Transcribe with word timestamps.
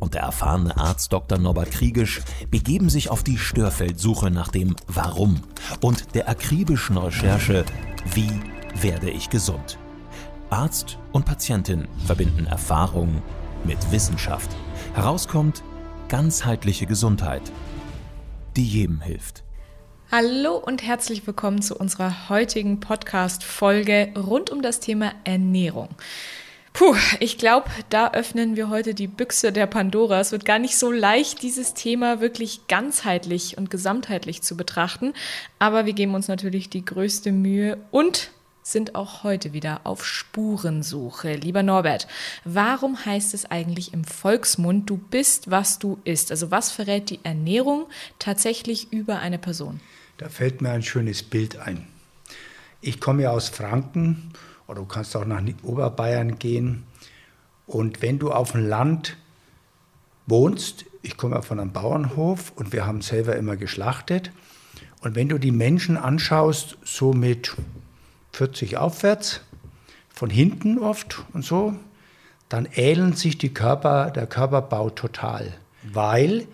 und 0.00 0.14
der 0.14 0.22
erfahrene 0.22 0.76
Arzt 0.76 1.12
Dr. 1.12 1.38
Norbert 1.38 1.70
Kriegisch 1.70 2.22
begeben 2.50 2.88
sich 2.88 3.10
auf 3.10 3.22
die 3.22 3.38
Störfeldsuche 3.38 4.30
nach 4.30 4.48
dem 4.48 4.74
Warum 4.88 5.40
und 5.80 6.14
der 6.14 6.28
akribischen 6.28 6.96
Recherche 6.96 7.64
Wie 8.14 8.32
werde 8.74 9.10
ich 9.10 9.30
gesund? 9.30 9.78
Arzt 10.48 10.98
und 11.12 11.26
Patientin 11.26 11.86
verbinden 12.06 12.46
Erfahrung 12.46 13.22
mit 13.64 13.92
Wissenschaft. 13.92 14.50
Herauskommt 14.94 15.62
ganzheitliche 16.08 16.86
Gesundheit, 16.86 17.42
die 18.56 18.66
jedem 18.66 19.00
hilft. 19.00 19.44
Hallo 20.10 20.56
und 20.56 20.82
herzlich 20.82 21.24
willkommen 21.24 21.62
zu 21.62 21.76
unserer 21.76 22.28
heutigen 22.28 22.80
Podcast-Folge 22.80 24.12
rund 24.16 24.50
um 24.50 24.60
das 24.60 24.80
Thema 24.80 25.12
Ernährung. 25.22 25.90
Puh, 26.72 26.96
ich 27.18 27.36
glaube, 27.36 27.68
da 27.90 28.12
öffnen 28.12 28.56
wir 28.56 28.70
heute 28.70 28.94
die 28.94 29.06
Büchse 29.06 29.52
der 29.52 29.66
Pandora. 29.66 30.20
Es 30.20 30.32
wird 30.32 30.44
gar 30.44 30.58
nicht 30.58 30.78
so 30.78 30.90
leicht, 30.90 31.42
dieses 31.42 31.74
Thema 31.74 32.20
wirklich 32.20 32.68
ganzheitlich 32.68 33.58
und 33.58 33.70
gesamtheitlich 33.70 34.42
zu 34.42 34.56
betrachten. 34.56 35.12
Aber 35.58 35.84
wir 35.84 35.92
geben 35.92 36.14
uns 36.14 36.28
natürlich 36.28 36.70
die 36.70 36.84
größte 36.84 37.32
Mühe 37.32 37.76
und 37.90 38.30
sind 38.62 38.94
auch 38.94 39.24
heute 39.24 39.52
wieder 39.52 39.80
auf 39.84 40.04
Spurensuche. 40.06 41.34
Lieber 41.34 41.62
Norbert, 41.62 42.06
warum 42.44 43.04
heißt 43.04 43.34
es 43.34 43.50
eigentlich 43.50 43.92
im 43.92 44.04
Volksmund, 44.04 44.88
du 44.88 44.96
bist, 44.96 45.50
was 45.50 45.78
du 45.78 45.98
isst? 46.04 46.30
Also 46.30 46.50
was 46.50 46.70
verrät 46.70 47.10
die 47.10 47.20
Ernährung 47.24 47.86
tatsächlich 48.18 48.92
über 48.92 49.18
eine 49.18 49.38
Person? 49.38 49.80
Da 50.18 50.28
fällt 50.28 50.60
mir 50.60 50.70
ein 50.70 50.82
schönes 50.82 51.22
Bild 51.22 51.58
ein. 51.58 51.86
Ich 52.80 53.00
komme 53.00 53.24
ja 53.24 53.30
aus 53.30 53.48
Franken 53.48 54.32
oder 54.70 54.82
du 54.82 54.86
kannst 54.86 55.16
auch 55.16 55.24
nach 55.24 55.42
Oberbayern 55.64 56.38
gehen. 56.38 56.84
Und 57.66 58.02
wenn 58.02 58.18
du 58.20 58.30
auf 58.30 58.52
dem 58.52 58.68
Land 58.68 59.16
wohnst, 60.26 60.84
ich 61.02 61.16
komme 61.16 61.34
ja 61.34 61.42
von 61.42 61.58
einem 61.58 61.72
Bauernhof 61.72 62.52
und 62.54 62.72
wir 62.72 62.86
haben 62.86 63.02
selber 63.02 63.34
immer 63.34 63.56
geschlachtet. 63.56 64.30
Und 65.00 65.16
wenn 65.16 65.28
du 65.28 65.38
die 65.38 65.50
Menschen 65.50 65.96
anschaust, 65.96 66.78
so 66.84 67.12
mit 67.12 67.56
40 68.32 68.76
aufwärts, 68.76 69.40
von 70.08 70.30
hinten 70.30 70.78
oft 70.78 71.24
und 71.32 71.44
so, 71.44 71.74
dann 72.48 72.68
ähneln 72.74 73.14
sich 73.14 73.38
die 73.38 73.54
Körper, 73.54 74.10
der 74.10 74.26
Körperbau 74.26 74.90
total. 74.90 75.52
Weil 75.82 76.46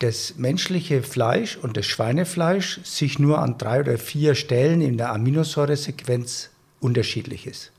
das 0.00 0.36
menschliche 0.36 1.02
Fleisch 1.02 1.56
und 1.56 1.76
das 1.76 1.86
Schweinefleisch 1.86 2.80
sich 2.84 3.18
nur 3.18 3.38
an 3.38 3.56
drei 3.58 3.80
oder 3.80 3.98
vier 3.98 4.34
Stellen 4.34 4.80
in 4.80 4.96
der 4.96 5.12
Aminosäuresequenz 5.12 6.50
unterschiedlich 6.86 7.46
ist. 7.46 7.72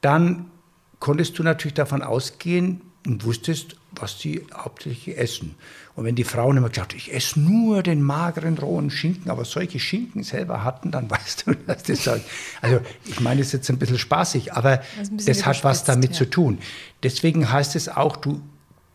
Dann 0.00 0.50
konntest 1.00 1.38
du 1.38 1.42
natürlich 1.42 1.74
davon 1.74 2.02
ausgehen 2.02 2.82
und 3.06 3.24
wusstest, 3.24 3.76
was 3.92 4.18
die 4.18 4.42
hauptsächlich 4.54 5.16
essen. 5.18 5.54
Und 5.94 6.04
wenn 6.04 6.14
die 6.14 6.24
Frauen 6.24 6.56
immer 6.56 6.68
gesagt 6.68 6.94
ich 6.94 7.12
esse 7.12 7.38
nur 7.40 7.82
den 7.82 8.02
mageren 8.02 8.58
rohen 8.58 8.90
Schinken, 8.90 9.30
aber 9.30 9.44
solche 9.44 9.78
Schinken 9.78 10.22
selber 10.22 10.64
hatten, 10.64 10.90
dann 10.90 11.10
weißt 11.16 11.46
du, 11.46 11.54
dass 11.54 11.84
das 11.84 12.06
halt, 12.06 12.22
also 12.60 12.80
ich 13.06 13.20
meine, 13.20 13.40
das 13.40 13.48
ist 13.48 13.52
jetzt 13.52 13.70
ein 13.70 13.78
bisschen 13.78 13.98
spaßig, 13.98 14.52
aber 14.52 14.82
das, 14.98 15.24
das 15.24 15.46
hat 15.46 15.64
was 15.64 15.84
damit 15.84 16.10
ja. 16.10 16.16
zu 16.18 16.30
tun. 16.30 16.58
Deswegen 17.02 17.50
heißt 17.50 17.76
es 17.76 17.88
auch, 17.88 18.16
du, 18.16 18.40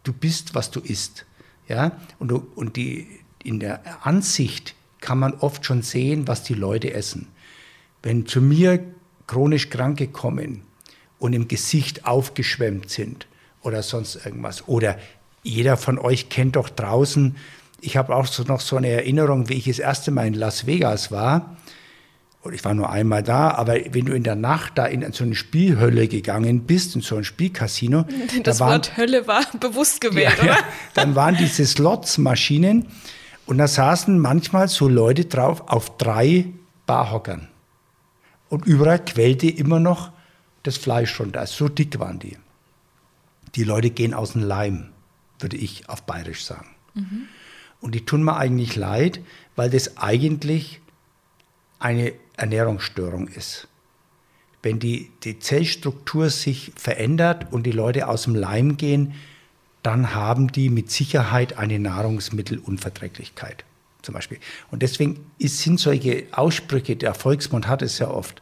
du 0.03 0.13
bist, 0.13 0.55
was 0.55 0.71
du 0.71 0.79
isst. 0.79 1.25
Ja? 1.67 1.91
Und, 2.17 2.29
du, 2.29 2.47
und 2.55 2.75
die, 2.75 3.07
in 3.43 3.59
der 3.59 4.05
Ansicht 4.05 4.75
kann 4.99 5.19
man 5.19 5.33
oft 5.35 5.65
schon 5.65 5.81
sehen, 5.81 6.27
was 6.27 6.43
die 6.43 6.53
Leute 6.53 6.93
essen. 6.93 7.27
Wenn 8.03 8.25
zu 8.25 8.41
mir 8.41 8.83
chronisch 9.29 9.69
Kranke 9.69 10.07
kommen 10.07 10.63
und 11.19 11.33
im 11.33 11.47
Gesicht 11.47 12.07
aufgeschwemmt 12.07 12.89
sind 12.89 13.27
oder 13.61 13.83
sonst 13.83 14.25
irgendwas. 14.25 14.67
Oder 14.67 14.97
jeder 15.43 15.77
von 15.77 15.99
euch 15.99 16.29
kennt 16.29 16.55
doch 16.55 16.67
draußen, 16.67 17.35
ich 17.79 17.95
habe 17.95 18.15
auch 18.15 18.25
so 18.25 18.41
noch 18.43 18.59
so 18.59 18.75
eine 18.75 18.89
Erinnerung, 18.89 19.47
wie 19.47 19.53
ich 19.53 19.65
das 19.65 19.77
erste 19.77 20.09
Mal 20.09 20.25
in 20.25 20.33
Las 20.33 20.65
Vegas 20.65 21.11
war. 21.11 21.57
Und 22.41 22.53
ich 22.53 22.65
war 22.65 22.73
nur 22.73 22.89
einmal 22.89 23.21
da, 23.21 23.51
aber 23.51 23.75
wenn 23.91 24.05
du 24.05 24.13
in 24.13 24.23
der 24.23 24.35
Nacht 24.35 24.77
da 24.79 24.87
in 24.87 25.11
so 25.13 25.23
eine 25.23 25.35
Spielhölle 25.35 26.07
gegangen 26.07 26.61
bist, 26.61 26.95
in 26.95 27.01
so 27.01 27.15
ein 27.15 27.23
Spielcasino. 27.23 28.05
Das 28.43 28.57
da 28.57 28.65
waren, 28.65 28.71
Wort 28.71 28.97
Hölle 28.97 29.27
war 29.27 29.45
bewusst 29.59 30.01
gewählt, 30.01 30.37
ja, 30.37 30.43
oder? 30.43 30.51
Ja, 30.53 30.57
dann 30.95 31.15
waren 31.15 31.37
diese 31.37 31.67
Slots-Maschinen 31.67 32.87
und 33.45 33.59
da 33.59 33.67
saßen 33.67 34.17
manchmal 34.17 34.69
so 34.69 34.87
Leute 34.87 35.25
drauf 35.25 35.63
auf 35.67 35.97
drei 35.97 36.45
Barhockern. 36.87 37.49
Und 38.49 38.65
überall 38.65 39.03
quellte 39.03 39.47
immer 39.47 39.79
noch 39.79 40.11
das 40.63 40.77
Fleisch 40.77 41.19
runter. 41.19 41.45
So 41.45 41.69
dick 41.69 41.99
waren 41.99 42.19
die. 42.19 42.37
Die 43.55 43.63
Leute 43.63 43.89
gehen 43.89 44.13
aus 44.13 44.33
dem 44.33 44.43
Leim, 44.43 44.89
würde 45.39 45.57
ich 45.57 45.87
auf 45.89 46.03
Bayerisch 46.03 46.43
sagen. 46.43 46.67
Mhm. 46.95 47.27
Und 47.81 47.95
die 47.95 48.05
tun 48.05 48.23
mir 48.23 48.35
eigentlich 48.35 48.75
leid, 48.75 49.21
weil 49.55 49.69
das 49.69 49.97
eigentlich 49.97 50.81
eine 51.79 52.13
Ernährungsstörung 52.35 53.27
ist. 53.27 53.67
Wenn 54.61 54.79
die, 54.79 55.09
die 55.23 55.39
Zellstruktur 55.39 56.29
sich 56.29 56.73
verändert 56.75 57.53
und 57.53 57.63
die 57.63 57.71
Leute 57.71 58.07
aus 58.07 58.23
dem 58.23 58.35
Leim 58.35 58.75
gehen, 58.75 59.13
dann 59.83 60.13
haben 60.13 60.51
die 60.51 60.69
mit 60.69 60.91
Sicherheit 60.91 61.57
eine 61.57 61.79
Nahrungsmittelunverträglichkeit 61.79 63.63
zum 64.01 64.13
Beispiel. 64.13 64.39
Und 64.71 64.81
deswegen 64.81 65.31
sind 65.39 65.79
solche 65.79 66.27
Aussprüche, 66.31 66.95
der 66.95 67.13
Volksmund 67.13 67.67
hat 67.67 67.81
es 67.81 67.99
ja 67.99 68.09
oft, 68.09 68.41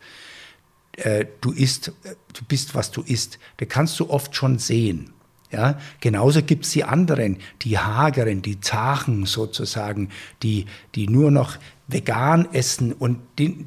äh, 0.97 1.25
du 1.41 1.51
isst, 1.51 1.90
äh, 2.03 2.16
du 2.34 2.44
bist, 2.47 2.75
was 2.75 2.91
du 2.91 3.01
isst, 3.01 3.40
da 3.57 3.66
kannst 3.66 4.00
du 4.00 4.09
oft 4.09 4.35
schon 4.35 4.59
sehen. 4.59 5.12
Ja, 5.50 5.79
genauso 6.01 6.44
gibt 6.44 6.66
es 6.66 6.72
die 6.72 6.84
anderen, 6.84 7.38
die 7.62 7.78
Hageren, 7.78 8.41
die 8.41 8.59
Zachen 8.59 9.25
sozusagen, 9.25 10.09
die, 10.44 10.66
die 10.94 11.07
nur 11.07 11.31
noch 11.31 11.57
vegan 11.88 12.51
essen 12.51 12.91
und 12.91 13.19
die, 13.40 13.66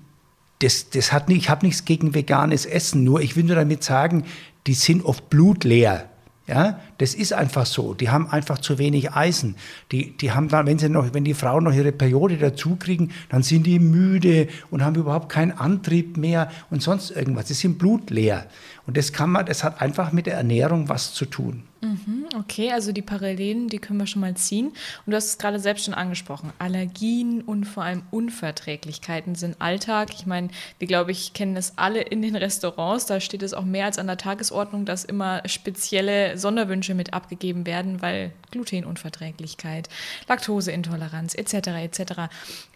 das, 0.58 0.90
das 0.90 1.10
hat 1.10 1.28
nicht, 1.28 1.38
ich 1.38 1.48
habe 1.48 1.64
nichts 1.64 1.86
gegen 1.86 2.14
veganes 2.14 2.66
Essen, 2.66 3.02
nur 3.02 3.22
ich 3.22 3.34
will 3.34 3.44
nur 3.44 3.56
damit 3.56 3.82
sagen, 3.82 4.24
die 4.66 4.74
sind 4.74 5.06
oft 5.06 5.30
blutleer. 5.30 6.10
Ja, 6.46 6.80
das 7.00 7.14
ist 7.14 7.32
einfach 7.32 7.64
so. 7.64 7.94
Die 7.94 8.10
haben 8.10 8.28
einfach 8.28 8.58
zu 8.58 8.76
wenig 8.76 9.12
Eisen. 9.12 9.56
Die, 9.90 10.16
die 10.18 10.32
haben 10.32 10.48
dann, 10.48 10.66
wenn 10.66 10.78
sie 10.78 10.90
noch, 10.90 11.14
wenn 11.14 11.24
die 11.24 11.32
Frauen 11.32 11.64
noch 11.64 11.72
ihre 11.72 11.92
Periode 11.92 12.36
dazu 12.36 12.76
kriegen, 12.76 13.10
dann 13.30 13.42
sind 13.42 13.64
die 13.66 13.78
müde 13.78 14.48
und 14.70 14.84
haben 14.84 14.96
überhaupt 14.96 15.30
keinen 15.30 15.52
Antrieb 15.52 16.18
mehr 16.18 16.50
und 16.68 16.82
sonst 16.82 17.10
irgendwas. 17.10 17.48
Sie 17.48 17.54
sind 17.54 17.78
blutleer. 17.78 18.46
Und 18.86 18.98
das 18.98 19.12
kann 19.12 19.30
man, 19.30 19.46
das 19.46 19.64
hat 19.64 19.80
einfach 19.80 20.12
mit 20.12 20.26
der 20.26 20.34
Ernährung 20.34 20.88
was 20.90 21.14
zu 21.14 21.24
tun. 21.24 21.62
Mhm, 21.82 22.26
okay, 22.38 22.72
also 22.72 22.92
die 22.92 23.00
Parallelen, 23.00 23.68
die 23.68 23.78
können 23.78 23.98
wir 23.98 24.06
schon 24.06 24.20
mal 24.20 24.34
ziehen. 24.34 24.66
Und 24.66 25.10
du 25.10 25.16
hast 25.16 25.26
es 25.26 25.38
gerade 25.38 25.58
selbst 25.58 25.86
schon 25.86 25.94
angesprochen. 25.94 26.52
Allergien 26.58 27.40
und 27.40 27.64
vor 27.64 27.84
allem 27.84 28.02
Unverträglichkeiten 28.10 29.34
sind 29.34 29.56
Alltag. 29.60 30.10
Ich 30.12 30.26
meine, 30.26 30.48
wir 30.78 30.88
glaube 30.88 31.12
ich 31.12 31.32
kennen 31.32 31.56
es 31.56 31.74
alle 31.76 32.02
in 32.02 32.20
den 32.20 32.36
Restaurants. 32.36 33.06
Da 33.06 33.20
steht 33.20 33.42
es 33.42 33.54
auch 33.54 33.64
mehr 33.64 33.86
als 33.86 33.98
an 33.98 34.08
der 34.08 34.18
Tagesordnung, 34.18 34.84
dass 34.84 35.04
immer 35.04 35.42
spezielle 35.46 36.36
Sonderwünsche 36.36 36.89
mit 36.94 37.12
abgegeben 37.12 37.66
werden, 37.66 38.02
weil 38.02 38.32
Glutenunverträglichkeit, 38.50 39.88
Laktoseintoleranz 40.28 41.34
etc. 41.34 41.68
etc. 41.68 42.12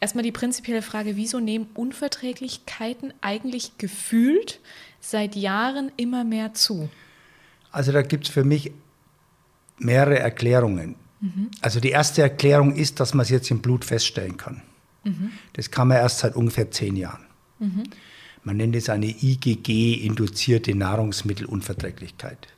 Erstmal 0.01 0.25
die 0.25 0.33
prinzipielle 0.33 0.83
Frage, 0.83 1.17
wieso 1.17 1.41
nehmen 1.41 1.67
Unverträglichkeiten 1.75 3.13
eigentlich 3.21 3.79
gefühlt 3.79 4.61
seit 5.01 5.37
Jahren 5.37 5.93
immer 5.97 6.25
mehr 6.25 6.55
zu? 6.55 6.89
Also 7.71 7.93
da 7.93 8.03
gibt 8.03 8.27
es 8.27 8.33
für 8.33 8.45
mich 8.45 8.73
mehrere 9.79 10.19
Erklärungen. 10.19 10.97
Mhm. 11.21 11.51
Also 11.61 11.81
die 11.81 11.91
erste 11.91 12.23
Erklärung 12.23 12.75
ist, 12.75 13.01
dass 13.01 13.15
man 13.15 13.25
es 13.25 13.31
jetzt 13.31 13.51
im 13.51 13.61
Blut 13.61 13.85
feststellen 13.85 14.37
kann. 14.37 14.63
Mhm. 15.05 15.33
Das 15.55 15.71
kann 15.71 15.89
man 15.89 15.99
erst 15.99 16.21
seit 16.21 16.37
ungefähr 16.37 16.71
zehn 16.71 16.97
Jahren. 16.97 17.25
Mhm. 17.59 17.85
Man 18.43 18.59
nennt 18.59 18.77
es 18.77 18.91
eine 18.91 19.07
IgG-induzierte 19.07 20.75
Nahrungsmittelunverträglichkeit. 20.75 22.49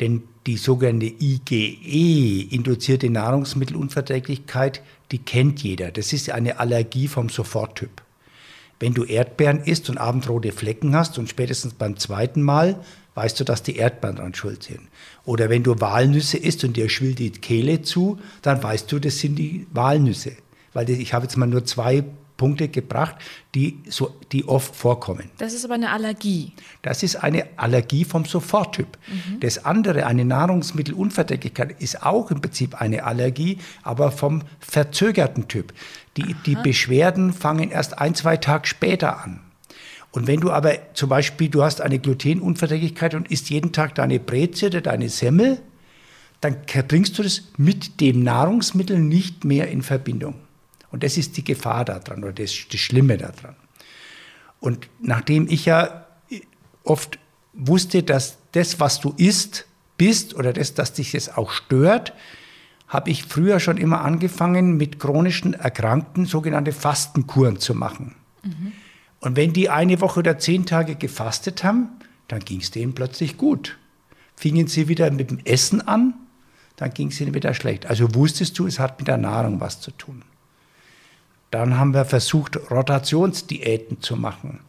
Denn 0.00 0.22
die 0.46 0.56
sogenannte 0.56 1.06
IgE-induzierte 1.06 3.10
Nahrungsmittelunverträglichkeit, 3.10 4.82
die 5.12 5.18
kennt 5.18 5.62
jeder. 5.62 5.90
Das 5.90 6.12
ist 6.12 6.30
eine 6.30 6.58
Allergie 6.58 7.08
vom 7.08 7.28
Soforttyp. 7.28 8.02
Wenn 8.78 8.94
du 8.94 9.04
Erdbeeren 9.04 9.62
isst 9.62 9.90
und 9.90 9.98
abendrote 9.98 10.52
Flecken 10.52 10.96
hast 10.96 11.18
und 11.18 11.28
spätestens 11.28 11.74
beim 11.74 11.98
zweiten 11.98 12.40
Mal 12.40 12.82
weißt 13.14 13.38
du, 13.38 13.44
dass 13.44 13.62
die 13.62 13.76
Erdbeeren 13.76 14.16
dran 14.16 14.34
schuld 14.34 14.62
sind. 14.62 14.88
Oder 15.26 15.50
wenn 15.50 15.62
du 15.62 15.78
Walnüsse 15.80 16.38
isst 16.38 16.64
und 16.64 16.76
dir 16.76 16.88
schwillt 16.88 17.18
die 17.18 17.30
Kehle 17.30 17.82
zu, 17.82 18.18
dann 18.40 18.62
weißt 18.62 18.90
du, 18.90 18.98
das 18.98 19.18
sind 19.18 19.36
die 19.36 19.66
Walnüsse. 19.72 20.32
Weil 20.72 20.88
ich 20.88 21.12
habe 21.12 21.24
jetzt 21.24 21.36
mal 21.36 21.46
nur 21.46 21.66
zwei 21.66 22.04
Punkte 22.40 22.68
gebracht, 22.68 23.16
die, 23.54 23.80
so, 23.86 24.16
die 24.32 24.48
oft 24.48 24.74
vorkommen. 24.74 25.28
Das 25.36 25.52
ist 25.52 25.66
aber 25.66 25.74
eine 25.74 25.90
Allergie. 25.90 26.52
Das 26.80 27.02
ist 27.02 27.16
eine 27.16 27.44
Allergie 27.56 28.06
vom 28.06 28.24
Soforttyp. 28.24 28.96
Mhm. 29.06 29.40
Das 29.40 29.66
andere, 29.66 30.06
eine 30.06 30.24
Nahrungsmittelunverträglichkeit, 30.24 31.82
ist 31.82 32.02
auch 32.02 32.30
im 32.30 32.40
Prinzip 32.40 32.80
eine 32.80 33.04
Allergie, 33.04 33.58
aber 33.82 34.10
vom 34.10 34.40
verzögerten 34.58 35.48
Typ. 35.48 35.74
Die, 36.16 36.34
die 36.46 36.54
Beschwerden 36.54 37.34
fangen 37.34 37.70
erst 37.70 37.98
ein, 37.98 38.14
zwei 38.14 38.38
Tage 38.38 38.66
später 38.66 39.22
an. 39.22 39.40
Und 40.10 40.26
wenn 40.26 40.40
du 40.40 40.50
aber 40.50 40.94
zum 40.94 41.10
Beispiel, 41.10 41.50
du 41.50 41.62
hast 41.62 41.82
eine 41.82 41.98
Glutenunverträglichkeit 41.98 43.14
und 43.14 43.30
isst 43.30 43.50
jeden 43.50 43.72
Tag 43.72 43.96
deine 43.96 44.18
Breze 44.18 44.68
oder 44.68 44.80
deine 44.80 45.10
Semmel, 45.10 45.60
dann 46.40 46.56
bringst 46.88 47.18
du 47.18 47.22
das 47.22 47.42
mit 47.58 48.00
dem 48.00 48.22
Nahrungsmittel 48.22 48.98
nicht 48.98 49.44
mehr 49.44 49.68
in 49.68 49.82
Verbindung. 49.82 50.36
Und 50.90 51.02
das 51.02 51.16
ist 51.16 51.36
die 51.36 51.44
Gefahr 51.44 51.84
daran 51.84 52.24
oder 52.24 52.32
das, 52.32 52.54
das 52.70 52.80
Schlimme 52.80 53.16
daran. 53.16 53.56
Und 54.60 54.88
nachdem 55.00 55.48
ich 55.48 55.64
ja 55.64 56.06
oft 56.84 57.18
wusste, 57.52 58.02
dass 58.02 58.38
das, 58.52 58.80
was 58.80 59.00
du 59.00 59.14
isst, 59.16 59.66
bist 59.96 60.34
oder 60.34 60.52
das, 60.52 60.74
dass 60.74 60.92
dich 60.92 61.12
das 61.12 61.36
auch 61.36 61.50
stört, 61.50 62.12
habe 62.88 63.10
ich 63.10 63.24
früher 63.24 63.60
schon 63.60 63.76
immer 63.76 64.00
angefangen, 64.00 64.76
mit 64.76 64.98
chronischen 64.98 65.54
Erkrankten 65.54 66.26
sogenannte 66.26 66.72
Fastenkuren 66.72 67.60
zu 67.60 67.74
machen. 67.74 68.16
Mhm. 68.42 68.72
Und 69.20 69.36
wenn 69.36 69.52
die 69.52 69.70
eine 69.70 70.00
Woche 70.00 70.20
oder 70.20 70.38
zehn 70.38 70.66
Tage 70.66 70.96
gefastet 70.96 71.62
haben, 71.62 71.88
dann 72.26 72.40
ging 72.40 72.60
es 72.60 72.70
denen 72.70 72.94
plötzlich 72.94 73.36
gut. 73.36 73.78
Fingen 74.34 74.66
sie 74.66 74.88
wieder 74.88 75.10
mit 75.10 75.30
dem 75.30 75.38
Essen 75.44 75.86
an, 75.86 76.14
dann 76.76 76.92
ging 76.92 77.08
es 77.08 77.20
ihnen 77.20 77.34
wieder 77.34 77.52
schlecht. 77.54 77.86
Also 77.86 78.14
wusstest 78.14 78.58
du, 78.58 78.66
es 78.66 78.78
hat 78.78 78.98
mit 78.98 79.08
der 79.08 79.18
Nahrung 79.18 79.60
was 79.60 79.80
zu 79.80 79.90
tun. 79.90 80.22
Dann 81.50 81.78
haben 81.78 81.94
wir 81.94 82.04
versucht, 82.04 82.58
Rotationsdiäten 82.70 84.00
zu 84.00 84.16
machen 84.16 84.60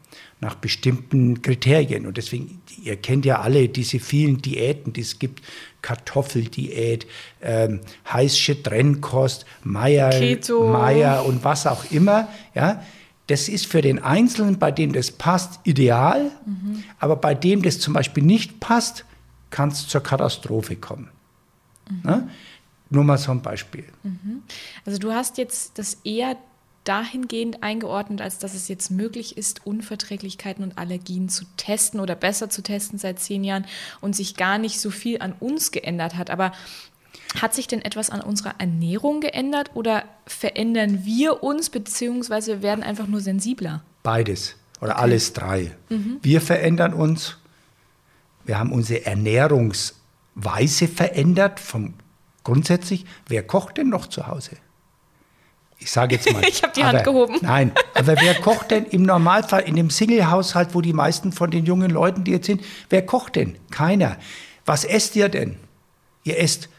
nach 0.41 0.55
bestimmten 0.55 1.43
Kriterien. 1.43 2.07
Und 2.07 2.17
deswegen, 2.17 2.61
ihr 2.83 2.97
kennt 2.97 3.25
ja 3.25 3.41
alle 3.41 3.69
diese 3.69 3.99
vielen 3.99 4.41
Diäten, 4.41 4.91
die 4.91 5.01
es 5.01 5.19
gibt. 5.19 5.41
Kartoffeldiät, 5.83 7.07
ähm, 7.41 7.81
heißsche 8.11 8.61
Trennkost, 8.61 9.45
Meier, 9.63 10.09
Keto. 10.09 10.67
Meier 10.67 11.25
und 11.25 11.43
was 11.43 11.67
auch 11.67 11.89
immer. 11.91 12.27
Ja, 12.53 12.83
das 13.27 13.47
ist 13.49 13.67
für 13.67 13.81
den 13.81 13.99
Einzelnen, 13.99 14.57
bei 14.59 14.71
dem 14.71 14.93
das 14.93 15.11
passt, 15.11 15.59
ideal. 15.63 16.31
Mhm. 16.45 16.83
Aber 16.99 17.15
bei 17.15 17.35
dem 17.35 17.61
das 17.61 17.79
zum 17.79 17.93
Beispiel 17.93 18.23
nicht 18.23 18.59
passt, 18.59 19.05
kann 19.51 19.69
es 19.69 19.87
zur 19.87 20.01
Katastrophe 20.01 20.75
kommen. 20.75 21.09
Mhm. 21.89 22.01
Ne? 22.03 22.29
Nur 22.89 23.03
mal 23.03 23.17
so 23.17 23.31
ein 23.31 23.41
Beispiel. 23.41 23.85
Mhm. 24.03 24.41
Also 24.85 24.97
du 24.97 25.11
hast 25.11 25.37
jetzt 25.37 25.77
das 25.77 25.99
eher 26.03 26.35
dahingehend 26.83 27.61
eingeordnet, 27.61 28.21
als 28.21 28.39
dass 28.39 28.55
es 28.55 28.67
jetzt 28.67 28.89
möglich 28.89 29.37
ist, 29.37 29.65
Unverträglichkeiten 29.65 30.63
und 30.63 30.77
Allergien 30.77 31.29
zu 31.29 31.45
testen 31.57 31.99
oder 31.99 32.15
besser 32.15 32.49
zu 32.49 32.63
testen 32.63 32.97
seit 32.97 33.19
zehn 33.19 33.43
Jahren 33.43 33.65
und 34.01 34.15
sich 34.15 34.35
gar 34.35 34.57
nicht 34.57 34.79
so 34.79 34.89
viel 34.89 35.21
an 35.21 35.33
uns 35.39 35.71
geändert 35.71 36.15
hat. 36.15 36.29
Aber 36.29 36.51
hat 37.39 37.53
sich 37.53 37.67
denn 37.67 37.81
etwas 37.81 38.09
an 38.09 38.21
unserer 38.21 38.55
Ernährung 38.57 39.21
geändert 39.21 39.71
oder 39.73 40.03
verändern 40.25 41.05
wir 41.05 41.43
uns 41.43 41.69
beziehungsweise 41.69 42.61
werden 42.61 42.83
einfach 42.83 43.07
nur 43.07 43.21
sensibler? 43.21 43.83
Beides 44.03 44.55
oder 44.81 44.93
okay. 44.93 45.01
alles 45.01 45.33
drei. 45.33 45.71
Mhm. 45.89 46.17
Wir 46.21 46.41
verändern 46.41 46.93
uns. 46.93 47.37
Wir 48.43 48.57
haben 48.57 48.71
unsere 48.71 49.05
Ernährungsweise 49.05 50.87
verändert 50.87 51.59
vom 51.59 51.93
grundsätzlich. 52.43 53.05
Wer 53.27 53.45
kocht 53.45 53.77
denn 53.77 53.89
noch 53.89 54.07
zu 54.07 54.25
Hause? 54.27 54.57
Ich 55.81 55.91
sage 55.91 56.15
jetzt 56.15 56.31
mal. 56.31 56.43
ich 56.47 56.61
habe 56.61 56.73
die 56.73 56.83
aber, 56.83 56.97
Hand 56.97 57.03
gehoben. 57.03 57.37
Nein, 57.41 57.71
aber 57.95 58.15
wer 58.21 58.35
kocht 58.35 58.71
denn 58.71 58.85
im 58.85 59.03
Normalfall 59.03 59.63
in 59.63 59.75
dem 59.75 59.89
Single-Haushalt, 59.89 60.73
wo 60.73 60.81
die 60.81 60.93
meisten 60.93 61.31
von 61.31 61.49
den 61.49 61.65
jungen 61.65 61.89
Leuten, 61.89 62.23
die 62.23 62.31
jetzt 62.31 62.45
sind, 62.45 62.61
wer 62.89 63.05
kocht 63.05 63.35
denn? 63.35 63.57
Keiner. 63.71 64.17
Was 64.65 64.85
esst 64.85 65.15
ihr 65.15 65.27
denn? 65.27 65.57
Ihr 66.23 66.39
esst 66.39 66.69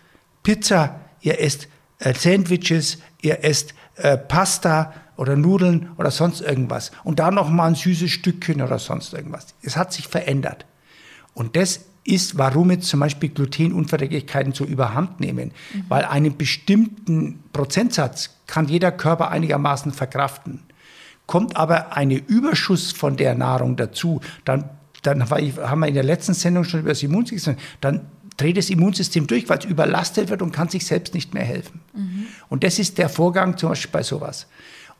Pizza, 0.44 1.00
ihr 1.20 1.40
esst 1.40 1.68
äh, 1.98 2.14
Sandwiches, 2.14 2.98
ihr 3.20 3.44
esst 3.44 3.74
äh, 3.96 4.16
Pasta 4.16 4.94
oder 5.16 5.36
Nudeln 5.36 5.90
oder 5.98 6.12
sonst 6.12 6.40
irgendwas. 6.40 6.92
Und 7.02 7.18
da 7.18 7.30
noch 7.30 7.50
mal 7.50 7.66
ein 7.66 7.74
süßes 7.74 8.10
Stückchen 8.10 8.62
oder 8.62 8.78
sonst 8.78 9.12
irgendwas. 9.12 9.48
Es 9.62 9.76
hat 9.76 9.92
sich 9.92 10.06
verändert. 10.06 10.64
Und 11.34 11.56
das 11.56 11.80
ist, 12.04 12.36
warum 12.36 12.70
jetzt 12.70 12.88
zum 12.88 13.00
Beispiel 13.00 13.28
Glutenunverträglichkeiten 13.28 14.52
so 14.52 14.64
überhand 14.64 15.20
nehmen. 15.20 15.52
Mhm. 15.72 15.84
Weil 15.88 16.04
einen 16.04 16.36
bestimmten 16.36 17.42
Prozentsatz 17.52 18.30
kann 18.46 18.68
jeder 18.68 18.90
Körper 18.90 19.30
einigermaßen 19.30 19.92
verkraften. 19.92 20.60
Kommt 21.26 21.56
aber 21.56 21.96
ein 21.96 22.10
Überschuss 22.10 22.92
von 22.92 23.16
der 23.16 23.34
Nahrung 23.34 23.76
dazu, 23.76 24.20
dann, 24.44 24.68
dann 25.02 25.30
haben 25.30 25.80
wir 25.80 25.86
in 25.86 25.94
der 25.94 26.02
letzten 26.02 26.34
Sendung 26.34 26.64
schon 26.64 26.80
über 26.80 26.90
das 26.90 27.02
Immunsystem, 27.02 27.56
dann 27.80 28.06
dreht 28.36 28.56
das 28.56 28.70
Immunsystem 28.70 29.26
durch, 29.26 29.48
weil 29.48 29.58
es 29.58 29.64
überlastet 29.64 30.28
wird 30.28 30.42
und 30.42 30.52
kann 30.52 30.68
sich 30.68 30.84
selbst 30.84 31.14
nicht 31.14 31.34
mehr 31.34 31.44
helfen. 31.44 31.80
Mhm. 31.94 32.26
Und 32.48 32.64
das 32.64 32.78
ist 32.78 32.98
der 32.98 33.08
Vorgang 33.08 33.56
zum 33.56 33.70
Beispiel 33.70 33.92
bei 33.92 34.02
sowas. 34.02 34.48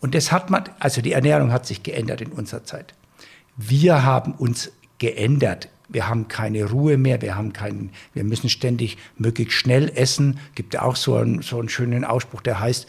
Und 0.00 0.14
das 0.14 0.30
hat 0.32 0.50
man, 0.50 0.64
also 0.78 1.00
die 1.00 1.12
Ernährung 1.12 1.52
hat 1.52 1.66
sich 1.66 1.82
geändert 1.82 2.20
in 2.20 2.32
unserer 2.32 2.64
Zeit. 2.64 2.94
Wir 3.56 4.04
haben 4.04 4.32
uns 4.32 4.70
geändert 4.98 5.68
wir 5.92 6.08
haben 6.08 6.28
keine 6.28 6.70
Ruhe 6.70 6.96
mehr, 6.96 7.22
wir 7.22 7.36
haben 7.36 7.52
keinen, 7.52 7.90
wir 8.14 8.24
müssen 8.24 8.48
ständig 8.48 8.98
möglichst 9.18 9.54
schnell 9.54 9.90
essen. 9.94 10.40
Gibt 10.54 10.74
ja 10.74 10.82
auch 10.82 10.96
so 10.96 11.16
einen, 11.16 11.42
so 11.42 11.58
einen 11.58 11.68
schönen 11.68 12.04
Ausspruch, 12.04 12.40
der 12.40 12.60
heißt, 12.60 12.86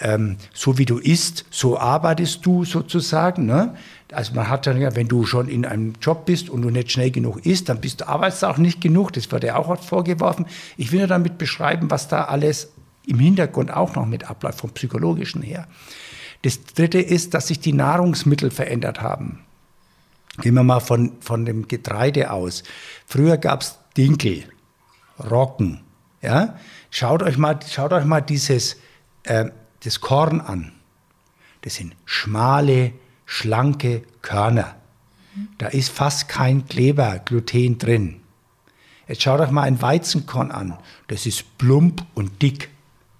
ähm, 0.00 0.36
so 0.52 0.78
wie 0.78 0.86
du 0.86 0.98
isst, 0.98 1.44
so 1.50 1.78
arbeitest 1.78 2.44
du 2.44 2.64
sozusagen. 2.64 3.46
Ne? 3.46 3.74
Also 4.12 4.34
man 4.34 4.48
hat 4.48 4.66
dann 4.66 4.80
ja, 4.80 4.96
wenn 4.96 5.08
du 5.08 5.26
schon 5.26 5.48
in 5.48 5.64
einem 5.64 5.92
Job 6.00 6.26
bist 6.26 6.50
und 6.50 6.62
du 6.62 6.70
nicht 6.70 6.90
schnell 6.90 7.10
genug 7.10 7.44
isst, 7.44 7.68
dann 7.68 7.80
bist 7.80 8.00
du 8.00 8.08
arbeitest 8.08 8.44
auch 8.44 8.58
nicht 8.58 8.80
genug. 8.80 9.12
Das 9.12 9.30
wird 9.30 9.44
ja 9.44 9.56
auch 9.56 9.68
oft 9.68 9.84
vorgeworfen. 9.84 10.46
Ich 10.76 10.90
will 10.92 11.00
nur 11.00 11.08
damit 11.08 11.38
beschreiben, 11.38 11.90
was 11.90 12.08
da 12.08 12.24
alles 12.24 12.72
im 13.06 13.18
Hintergrund 13.18 13.72
auch 13.72 13.94
noch 13.94 14.06
mit 14.06 14.28
abläuft, 14.28 14.60
vom 14.60 14.70
psychologischen 14.70 15.42
her. 15.42 15.66
Das 16.42 16.64
Dritte 16.64 17.00
ist, 17.00 17.34
dass 17.34 17.48
sich 17.48 17.60
die 17.60 17.74
Nahrungsmittel 17.74 18.50
verändert 18.50 19.02
haben. 19.02 19.40
Gehen 20.38 20.54
wir 20.54 20.62
mal 20.62 20.80
von, 20.80 21.20
von 21.20 21.44
dem 21.44 21.68
Getreide 21.68 22.30
aus. 22.30 22.62
Früher 23.06 23.36
gab 23.36 23.62
es 23.62 23.78
Dinkel, 23.96 24.44
Rocken. 25.18 25.80
Ja? 26.22 26.56
Schaut, 26.90 27.22
euch 27.22 27.36
mal, 27.36 27.58
schaut 27.68 27.92
euch 27.92 28.04
mal 28.04 28.20
dieses 28.20 28.76
äh, 29.24 29.46
das 29.84 30.00
Korn 30.00 30.40
an. 30.40 30.72
Das 31.62 31.74
sind 31.74 31.94
schmale, 32.04 32.92
schlanke 33.26 34.02
Körner. 34.22 34.76
Da 35.58 35.68
ist 35.68 35.90
fast 35.90 36.28
kein 36.28 36.66
Kleber, 36.66 37.20
Gluten 37.24 37.78
drin. 37.78 38.20
Jetzt 39.06 39.22
schaut 39.22 39.40
euch 39.40 39.50
mal 39.50 39.62
ein 39.62 39.82
Weizenkorn 39.82 40.50
an. 40.50 40.78
Das 41.08 41.26
ist 41.26 41.58
plump 41.58 42.04
und 42.14 42.42
dick. 42.42 42.70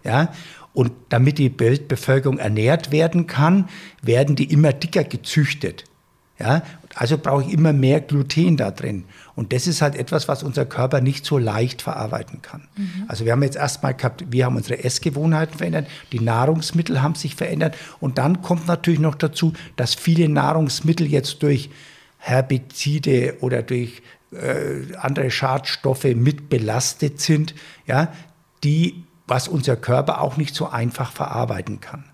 Ja? 0.04 0.32
Und 0.72 0.92
damit 1.08 1.38
die 1.38 1.58
Weltbevölkerung 1.58 2.38
ernährt 2.38 2.92
werden 2.92 3.26
kann, 3.26 3.68
werden 4.02 4.36
die 4.36 4.52
immer 4.52 4.72
dicker 4.72 5.04
gezüchtet. 5.04 5.84
Ja? 6.40 6.62
Also 6.94 7.18
brauche 7.18 7.44
ich 7.44 7.52
immer 7.52 7.72
mehr 7.72 8.00
Gluten 8.00 8.56
da 8.56 8.70
drin. 8.70 9.04
Und 9.36 9.52
das 9.52 9.66
ist 9.66 9.80
halt 9.80 9.94
etwas, 9.94 10.26
was 10.26 10.42
unser 10.42 10.66
Körper 10.66 11.00
nicht 11.00 11.24
so 11.24 11.38
leicht 11.38 11.82
verarbeiten 11.82 12.42
kann. 12.42 12.66
Mhm. 12.76 13.04
Also 13.06 13.24
wir 13.24 13.32
haben 13.32 13.42
jetzt 13.42 13.56
erstmal 13.56 13.94
gehabt, 13.94 14.24
wir 14.30 14.44
haben 14.44 14.56
unsere 14.56 14.82
Essgewohnheiten 14.82 15.56
verändert, 15.56 15.86
die 16.12 16.20
Nahrungsmittel 16.20 17.00
haben 17.00 17.14
sich 17.14 17.36
verändert. 17.36 17.76
Und 18.00 18.18
dann 18.18 18.42
kommt 18.42 18.66
natürlich 18.66 19.00
noch 19.00 19.14
dazu, 19.14 19.52
dass 19.76 19.94
viele 19.94 20.28
Nahrungsmittel 20.28 21.06
jetzt 21.06 21.42
durch 21.42 21.70
Herbizide 22.18 23.36
oder 23.40 23.62
durch 23.62 24.02
äh, 24.32 24.94
andere 24.96 25.30
Schadstoffe 25.30 26.04
mit 26.04 26.48
belastet 26.48 27.20
sind, 27.20 27.54
ja, 27.86 28.12
die, 28.62 29.04
was 29.26 29.48
unser 29.48 29.76
Körper 29.76 30.20
auch 30.20 30.36
nicht 30.36 30.54
so 30.54 30.68
einfach 30.68 31.12
verarbeiten 31.12 31.80
kann. 31.80 32.04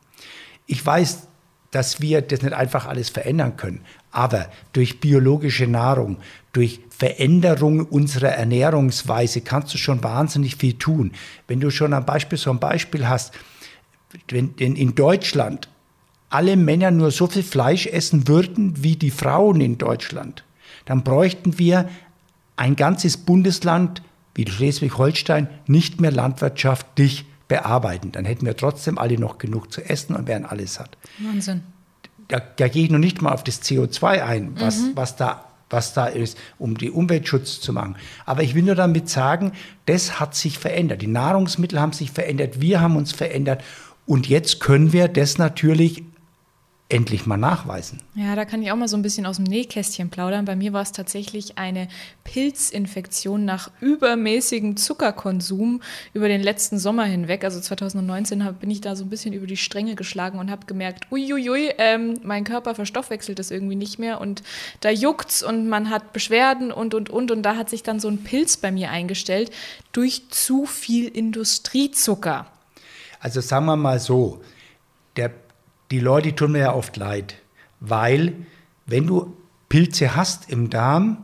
Ich 0.66 0.84
weiß, 0.84 1.28
dass 1.70 2.00
wir 2.00 2.22
das 2.22 2.42
nicht 2.42 2.54
einfach 2.54 2.86
alles 2.86 3.08
verändern 3.08 3.56
können. 3.56 3.80
Aber 4.10 4.48
durch 4.72 5.00
biologische 5.00 5.66
Nahrung, 5.66 6.18
durch 6.52 6.80
Veränderung 6.90 7.84
unserer 7.84 8.30
Ernährungsweise 8.30 9.42
kannst 9.42 9.74
du 9.74 9.78
schon 9.78 10.02
wahnsinnig 10.02 10.56
viel 10.56 10.74
tun. 10.74 11.12
Wenn 11.48 11.60
du 11.60 11.70
schon 11.70 11.92
ein 11.92 12.06
Beispiel, 12.06 12.38
so 12.38 12.50
ein 12.50 12.58
Beispiel 12.58 13.08
hast, 13.08 13.34
wenn 14.28 14.54
in 14.54 14.94
Deutschland 14.94 15.68
alle 16.30 16.56
Männer 16.56 16.90
nur 16.90 17.10
so 17.10 17.26
viel 17.26 17.42
Fleisch 17.42 17.86
essen 17.86 18.28
würden 18.28 18.82
wie 18.82 18.96
die 18.96 19.10
Frauen 19.10 19.60
in 19.60 19.78
Deutschland, 19.78 20.44
dann 20.86 21.04
bräuchten 21.04 21.58
wir 21.58 21.88
ein 22.56 22.76
ganzes 22.76 23.16
Bundesland 23.16 24.02
wie 24.34 24.48
Schleswig-Holstein 24.48 25.48
nicht 25.66 26.00
mehr 26.00 26.12
landwirtschaftlich 26.12 27.26
bearbeiten. 27.48 28.12
Dann 28.12 28.24
hätten 28.24 28.46
wir 28.46 28.56
trotzdem 28.56 28.98
alle 28.98 29.18
noch 29.18 29.38
genug 29.38 29.72
zu 29.72 29.82
essen 29.82 30.14
und 30.16 30.26
wären 30.26 30.44
alles 30.44 30.74
satt. 30.74 30.96
Wahnsinn 31.18 31.62
da, 32.28 32.40
da 32.40 32.68
gehe 32.68 32.84
ich 32.84 32.90
noch 32.90 32.98
nicht 32.98 33.22
mal 33.22 33.32
auf 33.32 33.44
das 33.44 33.62
CO2 33.62 34.22
ein, 34.22 34.52
was, 34.58 34.78
mhm. 34.78 34.92
was, 34.94 35.16
da, 35.16 35.44
was 35.70 35.92
da 35.92 36.06
ist, 36.06 36.38
um 36.58 36.76
die 36.76 36.90
Umweltschutz 36.90 37.60
zu 37.60 37.72
machen. 37.72 37.96
Aber 38.24 38.42
ich 38.42 38.54
will 38.54 38.62
nur 38.62 38.74
damit 38.74 39.08
sagen, 39.08 39.52
das 39.86 40.18
hat 40.18 40.34
sich 40.34 40.58
verändert. 40.58 41.02
Die 41.02 41.06
Nahrungsmittel 41.06 41.80
haben 41.80 41.92
sich 41.92 42.10
verändert, 42.10 42.60
wir 42.60 42.80
haben 42.80 42.96
uns 42.96 43.12
verändert. 43.12 43.62
Und 44.06 44.28
jetzt 44.28 44.60
können 44.60 44.92
wir 44.92 45.08
das 45.08 45.38
natürlich 45.38 46.04
endlich 46.88 47.26
mal 47.26 47.36
nachweisen. 47.36 48.00
Ja, 48.14 48.36
da 48.36 48.44
kann 48.44 48.62
ich 48.62 48.70
auch 48.70 48.76
mal 48.76 48.86
so 48.86 48.96
ein 48.96 49.02
bisschen 49.02 49.26
aus 49.26 49.36
dem 49.36 49.44
Nähkästchen 49.44 50.08
plaudern. 50.08 50.44
Bei 50.44 50.54
mir 50.54 50.72
war 50.72 50.82
es 50.82 50.92
tatsächlich 50.92 51.58
eine 51.58 51.88
Pilzinfektion 52.22 53.44
nach 53.44 53.72
übermäßigem 53.80 54.76
Zuckerkonsum 54.76 55.82
über 56.12 56.28
den 56.28 56.40
letzten 56.42 56.78
Sommer 56.78 57.04
hinweg. 57.04 57.42
Also 57.42 57.60
2019 57.60 58.44
hab, 58.44 58.60
bin 58.60 58.70
ich 58.70 58.80
da 58.82 58.94
so 58.94 59.04
ein 59.04 59.10
bisschen 59.10 59.32
über 59.32 59.48
die 59.48 59.56
Stränge 59.56 59.96
geschlagen 59.96 60.38
und 60.38 60.48
habe 60.48 60.66
gemerkt, 60.66 61.10
uiuiui, 61.10 61.74
ähm, 61.78 62.20
mein 62.22 62.44
Körper 62.44 62.76
verstoffwechselt 62.76 63.40
das 63.40 63.50
irgendwie 63.50 63.76
nicht 63.76 63.98
mehr 63.98 64.20
und 64.20 64.44
da 64.80 64.90
juckt's 64.90 65.42
und 65.42 65.68
man 65.68 65.90
hat 65.90 66.12
Beschwerden 66.12 66.70
und 66.70 66.94
und 66.94 67.10
und 67.10 67.32
und 67.32 67.42
da 67.42 67.56
hat 67.56 67.68
sich 67.68 67.82
dann 67.82 67.98
so 67.98 68.06
ein 68.06 68.22
Pilz 68.22 68.58
bei 68.58 68.70
mir 68.70 68.90
eingestellt 68.90 69.50
durch 69.90 70.30
zu 70.30 70.66
viel 70.66 71.08
Industriezucker. 71.08 72.46
Also 73.18 73.40
sagen 73.40 73.66
wir 73.66 73.76
mal 73.76 73.98
so, 73.98 74.40
der 75.16 75.32
die 75.90 76.00
Leute 76.00 76.34
tun 76.34 76.52
mir 76.52 76.60
ja 76.60 76.74
oft 76.74 76.96
leid, 76.96 77.36
weil 77.80 78.34
wenn 78.86 79.06
du 79.06 79.36
Pilze 79.68 80.16
hast 80.16 80.50
im 80.50 80.70
Darm, 80.70 81.18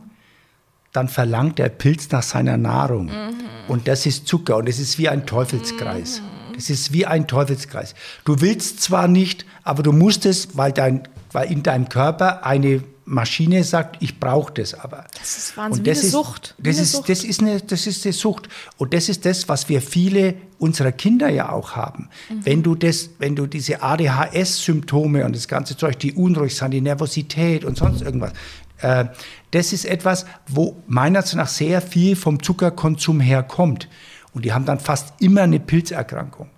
dann 0.91 1.07
verlangt 1.07 1.59
der 1.59 1.69
Pilz 1.69 2.11
nach 2.11 2.23
seiner 2.23 2.57
Nahrung. 2.57 3.05
Mhm. 3.05 3.35
Und 3.67 3.87
das 3.87 4.05
ist 4.05 4.27
Zucker 4.27 4.57
und 4.57 4.69
das 4.69 4.79
ist 4.79 4.97
wie 4.97 5.09
ein 5.09 5.25
Teufelskreis. 5.25 6.21
Mhm. 6.21 6.53
Das 6.55 6.69
ist 6.69 6.93
wie 6.93 7.05
ein 7.05 7.27
Teufelskreis. 7.27 7.95
Du 8.25 8.41
willst 8.41 8.81
zwar 8.81 9.07
nicht, 9.07 9.45
aber 9.63 9.81
du 9.81 9.91
musst 9.91 10.25
es, 10.25 10.55
weil, 10.55 10.71
dein, 10.71 11.07
weil 11.31 11.51
in 11.51 11.63
deinem 11.63 11.89
Körper 11.89 12.45
eine 12.45 12.83
Maschine 13.05 13.63
sagt, 13.63 13.97
ich 14.01 14.19
brauche 14.19 14.53
das 14.53 14.73
aber. 14.73 15.05
Das 15.19 15.37
ist 15.37 15.57
Wahnsinn, 15.57 15.83
das 15.83 15.97
wie 15.97 16.01
eine 16.01 16.09
Sucht. 16.09 16.55
Das, 16.57 16.75
eine 16.75 16.83
ist, 16.83 16.91
Sucht. 16.91 17.09
das, 17.09 17.23
ist 17.23 17.41
eine, 17.41 17.61
das 17.61 17.87
ist 17.87 18.05
eine 18.05 18.13
Sucht. 18.13 18.49
Und 18.77 18.93
das 18.93 19.09
ist 19.09 19.25
das, 19.25 19.49
was 19.49 19.67
wir 19.69 19.81
viele 19.81 20.35
unserer 20.57 20.91
Kinder 20.91 21.29
ja 21.29 21.51
auch 21.51 21.75
haben. 21.75 22.09
Mhm. 22.29 22.45
Wenn 22.45 22.63
du 22.63 22.75
das, 22.75 23.09
wenn 23.19 23.35
du 23.35 23.47
diese 23.47 23.81
ADHS-Symptome 23.81 25.25
und 25.25 25.35
das 25.35 25.47
ganze 25.47 25.75
Zeug, 25.75 25.99
die 25.99 26.13
unruhig 26.13 26.55
sind, 26.55 26.71
die 26.71 26.81
Nervosität 26.81 27.65
und 27.65 27.77
sonst 27.77 28.01
irgendwas, 28.01 28.31
äh, 28.79 29.05
das 29.51 29.73
ist 29.73 29.85
etwas, 29.85 30.25
wo 30.47 30.81
meiner 30.87 31.21
Meinung 31.21 31.37
nach 31.37 31.47
sehr 31.47 31.81
viel 31.81 32.15
vom 32.15 32.41
Zuckerkonsum 32.41 33.19
herkommt. 33.19 33.89
Und 34.33 34.45
die 34.45 34.53
haben 34.53 34.65
dann 34.65 34.79
fast 34.79 35.13
immer 35.21 35.41
eine 35.41 35.59
Pilzerkrankung. 35.59 36.49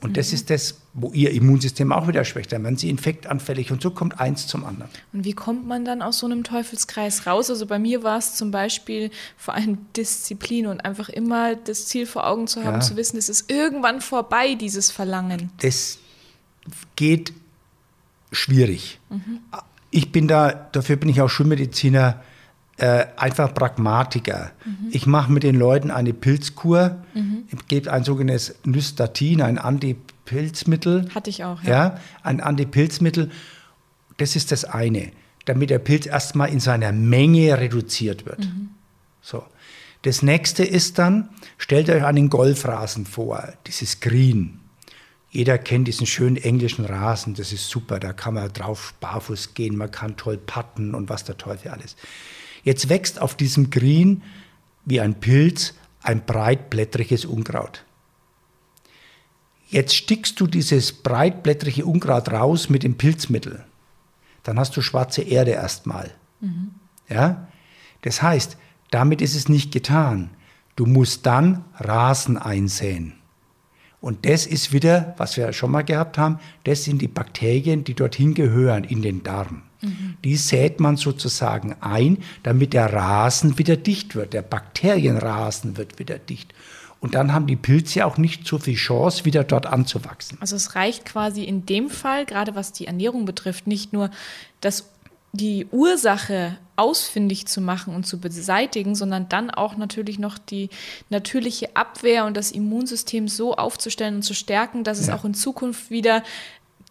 Und 0.00 0.10
mhm. 0.10 0.14
das 0.14 0.32
ist 0.32 0.50
das, 0.50 0.80
wo 0.98 1.12
ihr 1.12 1.30
Immunsystem 1.30 1.92
auch 1.92 2.08
wieder 2.08 2.24
schwächt. 2.24 2.52
Dann 2.52 2.64
werden 2.64 2.78
sie 2.78 2.88
infektanfällig 2.88 3.70
und 3.70 3.82
so 3.82 3.90
kommt 3.90 4.18
eins 4.18 4.46
zum 4.46 4.64
anderen. 4.64 4.90
Und 5.12 5.24
wie 5.24 5.34
kommt 5.34 5.66
man 5.66 5.84
dann 5.84 6.00
aus 6.00 6.18
so 6.18 6.26
einem 6.26 6.42
Teufelskreis 6.42 7.26
raus? 7.26 7.50
Also 7.50 7.66
bei 7.66 7.78
mir 7.78 8.02
war 8.02 8.16
es 8.16 8.34
zum 8.34 8.50
Beispiel 8.50 9.10
vor 9.36 9.54
allem 9.54 9.78
Disziplin 9.94 10.66
und 10.66 10.80
einfach 10.80 11.10
immer 11.10 11.54
das 11.54 11.86
Ziel 11.86 12.06
vor 12.06 12.26
Augen 12.26 12.46
zu 12.46 12.64
haben, 12.64 12.76
ja. 12.76 12.80
zu 12.80 12.96
wissen, 12.96 13.18
es 13.18 13.28
ist 13.28 13.50
irgendwann 13.50 14.00
vorbei, 14.00 14.54
dieses 14.54 14.90
Verlangen. 14.90 15.50
Das 15.60 15.98
geht 16.96 17.34
schwierig. 18.32 18.98
Mhm. 19.10 19.40
Ich 19.90 20.12
bin 20.12 20.26
da, 20.26 20.68
dafür 20.72 20.96
bin 20.96 21.10
ich 21.10 21.20
auch 21.20 21.28
Schulmediziner, 21.28 22.22
äh, 22.78 23.06
einfach 23.16 23.54
Pragmatiker. 23.54 24.52
Mhm. 24.64 24.88
Ich 24.90 25.06
mache 25.06 25.32
mit 25.32 25.42
den 25.42 25.56
Leuten 25.56 25.90
eine 25.90 26.12
Pilzkur, 26.12 26.98
mhm. 27.14 27.44
gebe 27.68 27.92
ein 27.92 28.04
sogenanntes 28.04 28.54
Nystatin, 28.64 29.42
ein 29.42 29.58
Antipilzmittel. 29.58 31.08
Hatte 31.14 31.30
ich 31.30 31.44
auch, 31.44 31.62
ja. 31.62 31.70
ja 31.70 32.00
ein 32.22 32.40
Antipilzmittel. 32.40 33.30
Das 34.18 34.36
ist 34.36 34.52
das 34.52 34.64
eine, 34.64 35.12
damit 35.46 35.70
der 35.70 35.78
Pilz 35.78 36.06
erstmal 36.06 36.50
in 36.50 36.60
seiner 36.60 36.92
Menge 36.92 37.58
reduziert 37.58 38.26
wird. 38.26 38.40
Mhm. 38.40 38.70
So. 39.22 39.42
Das 40.02 40.22
nächste 40.22 40.62
ist 40.62 40.98
dann, 40.98 41.30
stellt 41.58 41.90
euch 41.90 42.04
einen 42.04 42.30
Golfrasen 42.30 43.06
vor, 43.06 43.54
dieses 43.66 44.00
Green. 44.00 44.60
Jeder 45.30 45.58
kennt 45.58 45.88
diesen 45.88 46.06
schönen 46.06 46.36
englischen 46.36 46.84
Rasen, 46.84 47.34
das 47.34 47.52
ist 47.52 47.68
super, 47.68 47.98
da 47.98 48.12
kann 48.12 48.34
man 48.34 48.52
drauf 48.52 48.94
barfuß 49.00 49.54
gehen, 49.54 49.76
man 49.76 49.90
kann 49.90 50.16
toll 50.16 50.38
patten 50.38 50.94
und 50.94 51.08
was 51.08 51.24
der 51.24 51.36
Teufel 51.36 51.72
alles. 51.72 51.96
Jetzt 52.66 52.88
wächst 52.88 53.22
auf 53.22 53.36
diesem 53.36 53.70
Grün 53.70 54.24
wie 54.84 55.00
ein 55.00 55.20
Pilz 55.20 55.74
ein 56.02 56.26
breitblättriges 56.26 57.24
Unkraut. 57.24 57.84
Jetzt 59.68 59.94
stickst 59.94 60.40
du 60.40 60.48
dieses 60.48 60.92
breitblättrige 60.92 61.86
Unkraut 61.86 62.28
raus 62.32 62.68
mit 62.68 62.82
dem 62.82 62.98
Pilzmittel. 62.98 63.64
Dann 64.42 64.58
hast 64.58 64.76
du 64.76 64.82
schwarze 64.82 65.22
Erde 65.22 65.52
erstmal. 65.52 66.10
Mhm. 66.40 66.72
Ja? 67.08 67.46
Das 68.02 68.20
heißt, 68.20 68.56
damit 68.90 69.22
ist 69.22 69.36
es 69.36 69.48
nicht 69.48 69.70
getan. 69.70 70.30
Du 70.74 70.86
musst 70.86 71.24
dann 71.24 71.64
Rasen 71.76 72.36
einsäen. 72.36 73.12
Und 74.06 74.24
das 74.24 74.46
ist 74.46 74.72
wieder, 74.72 75.14
was 75.16 75.36
wir 75.36 75.52
schon 75.52 75.72
mal 75.72 75.82
gehabt 75.82 76.16
haben, 76.16 76.38
das 76.62 76.84
sind 76.84 77.02
die 77.02 77.08
Bakterien, 77.08 77.82
die 77.82 77.94
dorthin 77.94 78.34
gehören, 78.34 78.84
in 78.84 79.02
den 79.02 79.24
Darm. 79.24 79.62
Die 80.22 80.36
sät 80.36 80.78
man 80.78 80.96
sozusagen 80.96 81.74
ein, 81.80 82.18
damit 82.44 82.72
der 82.72 82.92
Rasen 82.92 83.58
wieder 83.58 83.76
dicht 83.76 84.14
wird. 84.14 84.32
Der 84.32 84.42
Bakterienrasen 84.42 85.76
wird 85.76 85.98
wieder 85.98 86.20
dicht. 86.20 86.54
Und 87.00 87.16
dann 87.16 87.32
haben 87.32 87.48
die 87.48 87.56
Pilze 87.56 88.06
auch 88.06 88.16
nicht 88.16 88.46
so 88.46 88.60
viel 88.60 88.76
Chance, 88.76 89.24
wieder 89.24 89.42
dort 89.42 89.66
anzuwachsen. 89.66 90.38
Also 90.40 90.54
es 90.54 90.76
reicht 90.76 91.04
quasi 91.04 91.42
in 91.42 91.66
dem 91.66 91.90
Fall, 91.90 92.26
gerade 92.26 92.54
was 92.54 92.70
die 92.70 92.86
Ernährung 92.86 93.24
betrifft, 93.24 93.66
nicht 93.66 93.92
nur 93.92 94.12
das, 94.60 94.88
die 95.32 95.66
Ursache 95.72 96.58
ausfindig 96.76 97.46
zu 97.46 97.60
machen 97.60 97.94
und 97.94 98.06
zu 98.06 98.20
beseitigen, 98.20 98.94
sondern 98.94 99.28
dann 99.28 99.50
auch 99.50 99.76
natürlich 99.76 100.18
noch 100.18 100.38
die 100.38 100.70
natürliche 101.10 101.74
Abwehr 101.74 102.26
und 102.26 102.36
das 102.36 102.52
Immunsystem 102.52 103.28
so 103.28 103.56
aufzustellen 103.56 104.16
und 104.16 104.22
zu 104.22 104.34
stärken, 104.34 104.84
dass 104.84 104.98
es 105.00 105.08
ja. 105.08 105.16
auch 105.16 105.24
in 105.24 105.34
Zukunft 105.34 105.90
wieder 105.90 106.22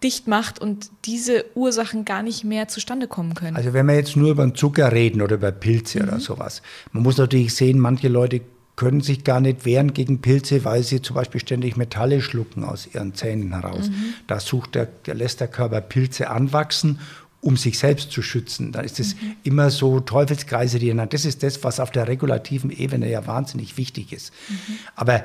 dicht 0.04 0.28
macht 0.28 0.60
und 0.60 0.90
diese 1.06 1.46
Ursachen 1.56 2.06
gar 2.06 2.22
nicht 2.22 2.44
mehr 2.44 2.68
zustande 2.68 3.08
kommen 3.08 3.34
können. 3.34 3.56
Also 3.56 3.74
wenn 3.74 3.86
wir 3.86 3.96
jetzt 3.96 4.16
nur 4.16 4.32
über 4.32 4.46
den 4.46 4.56
Zucker 4.56 4.92
reden 4.92 5.22
oder 5.22 5.36
über 5.36 5.52
Pilze 5.52 6.02
mhm. 6.02 6.10
oder 6.10 6.20
sowas, 6.20 6.62
man 6.92 7.04
muss 7.04 7.18
natürlich 7.18 7.56
sehen, 7.56 7.80
manche 7.80 8.08
Leute 8.08 8.42
können 8.76 9.02
sich 9.02 9.24
gar 9.24 9.40
nicht 9.40 9.66
wehren 9.66 9.94
gegen 9.94 10.22
Pilze, 10.22 10.66
weil 10.66 10.84
sie 10.84 11.02
zum 11.02 11.16
Beispiel 11.16 11.40
ständig 11.40 11.78
Metalle 11.78 12.22
schlucken 12.22 12.64
aus 12.66 12.88
ihren 12.94 13.14
Zähnen 13.14 13.54
heraus. 13.54 13.90
Mhm. 13.90 14.14
Da 14.28 14.40
sucht 14.40 14.76
der, 14.76 14.88
der 15.06 15.16
lässt 15.16 15.40
der 15.40 15.48
Körper 15.48 15.80
Pilze 15.82 16.30
anwachsen, 16.30 17.00
um 17.46 17.58
sich 17.58 17.78
selbst 17.78 18.12
zu 18.12 18.24
schützen. 18.24 18.72
Da 18.72 18.82
ist 18.82 19.00
es 19.00 19.14
mhm. 19.14 19.36
immer 19.44 19.70
so 19.70 20.00
Teufelskreise, 20.00 20.80
die 20.80 20.92
Das 21.10 21.26
ist 21.26 21.44
das, 21.44 21.64
was 21.64 21.80
auf 21.80 21.92
der 21.92 22.08
regulativen 22.08 22.72
Ebene 22.72 23.08
ja 23.08 23.28
wahnsinnig 23.28 23.78
wichtig 23.78 24.12
ist. 24.12 24.34
Mhm. 24.50 24.56
Aber 24.96 25.24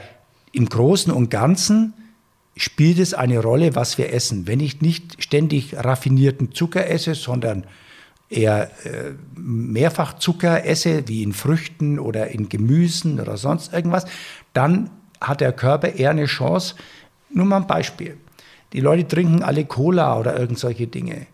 im 0.53 0.69
Großen 0.69 1.11
und 1.11 1.31
Ganzen 1.31 1.95
spielt 2.57 2.99
es 2.99 3.15
eine 3.15 3.39
Rolle, 3.39 3.75
was 3.75 3.97
wir 3.97 4.12
essen. 4.12 4.47
Wenn 4.47 4.61
ich 4.61 4.83
nicht 4.83 5.23
ständig 5.23 5.75
raffinierten 5.75 6.53
Zucker 6.53 6.87
esse, 6.91 7.15
sondern 7.15 7.65
eher 8.29 8.71
äh, 8.85 9.12
mehrfach 9.35 10.19
Zucker 10.19 10.67
esse, 10.67 11.09
wie 11.09 11.23
in 11.23 11.33
Früchten 11.33 11.99
oder 11.99 12.29
in 12.29 12.50
Gemüsen 12.50 13.19
oder 13.19 13.39
sonst 13.39 13.73
irgendwas, 13.73 14.05
dann 14.53 14.91
hat 15.23 15.41
der 15.41 15.55
Körper 15.55 15.95
eher 15.95 16.11
eine 16.11 16.27
Chance. 16.27 16.75
Nur 17.31 17.47
mal 17.47 17.57
ein 17.57 17.67
Beispiel. 17.67 18.19
Die 18.75 18.81
Leute 18.81 19.09
trinken 19.09 19.43
alle 19.43 19.65
Cola 19.65 20.19
oder 20.19 20.39
irgend 20.39 20.59
solche 20.59 20.87
Dinge. 20.87 21.27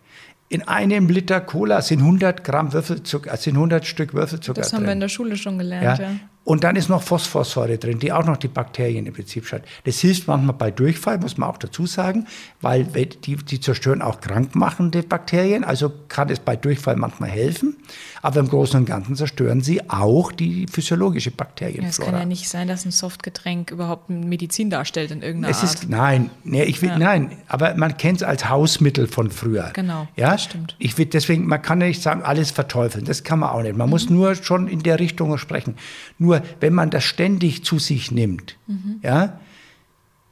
In 0.49 0.65
einem 0.67 1.09
Liter 1.09 1.41
Cola 1.41 1.81
sind 1.81 1.99
100 1.99 2.43
Gramm 2.43 2.71
Würfelzucker, 2.71 3.35
sind 3.35 3.55
100 3.55 3.85
Stück 3.85 4.13
Würfelzucker 4.13 4.61
Das 4.61 4.71
haben 4.71 4.79
drin. 4.79 4.87
wir 4.87 4.93
in 4.93 4.99
der 5.01 5.09
Schule 5.09 5.35
schon 5.35 5.57
gelernt, 5.57 5.99
ja. 5.99 6.05
ja. 6.05 6.15
Und 6.47 6.63
dann 6.63 6.77
ist 6.77 6.87
noch 6.87 7.03
Phosphorsäure 7.03 7.77
drin, 7.77 7.99
die 7.99 8.13
auch 8.13 8.23
noch 8.23 8.37
die 8.37 8.47
Bakterien 8.47 9.05
im 9.05 9.13
Prinzip 9.13 9.45
schaltet. 9.45 9.67
Das 9.83 9.99
hilft 9.99 10.29
manchmal 10.29 10.55
bei 10.55 10.71
Durchfall, 10.71 11.17
muss 11.17 11.37
man 11.37 11.49
auch 11.49 11.57
dazu 11.57 11.85
sagen, 11.85 12.25
weil 12.61 12.85
die, 12.85 13.35
die 13.35 13.59
zerstören 13.59 14.01
auch 14.01 14.21
krankmachende 14.21 15.03
Bakterien. 15.03 15.65
Also 15.65 15.91
kann 16.07 16.29
es 16.29 16.39
bei 16.39 16.55
Durchfall 16.55 16.95
manchmal 16.95 17.31
helfen. 17.31 17.75
Aber 18.21 18.39
im 18.39 18.47
Großen 18.47 18.79
und 18.79 18.85
Ganzen 18.85 19.17
zerstören 19.17 19.59
sie 19.59 19.89
auch 19.89 20.31
die 20.31 20.67
physiologische 20.71 21.31
Bakterienflora. 21.31 21.83
Ja, 21.83 21.89
es 21.89 21.99
kann 21.99 22.17
ja 22.17 22.25
nicht 22.25 22.47
sein, 22.47 22.69
dass 22.69 22.85
ein 22.85 22.91
Softgetränk 22.91 23.71
überhaupt 23.71 24.09
Medizin 24.09 24.69
darstellt 24.69 25.11
in 25.11 25.23
irgendeiner 25.23 25.51
es 25.51 25.61
Art. 25.61 25.73
Ist, 25.73 25.89
nein, 25.89 26.29
nee, 26.45 26.63
ich 26.63 26.81
will, 26.81 26.89
ja. 26.89 26.97
nein, 26.97 27.31
aber 27.49 27.75
man 27.75 27.97
kennt 27.97 28.21
es 28.21 28.23
als 28.23 28.47
Hausmittel 28.47 29.07
von 29.07 29.31
früher. 29.31 29.71
Genau, 29.73 30.07
ja? 30.15 30.31
das 30.31 30.43
stimmt. 30.43 30.77
Ich 30.79 30.97
will 30.97 31.07
deswegen, 31.07 31.45
man 31.45 31.61
kann 31.61 31.81
ja 31.81 31.87
nicht 31.87 32.01
sagen, 32.01 32.21
alles 32.21 32.51
verteufeln. 32.51 33.03
Das 33.03 33.25
kann 33.25 33.39
man 33.39 33.49
auch 33.49 33.61
nicht. 33.61 33.75
Man 33.75 33.87
mhm. 33.87 33.91
muss 33.91 34.09
nur 34.09 34.33
schon 34.35 34.69
in 34.69 34.81
der 34.81 34.99
Richtung 34.99 35.37
sprechen. 35.37 35.75
Nur 36.17 36.36
wenn 36.59 36.73
man 36.73 36.89
das 36.89 37.03
ständig 37.03 37.63
zu 37.63 37.79
sich 37.79 38.11
nimmt, 38.11 38.57
mhm. 38.67 38.99
ja, 39.03 39.39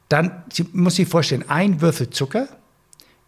dann 0.08 0.44
Sie, 0.52 0.66
muss 0.72 0.96
sich 0.96 1.08
vorstellen, 1.08 1.44
ein 1.48 1.80
Würfel 1.80 2.10
Zucker 2.10 2.48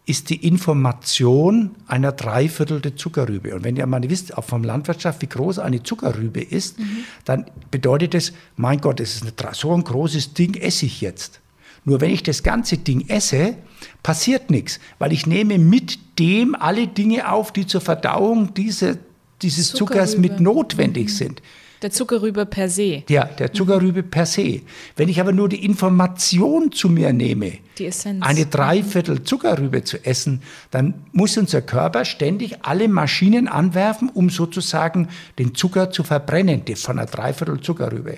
ist 0.05 0.31
die 0.31 0.47
Information 0.47 1.75
einer 1.85 2.11
Dreiviertel 2.11 2.81
der 2.81 2.95
Zuckerrübe. 2.95 3.53
Und 3.53 3.63
wenn 3.63 3.75
ihr 3.75 3.85
mal 3.85 4.01
wisst, 4.09 4.35
auch 4.35 4.43
vom 4.43 4.63
Landwirtschaft, 4.63 5.21
wie 5.21 5.27
groß 5.27 5.59
eine 5.59 5.83
Zuckerrübe 5.83 6.41
ist, 6.41 6.79
mhm. 6.79 7.03
dann 7.25 7.45
bedeutet 7.69 8.15
es, 8.15 8.33
mein 8.55 8.81
Gott, 8.81 8.99
das 8.99 9.15
ist 9.15 9.21
eine, 9.21 9.53
so 9.53 9.71
ein 9.71 9.83
großes 9.83 10.33
Ding, 10.33 10.55
esse 10.55 10.87
ich 10.87 11.01
jetzt. 11.01 11.41
Nur 11.85 12.01
wenn 12.01 12.09
ich 12.09 12.23
das 12.23 12.41
ganze 12.41 12.77
Ding 12.77 13.07
esse, 13.07 13.55
passiert 14.01 14.49
nichts, 14.49 14.79
weil 14.97 15.13
ich 15.13 15.27
nehme 15.27 15.59
mit 15.59 15.99
dem 16.17 16.55
alle 16.55 16.87
Dinge 16.87 17.31
auf, 17.31 17.53
die 17.53 17.67
zur 17.67 17.81
Verdauung 17.81 18.53
diese, 18.55 18.97
dieses 19.43 19.73
Zuckers 19.73 20.17
mit 20.17 20.39
notwendig 20.39 21.09
mhm. 21.09 21.13
sind. 21.13 21.41
Der 21.81 21.91
Zuckerrübe 21.91 22.45
per 22.45 22.67
se. 22.69 23.03
Ja, 23.07 23.23
der 23.25 23.53
Zuckerrübe 23.53 24.03
per 24.03 24.25
se. 24.25 24.61
Wenn 24.97 25.07
ich 25.07 25.21
aber 25.21 25.31
nur 25.31 25.47
die 25.47 25.63
Information 25.63 26.71
zu 26.71 26.89
mir 26.89 27.13
nehme, 27.13 27.53
Die 27.77 27.85
Essenz. 27.85 28.25
eine 28.25 28.45
Dreiviertel 28.45 29.23
Zuckerrübe 29.23 29.83
zu 29.83 30.03
essen, 30.05 30.41
dann 30.71 30.95
muss 31.13 31.37
unser 31.37 31.61
Körper 31.61 32.03
ständig 32.03 32.57
alle 32.63 32.89
Maschinen 32.89 33.47
anwerfen, 33.47 34.09
um 34.13 34.29
sozusagen 34.29 35.07
den 35.37 35.55
Zucker 35.55 35.89
zu 35.89 36.03
verbrennen, 36.03 36.65
die 36.65 36.75
von 36.75 36.99
einer 36.99 37.07
Dreiviertel 37.07 37.61
Zuckerrübe. 37.61 38.17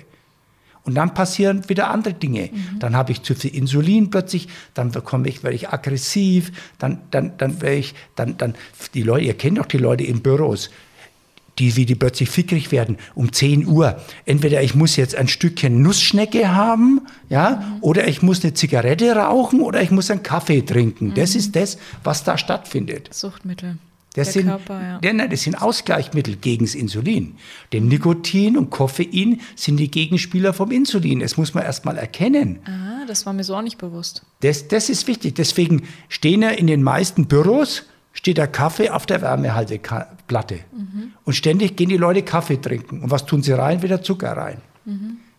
Und 0.84 0.96
dann 0.96 1.14
passieren 1.14 1.68
wieder 1.68 1.90
andere 1.90 2.14
Dinge. 2.14 2.50
Dann 2.80 2.96
habe 2.96 3.12
ich 3.12 3.22
zu 3.22 3.36
viel 3.36 3.54
Insulin 3.54 4.10
plötzlich, 4.10 4.48
dann 4.74 4.90
bekomme 4.90 5.28
ich, 5.28 5.44
werde 5.44 5.54
ich 5.54 5.68
aggressiv, 5.68 6.50
dann, 6.78 6.98
dann, 7.12 7.34
dann 7.38 7.62
werde 7.62 7.76
ich, 7.76 7.94
dann, 8.16 8.36
dann, 8.36 8.56
die 8.94 9.04
Leute, 9.04 9.26
ihr 9.26 9.34
kennt 9.34 9.58
doch 9.58 9.66
die 9.66 9.78
Leute 9.78 10.02
in 10.02 10.22
Büros, 10.22 10.70
die, 11.58 11.76
wie 11.76 11.86
die 11.86 11.94
plötzlich 11.94 12.30
fickrig 12.30 12.72
werden, 12.72 12.96
um 13.14 13.32
10 13.32 13.66
Uhr. 13.66 14.00
Entweder 14.24 14.62
ich 14.62 14.74
muss 14.74 14.96
jetzt 14.96 15.14
ein 15.14 15.28
Stückchen 15.28 15.82
Nussschnecke 15.82 16.54
haben, 16.54 17.02
ja, 17.28 17.78
oder 17.80 18.08
ich 18.08 18.22
muss 18.22 18.42
eine 18.42 18.54
Zigarette 18.54 19.14
rauchen 19.16 19.60
oder 19.60 19.82
ich 19.82 19.90
muss 19.90 20.10
einen 20.10 20.22
Kaffee 20.22 20.62
trinken. 20.62 21.14
Das 21.14 21.34
ist 21.34 21.54
das, 21.56 21.78
was 22.02 22.24
da 22.24 22.38
stattfindet. 22.38 23.12
Suchtmittel. 23.12 23.76
Das 24.14 24.26
der 24.26 24.32
sind, 24.32 24.46
Körper, 24.46 24.80
ja. 24.80 25.00
ja, 25.02 25.12
nein, 25.12 25.30
das 25.30 25.42
sind 25.42 25.54
Ausgleichsmittel 25.54 26.36
gegen 26.36 26.66
das 26.66 26.74
Insulin. 26.74 27.36
Denn 27.72 27.88
Nikotin 27.88 28.58
und 28.58 28.68
Koffein 28.68 29.40
sind 29.56 29.78
die 29.78 29.90
Gegenspieler 29.90 30.52
vom 30.52 30.70
Insulin. 30.70 31.20
Das 31.20 31.38
muss 31.38 31.54
man 31.54 31.64
erst 31.64 31.86
mal 31.86 31.96
erkennen. 31.96 32.58
Ah, 32.66 33.06
das 33.06 33.24
war 33.24 33.32
mir 33.32 33.44
so 33.44 33.56
auch 33.56 33.62
nicht 33.62 33.78
bewusst. 33.78 34.22
Das, 34.40 34.68
das 34.68 34.90
ist 34.90 35.06
wichtig. 35.06 35.34
Deswegen 35.34 35.84
stehen 36.10 36.42
ja 36.42 36.50
in 36.50 36.66
den 36.66 36.82
meisten 36.82 37.26
Büros 37.26 37.84
steht 38.12 38.36
der 38.36 38.48
Kaffee 38.48 38.90
auf 38.90 39.06
der 39.06 39.22
Wärmehalteplatte. 40.32 40.60
Und 41.24 41.32
ständig 41.34 41.76
gehen 41.76 41.88
die 41.88 41.96
Leute 41.96 42.22
Kaffee 42.22 42.56
trinken. 42.60 43.02
Und 43.02 43.10
was 43.10 43.26
tun 43.26 43.42
sie 43.42 43.52
rein? 43.52 43.82
Wieder 43.82 44.02
Zucker 44.02 44.36
rein. 44.36 44.58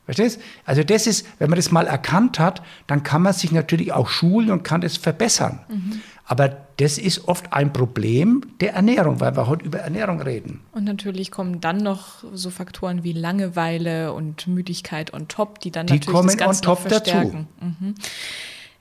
Verstehst? 0.06 0.40
Also 0.66 0.84
das 0.84 1.08
ist, 1.08 1.26
wenn 1.40 1.50
man 1.50 1.58
das 1.58 1.72
mal 1.72 1.88
erkannt 1.88 2.38
hat, 2.40 2.62
dann 2.88 3.04
kann 3.04 3.22
man 3.22 3.34
sich 3.34 3.52
natürlich 3.52 3.94
auch 3.94 4.10
schulen 4.10 4.52
und 4.52 4.64
kann 4.64 4.82
das 4.82 4.98
verbessern. 4.98 5.60
Aber 6.26 6.50
das 6.78 6.98
ist 6.98 7.28
oft 7.28 7.52
ein 7.54 7.74
Problem 7.74 8.42
der 8.60 8.74
Ernährung, 8.74 9.20
weil 9.20 9.36
wir 9.36 9.48
heute 9.48 9.66
über 9.66 9.80
Ernährung 9.80 10.22
reden. 10.22 10.62
Und 10.72 10.86
natürlich 10.86 11.32
kommen 11.32 11.62
dann 11.62 11.78
noch 11.78 12.24
so 12.34 12.50
Faktoren 12.50 13.04
wie 13.04 13.14
Langeweile 13.14 14.14
und 14.14 14.48
Müdigkeit 14.48 15.14
on 15.14 15.28
top, 15.28 15.60
die 15.60 15.72
dann 15.72 15.88
Die 15.88 15.94
natürlich 15.94 16.16
kommen 16.16 16.28
das 16.30 16.38
Ganze 16.38 16.60
on 16.62 16.76
top 16.76 16.84
noch 16.84 16.90
dazu. 16.92 17.12
verstärken. 17.12 17.48
Mhm. 17.62 17.96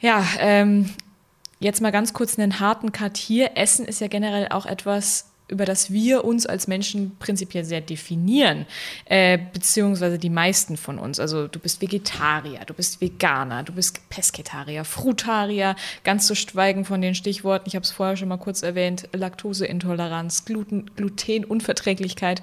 Ja, 0.01 0.25
ähm, 0.39 0.91
jetzt 1.61 1.81
mal 1.81 1.93
ganz 1.93 2.13
kurz 2.13 2.39
einen 2.39 2.59
harten 2.61 2.93
Cut 2.93 3.17
hier. 3.17 3.57
Essen 3.57 3.85
ist 3.85 4.01
ja 4.01 4.09
generell 4.09 4.49
auch 4.49 4.67
etwas, 4.67 5.32
über 5.49 5.65
das 5.65 5.93
wir 5.93 6.25
uns 6.25 6.47
als 6.47 6.67
Menschen 6.67 7.17
prinzipiell 7.19 7.65
sehr 7.65 7.81
definieren, 7.81 8.67
äh, 9.05 9.39
beziehungsweise 9.53 10.19
die 10.19 10.31
meisten 10.31 10.77
von 10.77 10.99
uns. 10.99 11.21
Also 11.21 11.49
du 11.49 11.59
bist 11.59 11.83
Vegetarier, 11.83 12.61
du 12.67 12.75
bist 12.75 13.01
Veganer, 13.01 13.63
du 13.63 13.73
bist 13.73 14.09
Pesketarier, 14.09 14.85
Frutarier, 14.85 15.77
ganz 16.05 16.27
zu 16.27 16.35
schweigen 16.35 16.85
von 16.85 17.01
den 17.03 17.15
Stichworten, 17.15 17.69
ich 17.69 17.75
habe 17.75 17.85
es 17.85 17.91
vorher 17.91 18.17
schon 18.17 18.29
mal 18.29 18.39
kurz 18.39 18.63
erwähnt, 18.63 19.09
Laktoseintoleranz, 19.13 20.45
Gluten, 20.45 20.91
Glutenunverträglichkeit 20.97 22.43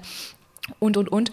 und, 0.78 0.96
und, 0.96 1.08
und. 1.08 1.32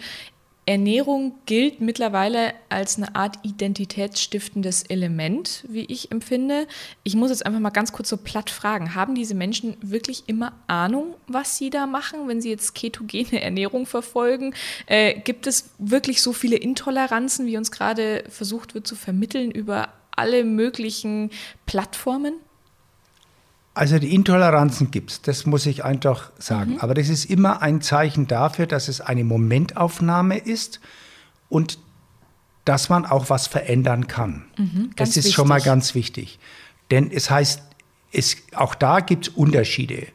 Ernährung 0.67 1.33
gilt 1.45 1.79
mittlerweile 1.79 2.53
als 2.67 2.97
eine 2.97 3.15
Art 3.15 3.37
identitätsstiftendes 3.43 4.83
Element, 4.83 5.63
wie 5.69 5.85
ich 5.85 6.11
empfinde. 6.11 6.67
Ich 7.03 7.15
muss 7.15 7.29
jetzt 7.29 7.45
einfach 7.45 7.61
mal 7.61 7.69
ganz 7.69 7.93
kurz 7.93 8.09
so 8.09 8.17
platt 8.17 8.49
fragen, 8.49 8.93
haben 8.93 9.15
diese 9.15 9.33
Menschen 9.33 9.77
wirklich 9.79 10.25
immer 10.27 10.51
Ahnung, 10.67 11.15
was 11.25 11.57
sie 11.57 11.69
da 11.69 11.87
machen, 11.87 12.27
wenn 12.27 12.41
sie 12.41 12.49
jetzt 12.49 12.75
ketogene 12.75 13.41
Ernährung 13.41 13.85
verfolgen? 13.85 14.53
Äh, 14.87 15.21
gibt 15.21 15.47
es 15.47 15.69
wirklich 15.77 16.21
so 16.21 16.33
viele 16.33 16.57
Intoleranzen, 16.57 17.45
wie 17.45 17.55
uns 17.55 17.71
gerade 17.71 18.25
versucht 18.27 18.75
wird 18.75 18.85
zu 18.85 18.97
vermitteln 18.97 19.51
über 19.51 19.93
alle 20.11 20.43
möglichen 20.43 21.31
Plattformen? 21.65 22.33
Also 23.77 23.99
die 23.99 24.15
Intoleranzen 24.15 24.89
gibt 24.89 25.11
es, 25.11 25.21
das 25.21 25.45
muss 25.45 25.67
ich 25.67 25.83
einfach 25.83 26.31
sagen. 26.39 26.79
Aber 26.79 26.95
das 26.95 27.09
ist 27.09 27.25
immer 27.25 27.61
ein 27.61 27.81
Zeichen 27.81 28.25
dafür, 28.25 28.65
dass 28.65 28.87
es 28.87 29.01
eine 29.01 29.23
Momentaufnahme 29.23 30.37
ist 30.37 30.79
und 31.47 31.77
dass 32.65 32.89
man 32.89 33.05
auch 33.05 33.29
was 33.29 33.45
verändern 33.45 34.07
kann. 34.07 34.45
ganz 34.95 35.13
das 35.13 35.17
ist 35.17 35.33
schon 35.33 35.47
mal 35.47 35.55
wichtig. 35.57 35.65
ganz 35.65 35.95
wichtig. 35.95 36.39
Denn 36.89 37.11
es 37.11 37.29
heißt, 37.29 37.61
es, 38.11 38.37
auch 38.55 38.73
da 38.73 38.99
gibt 38.99 39.27
es 39.27 39.33
Unterschiede. 39.35 40.07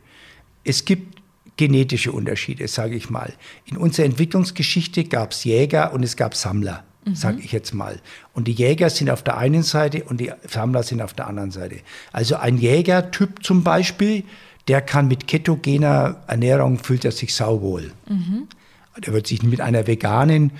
Es 0.65 0.85
gibt 0.85 1.23
genetische 1.57 2.11
Unterschiede, 2.11 2.67
sage 2.67 2.97
ich 2.97 3.11
mal. 3.11 3.33
In 3.67 3.77
unserer 3.77 4.07
Entwicklungsgeschichte 4.07 5.05
gab 5.05 5.31
es 5.31 5.45
Jäger 5.45 5.93
und 5.93 6.03
es 6.03 6.17
gab 6.17 6.35
Sammler, 6.35 6.83
sage 7.15 7.41
ich 7.41 7.53
jetzt 7.53 7.75
mal. 7.75 8.01
Und 8.33 8.47
die 8.49 8.53
Jäger 8.53 8.91
sind 8.91 9.11
auf 9.11 9.23
der 9.23 9.37
einen 9.37 9.62
Seite 9.62 10.05
und 10.05 10.21
die 10.21 10.33
Sammler 10.49 10.83
sind 10.83 11.03
auf 11.03 11.15
der 11.15 11.27
anderen 11.27 11.51
Seite. 11.51 11.81
Also 12.12 12.37
ein 12.37 12.59
Jägertyp 12.59 13.45
zum 13.45 13.65
Beispiel, 13.65 14.25
der 14.69 14.81
kann 14.81 15.09
mit 15.09 15.27
ketogener 15.27 16.23
Ernährung 16.29 16.79
fühlt 16.79 17.05
er 17.05 17.12
sich 17.12 17.35
sauwohl. 17.35 17.93
Der 19.05 19.12
wird 19.12 19.27
sich 19.27 19.43
mit 19.43 19.61
einer 19.61 19.87
veganen 19.87 20.53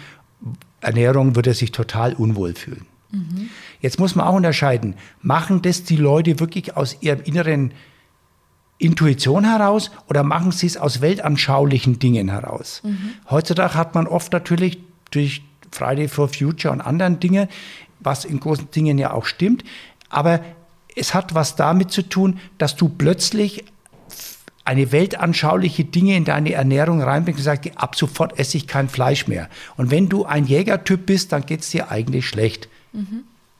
Ernährung 0.81 1.37
wird 1.37 1.47
er 1.47 1.55
sich 1.55 1.71
total 1.71 2.13
unwohl 2.15 2.55
fühlen. 2.55 2.87
Jetzt 3.81 4.01
muss 4.01 4.15
man 4.15 4.27
auch 4.27 4.35
unterscheiden, 4.35 4.95
machen 5.21 5.63
das 5.63 5.85
die 5.85 5.97
Leute 5.97 6.41
wirklich 6.41 6.77
aus 6.77 6.97
ihrem 7.01 7.21
inneren 7.23 7.73
Intuition 8.79 9.45
heraus 9.45 9.93
oder 10.09 10.25
machen 10.25 10.51
sie 10.51 10.67
es 10.67 10.77
aus 10.77 11.01
weltanschaulichen 11.01 12.01
Dingen 12.01 12.29
heraus? 12.31 12.83
Heutzutage 13.31 13.75
hat 13.75 13.95
man 13.95 14.09
oft 14.09 14.33
natürlich 14.33 14.81
durch 15.13 15.43
Friday 15.73 16.09
for 16.09 16.29
Future 16.29 16.73
und 16.73 16.81
anderen 16.81 17.19
Dinge, 17.19 17.49
was 18.01 18.25
in 18.25 18.41
großen 18.41 18.71
Dingen 18.71 18.99
ja 18.99 19.13
auch 19.13 19.27
stimmt, 19.27 19.65
aber 20.09 20.41
es 20.95 21.15
hat 21.15 21.35
was 21.35 21.57
damit 21.57 21.91
zu 21.91 22.03
tun, 22.03 22.39
dass 22.59 22.77
du 22.77 22.89
plötzlich 22.89 23.65
eine 24.65 24.93
weltanschauliche 24.93 25.85
Dinge 25.85 26.17
in 26.17 26.25
deine 26.25 26.53
Ernährung 26.53 27.03
reinbringst 27.03 27.41
und 27.41 27.45
sagst, 27.45 27.71
ab 27.77 27.97
sofort 27.97 28.39
esse 28.39 28.57
ich 28.57 28.69
kein 28.69 28.89
Fleisch 28.89 29.27
mehr. 29.27 29.49
Und 29.77 29.91
wenn 29.91 30.09
du 30.09 30.25
ein 30.25 30.47
Jägertyp 30.47 31.07
bist, 31.07 31.33
dann 31.33 31.47
geht 31.47 31.61
es 31.61 31.71
dir 31.71 31.91
eigentlich 31.91 32.29
schlecht. 32.29 32.69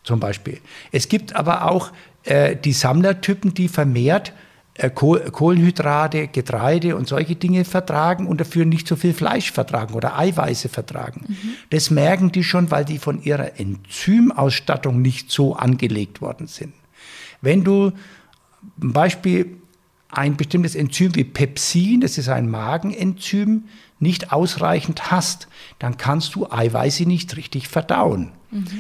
Zum 0.05 0.21
Beispiel. 0.21 0.61
Es 0.93 1.09
gibt 1.09 1.35
aber 1.35 1.71
auch 1.71 1.91
äh, 2.25 2.55
die 2.57 2.73
Sammlertypen, 2.73 3.55
die 3.55 3.69
vermehrt 3.69 4.33
Kohlenhydrate, 4.91 6.29
Getreide 6.29 6.97
und 6.97 7.09
solche 7.09 7.37
Dinge 7.37 7.65
vertragen 7.65 8.27
und 8.27 8.41
dafür 8.41 8.65
nicht 8.65 8.89
so 8.89 8.97
viel 8.97 9.15
Fleisch 9.15 9.53
vertragen 9.53 9.95
oder 9.95 10.19
Eiweiße 10.19 10.69
vertragen. 10.69 11.37
Das 11.71 11.91
merken 11.91 12.33
die 12.33 12.45
schon, 12.45 12.71
weil 12.71 12.85
die 12.85 12.99
von 12.99 13.23
ihrer 13.23 13.59
Enzymausstattung 13.61 15.01
nicht 15.01 15.31
so 15.31 15.55
angelegt 15.55 16.21
worden 16.21 16.47
sind. 16.47 16.73
Wenn 17.41 17.65
du 17.65 17.93
zum 18.81 18.93
Beispiel 18.93 19.57
ein 20.09 20.37
bestimmtes 20.37 20.75
Enzym 20.75 21.15
wie 21.15 21.25
Pepsin, 21.25 22.01
das 22.01 22.19
ist 22.19 22.29
ein 22.29 22.51
Magenenzym, 22.51 23.65
nicht 23.99 24.33
ausreichend 24.33 25.11
hast, 25.11 25.49
dann 25.79 25.97
kannst 25.97 26.35
du 26.35 26.51
Eiweiße 26.51 27.07
nicht 27.07 27.37
richtig 27.37 27.69
verdauen. 27.69 28.33
Und 28.51 28.71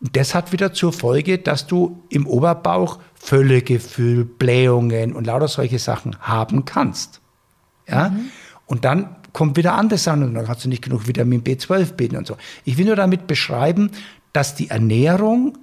das 0.00 0.34
hat 0.34 0.52
wieder 0.52 0.72
zur 0.72 0.92
Folge, 0.92 1.38
dass 1.38 1.66
du 1.66 2.02
im 2.08 2.26
Oberbauch 2.26 3.00
Völlegefühl, 3.14 4.24
Blähungen 4.24 5.12
und 5.12 5.26
lauter 5.26 5.48
solche 5.48 5.78
Sachen 5.78 6.20
haben 6.20 6.64
kannst. 6.64 7.20
Ja? 7.88 8.14
Und 8.66 8.84
dann 8.84 9.16
kommt 9.32 9.56
wieder 9.56 9.74
andere 9.74 9.98
Sachen 9.98 10.22
und 10.22 10.34
dann 10.34 10.46
kannst 10.46 10.64
du 10.64 10.68
nicht 10.68 10.82
genug 10.82 11.06
Vitamin 11.06 11.42
B12 11.42 11.92
bilden 11.92 12.16
und 12.16 12.26
so. 12.26 12.36
Ich 12.64 12.78
will 12.78 12.86
nur 12.86 12.96
damit 12.96 13.26
beschreiben, 13.26 13.90
dass 14.32 14.54
die 14.54 14.70
Ernährung 14.70 15.58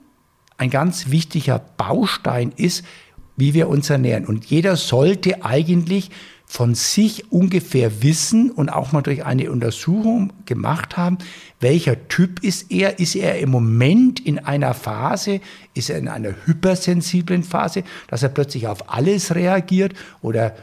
ein 0.57 0.69
ganz 0.69 1.09
wichtiger 1.09 1.59
Baustein 1.59 2.51
ist, 2.55 2.85
wie 3.37 3.53
wir 3.53 3.69
uns 3.69 3.89
ernähren. 3.89 4.25
Und 4.25 4.45
jeder 4.45 4.75
sollte 4.75 5.43
eigentlich 5.43 6.11
von 6.45 6.75
sich 6.75 7.31
ungefähr 7.31 8.03
wissen 8.03 8.51
und 8.51 8.69
auch 8.69 8.91
mal 8.91 9.01
durch 9.01 9.25
eine 9.25 9.51
Untersuchung 9.51 10.31
gemacht 10.45 10.95
haben, 10.95 11.17
welcher 11.59 12.07
Typ 12.07 12.43
ist 12.43 12.71
er? 12.71 12.99
Ist 12.99 13.15
er 13.15 13.39
im 13.39 13.49
Moment 13.49 14.19
in 14.19 14.39
einer 14.39 14.73
Phase, 14.73 15.41
ist 15.73 15.89
er 15.89 15.97
in 15.97 16.07
einer 16.07 16.33
hypersensiblen 16.45 17.43
Phase, 17.43 17.83
dass 18.07 18.23
er 18.23 18.29
plötzlich 18.29 18.67
auf 18.67 18.89
alles 18.89 19.33
reagiert 19.33 19.93
oder 20.21 20.55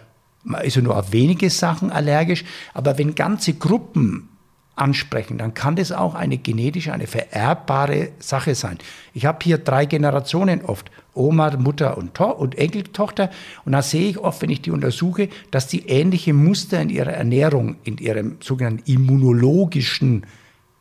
ist 0.64 0.76
er 0.76 0.82
nur 0.82 0.96
auf 0.96 1.12
wenige 1.12 1.50
Sachen 1.50 1.90
allergisch? 1.90 2.44
Aber 2.74 2.98
wenn 2.98 3.14
ganze 3.14 3.54
Gruppen 3.54 4.28
ansprechen, 4.74 5.38
dann 5.38 5.54
kann 5.54 5.76
das 5.76 5.92
auch 5.92 6.14
eine 6.14 6.38
genetische, 6.38 6.92
eine 6.92 7.06
vererbbare 7.06 8.10
Sache 8.18 8.54
sein. 8.54 8.78
Ich 9.12 9.26
habe 9.26 9.38
hier 9.42 9.58
drei 9.58 9.84
Generationen 9.84 10.64
oft, 10.64 10.90
Oma, 11.14 11.54
Mutter 11.56 11.98
und, 11.98 12.14
to 12.14 12.30
und 12.30 12.56
Enkeltochter. 12.56 13.30
Und 13.64 13.72
da 13.72 13.82
sehe 13.82 14.08
ich 14.08 14.18
oft, 14.18 14.40
wenn 14.40 14.50
ich 14.50 14.62
die 14.62 14.70
untersuche, 14.70 15.28
dass 15.50 15.66
die 15.66 15.88
ähnliche 15.88 16.32
Muster 16.32 16.80
in 16.80 16.88
ihrer 16.88 17.12
Ernährung, 17.12 17.76
in 17.84 17.98
ihrem 17.98 18.38
sogenannten 18.40 18.90
immunologischen, 18.90 20.24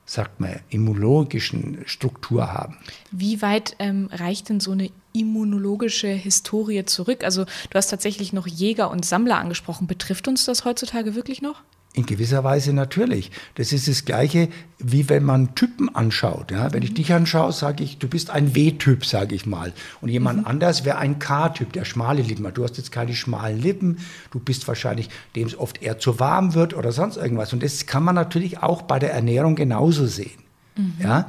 sagt 0.06 0.40
man, 0.40 0.62
immunologischen 0.70 1.80
Struktur 1.86 2.54
haben. 2.54 2.78
Wie 3.12 3.42
weit 3.42 3.76
ähm, 3.80 4.10
reicht 4.12 4.48
denn 4.48 4.62
so 4.62 4.72
eine 4.72 4.90
immunologische 5.12 6.08
Historie 6.08 6.86
zurück? 6.86 7.26
Also 7.26 7.44
du 7.44 7.76
hast 7.76 7.90
tatsächlich 7.90 8.32
noch 8.32 8.48
Jäger 8.48 8.90
und 8.90 9.06
Sammler 9.06 9.38
angesprochen. 9.38 9.86
Betrifft 9.86 10.30
uns 10.30 10.46
das 10.46 10.64
heutzutage 10.64 11.14
wirklich 11.14 11.42
noch? 11.42 11.62
In 11.94 12.06
gewisser 12.06 12.46
Weise 12.46 12.72
natürlich. 12.72 13.32
Das 13.56 13.74
ist 13.74 13.90
das 13.90 14.06
Gleiche, 14.06 14.48
wie 14.80 15.10
wenn 15.10 15.24
man 15.24 15.56
Typen 15.56 15.94
anschaut. 15.94 16.50
Ja? 16.50 16.72
Wenn 16.72 16.84
ich 16.84 16.94
dich 16.94 17.12
anschaue, 17.14 17.52
sage 17.52 17.84
ich, 17.84 17.98
du 17.98 18.08
bist 18.08 18.30
ein 18.30 18.56
W-Typ, 18.56 19.06
sage 19.06 19.36
ich 19.36 19.46
mal. 19.46 19.74
Und 20.00 20.08
jemand 20.08 20.40
mhm. 20.40 20.48
anders 20.48 20.86
wäre 20.86 21.00
ein 21.00 21.20
K-Typ, 21.20 21.74
der 21.74 21.84
schmale 21.84 22.22
Lippen 22.22 22.48
hat. 22.48 22.58
Du 22.58 22.64
hast 22.64 22.78
jetzt 22.78 22.94
keine 22.94 23.14
schmalen 23.14 23.62
Lippen. 23.62 23.98
Du 24.32 24.40
bist 24.40 24.70
wahrscheinlich, 24.70 25.10
dem 25.36 25.48
es 25.48 25.58
oft 25.58 25.82
eher 25.82 26.00
zu 26.00 26.20
warm 26.22 26.54
wird 26.54 26.74
oder 26.74 26.94
sonst 26.94 27.18
irgendwas. 27.18 27.52
Und 27.52 27.62
das 27.62 27.86
kann 27.86 28.04
man 28.04 28.16
natürlich 28.16 28.60
auch 28.60 28.84
bei 28.84 28.98
der 28.98 29.12
Ernährung 29.12 29.56
genauso 29.56 30.08
sehen. 30.08 30.40
Mhm. 30.78 30.94
Ja? 31.00 31.28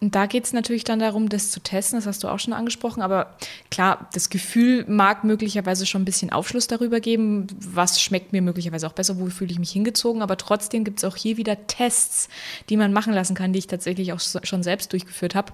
Und 0.00 0.14
da 0.14 0.26
geht 0.26 0.44
es 0.44 0.52
natürlich 0.52 0.84
dann 0.84 0.98
darum, 0.98 1.30
das 1.30 1.50
zu 1.50 1.60
testen, 1.60 1.98
das 1.98 2.06
hast 2.06 2.22
du 2.22 2.28
auch 2.28 2.38
schon 2.38 2.52
angesprochen. 2.52 3.00
Aber 3.00 3.34
klar, 3.70 4.10
das 4.12 4.28
Gefühl 4.28 4.84
mag 4.86 5.24
möglicherweise 5.24 5.86
schon 5.86 6.02
ein 6.02 6.04
bisschen 6.04 6.30
Aufschluss 6.30 6.66
darüber 6.66 7.00
geben, 7.00 7.46
was 7.58 8.00
schmeckt 8.00 8.32
mir 8.32 8.42
möglicherweise 8.42 8.86
auch 8.86 8.92
besser, 8.92 9.18
wo 9.18 9.26
fühle 9.26 9.52
ich 9.52 9.58
mich 9.58 9.70
hingezogen. 9.70 10.20
Aber 10.20 10.36
trotzdem 10.36 10.84
gibt 10.84 10.98
es 10.98 11.04
auch 11.04 11.16
hier 11.16 11.38
wieder 11.38 11.66
Tests, 11.66 12.28
die 12.68 12.76
man 12.76 12.92
machen 12.92 13.14
lassen 13.14 13.34
kann, 13.34 13.54
die 13.54 13.58
ich 13.58 13.68
tatsächlich 13.68 14.12
auch 14.12 14.20
schon 14.20 14.62
selbst 14.62 14.92
durchgeführt 14.92 15.34
habe 15.34 15.52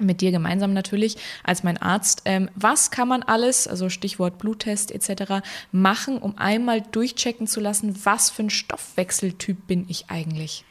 mit 0.00 0.20
dir 0.20 0.30
gemeinsam 0.30 0.72
natürlich 0.72 1.16
als 1.42 1.62
mein 1.64 1.78
Arzt. 1.78 2.22
Ähm, 2.24 2.50
was 2.54 2.90
kann 2.90 3.08
man 3.08 3.22
alles, 3.22 3.66
also 3.66 3.88
Stichwort 3.88 4.38
Bluttest 4.38 4.92
etc., 4.92 5.42
machen, 5.72 6.18
um 6.18 6.36
einmal 6.38 6.82
durchchecken 6.82 7.46
zu 7.46 7.60
lassen, 7.60 7.98
was 8.04 8.30
für 8.30 8.44
ein 8.44 8.50
Stoffwechseltyp 8.50 9.66
bin 9.66 9.86
ich 9.88 10.08
eigentlich? 10.08 10.64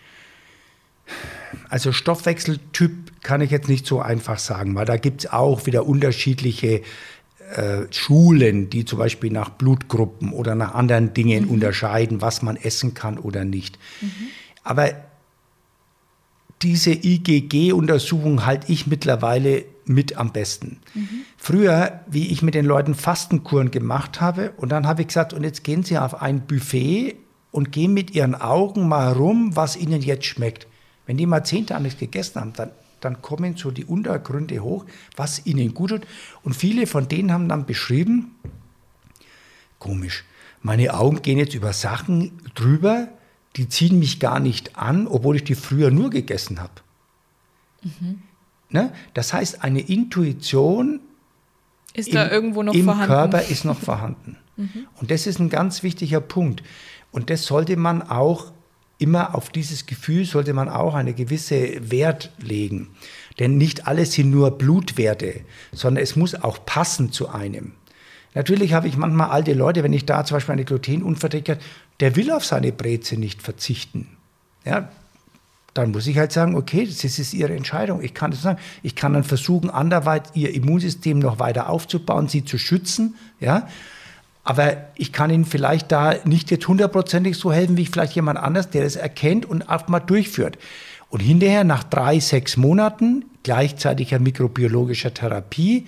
Also 1.69 1.91
Stoffwechseltyp 1.91 3.21
kann 3.21 3.41
ich 3.41 3.51
jetzt 3.51 3.67
nicht 3.67 3.85
so 3.85 4.01
einfach 4.01 4.39
sagen, 4.39 4.75
weil 4.75 4.85
da 4.85 4.97
gibt 4.97 5.25
es 5.25 5.31
auch 5.31 5.65
wieder 5.65 5.85
unterschiedliche 5.85 6.81
äh, 7.55 7.83
Schulen, 7.91 8.69
die 8.69 8.85
zum 8.85 8.99
Beispiel 8.99 9.31
nach 9.31 9.49
Blutgruppen 9.49 10.33
oder 10.33 10.55
nach 10.55 10.73
anderen 10.73 11.13
Dingen 11.13 11.45
mhm. 11.45 11.51
unterscheiden, 11.51 12.21
was 12.21 12.41
man 12.41 12.57
essen 12.57 12.93
kann 12.93 13.17
oder 13.17 13.45
nicht. 13.45 13.79
Mhm. 14.01 14.09
Aber 14.63 14.91
diese 16.61 16.91
IgG-Untersuchung 16.91 18.45
halte 18.45 18.71
ich 18.71 18.87
mittlerweile 18.87 19.63
mit 19.85 20.17
am 20.17 20.33
besten. 20.33 20.79
Mhm. 20.93 21.09
Früher, 21.37 22.01
wie 22.07 22.27
ich 22.27 22.41
mit 22.41 22.55
den 22.55 22.65
Leuten 22.65 22.95
Fastenkuren 22.95 23.71
gemacht 23.71 24.19
habe, 24.19 24.51
und 24.57 24.69
dann 24.69 24.87
habe 24.87 25.01
ich 25.01 25.07
gesagt, 25.07 25.33
und 25.33 25.43
jetzt 25.43 25.63
gehen 25.63 25.83
Sie 25.83 25.97
auf 25.97 26.21
ein 26.21 26.47
Buffet 26.47 27.15
und 27.51 27.71
gehen 27.71 27.93
mit 27.93 28.11
Ihren 28.11 28.35
Augen 28.35 28.87
mal 28.87 29.13
rum, 29.13 29.55
was 29.55 29.77
Ihnen 29.77 30.01
jetzt 30.01 30.25
schmeckt. 30.25 30.67
Wenn 31.07 31.17
die 31.17 31.25
mal 31.25 31.43
zehn 31.43 31.65
Tage 31.65 31.81
nichts 31.83 31.99
gegessen 31.99 32.39
haben, 32.39 32.53
dann, 32.53 32.69
dann 32.99 33.21
kommen 33.21 33.57
so 33.57 33.71
die 33.71 33.85
Untergründe 33.85 34.59
hoch, 34.59 34.85
was 35.15 35.45
ihnen 35.45 35.73
gut 35.73 35.89
tut. 35.89 36.07
Und 36.43 36.55
viele 36.55 36.85
von 36.85 37.07
denen 37.07 37.31
haben 37.31 37.49
dann 37.49 37.65
beschrieben, 37.65 38.35
komisch, 39.79 40.25
meine 40.61 40.93
Augen 40.93 41.21
gehen 41.21 41.37
jetzt 41.37 41.55
über 41.55 41.73
Sachen 41.73 42.33
drüber, 42.53 43.07
die 43.55 43.69
ziehen 43.69 43.97
mich 43.97 44.19
gar 44.19 44.39
nicht 44.39 44.77
an, 44.77 45.07
obwohl 45.07 45.37
ich 45.37 45.43
die 45.43 45.55
früher 45.55 45.89
nur 45.89 46.09
gegessen 46.09 46.59
habe. 46.59 46.73
Mhm. 47.83 48.21
Ne? 48.69 48.91
Das 49.13 49.33
heißt, 49.33 49.63
eine 49.63 49.79
Intuition 49.79 50.99
ist 51.93 52.13
da 52.13 52.29
irgendwo 52.29 52.63
noch 52.63 52.73
im 52.73 52.85
vorhanden. 52.85 53.07
Körper 53.07 53.41
ist 53.43 53.65
noch 53.65 53.79
vorhanden. 53.79 54.37
Mhm. 54.57 54.87
Und 54.99 55.09
das 55.09 55.25
ist 55.25 55.39
ein 55.39 55.49
ganz 55.49 55.83
wichtiger 55.83 56.19
Punkt. 56.19 56.63
Und 57.11 57.29
das 57.29 57.45
sollte 57.45 57.77
man 57.77 58.01
auch 58.01 58.51
immer 58.97 59.35
auf 59.35 59.49
dieses 59.49 59.85
Gefühl 59.85 60.25
sollte 60.25 60.53
man 60.53 60.69
auch 60.69 60.95
eine 60.95 61.13
gewisse 61.13 61.91
Wert 61.91 62.31
legen. 62.39 62.89
Denn 63.39 63.57
nicht 63.57 63.87
alles 63.87 64.13
sind 64.13 64.31
nur 64.31 64.51
Blutwerte, 64.57 65.41
sondern 65.71 66.03
es 66.03 66.15
muss 66.15 66.35
auch 66.35 66.65
passen 66.65 67.11
zu 67.11 67.29
einem. 67.29 67.73
Natürlich 68.33 68.73
habe 68.73 68.87
ich 68.87 68.97
manchmal 68.97 69.29
alte 69.29 69.53
Leute, 69.53 69.83
wenn 69.83 69.93
ich 69.93 70.05
da 70.05 70.25
zum 70.25 70.35
Beispiel 70.35 70.53
eine 70.53 70.65
Glutenunverträglichkeit, 70.65 71.63
der 71.99 72.15
will 72.15 72.31
auf 72.31 72.45
seine 72.45 72.71
Breze 72.71 73.17
nicht 73.17 73.41
verzichten. 73.41 74.07
Ja, 74.65 74.89
dann 75.73 75.91
muss 75.91 76.07
ich 76.07 76.17
halt 76.17 76.31
sagen, 76.31 76.55
okay, 76.55 76.85
das 76.85 77.03
ist 77.03 77.33
ihre 77.33 77.55
Entscheidung. 77.55 78.01
Ich 78.01 78.15
kann 78.15 78.31
das 78.31 78.41
sagen. 78.41 78.59
Ich 78.81 78.95
kann 78.95 79.13
dann 79.13 79.23
versuchen, 79.23 79.69
anderweit 79.69 80.35
ihr 80.35 80.53
Immunsystem 80.53 81.19
noch 81.19 81.39
weiter 81.39 81.69
aufzubauen, 81.69 82.27
sie 82.27 82.43
zu 82.43 82.57
schützen. 82.57 83.15
Ja, 83.39 83.67
aber 84.49 84.77
ich 84.95 85.11
kann 85.11 85.29
Ihnen 85.29 85.43
vielleicht 85.43 85.91
da 85.91 86.15
nicht 86.23 86.51
jetzt 86.51 86.69
hundertprozentig 86.69 87.35
so 87.35 87.51
helfen, 87.51 87.75
wie 87.75 87.85
vielleicht 87.85 88.13
jemand 88.15 88.39
anders, 88.39 88.69
der 88.69 88.85
das 88.85 88.95
erkennt 88.95 89.45
und 89.45 89.67
auch 89.67 89.89
mal 89.89 89.99
durchführt. 89.99 90.57
Und 91.09 91.19
hinterher, 91.19 91.65
nach 91.65 91.83
drei, 91.83 92.21
sechs 92.21 92.55
Monaten 92.55 93.25
gleichzeitiger 93.43 94.19
mikrobiologischer 94.19 95.13
Therapie, 95.13 95.85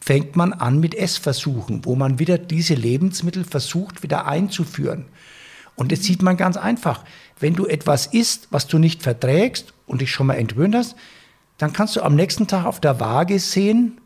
fängt 0.00 0.34
man 0.34 0.52
an 0.52 0.80
mit 0.80 0.96
Essversuchen, 0.96 1.84
wo 1.84 1.94
man 1.94 2.18
wieder 2.18 2.38
diese 2.38 2.74
Lebensmittel 2.74 3.44
versucht, 3.44 4.02
wieder 4.02 4.26
einzuführen. 4.26 5.04
Und 5.76 5.92
das 5.92 6.02
sieht 6.02 6.22
man 6.22 6.36
ganz 6.36 6.56
einfach. 6.56 7.04
Wenn 7.38 7.54
du 7.54 7.66
etwas 7.66 8.06
isst, 8.06 8.48
was 8.50 8.66
du 8.66 8.78
nicht 8.78 9.04
verträgst 9.04 9.74
und 9.86 10.00
dich 10.00 10.10
schon 10.10 10.26
mal 10.26 10.34
entwöhnt 10.34 10.74
hast, 10.74 10.96
dann 11.56 11.72
kannst 11.72 11.94
du 11.94 12.02
am 12.02 12.16
nächsten 12.16 12.48
Tag 12.48 12.64
auf 12.64 12.80
der 12.80 12.98
Waage 12.98 13.38
sehen, 13.38 14.00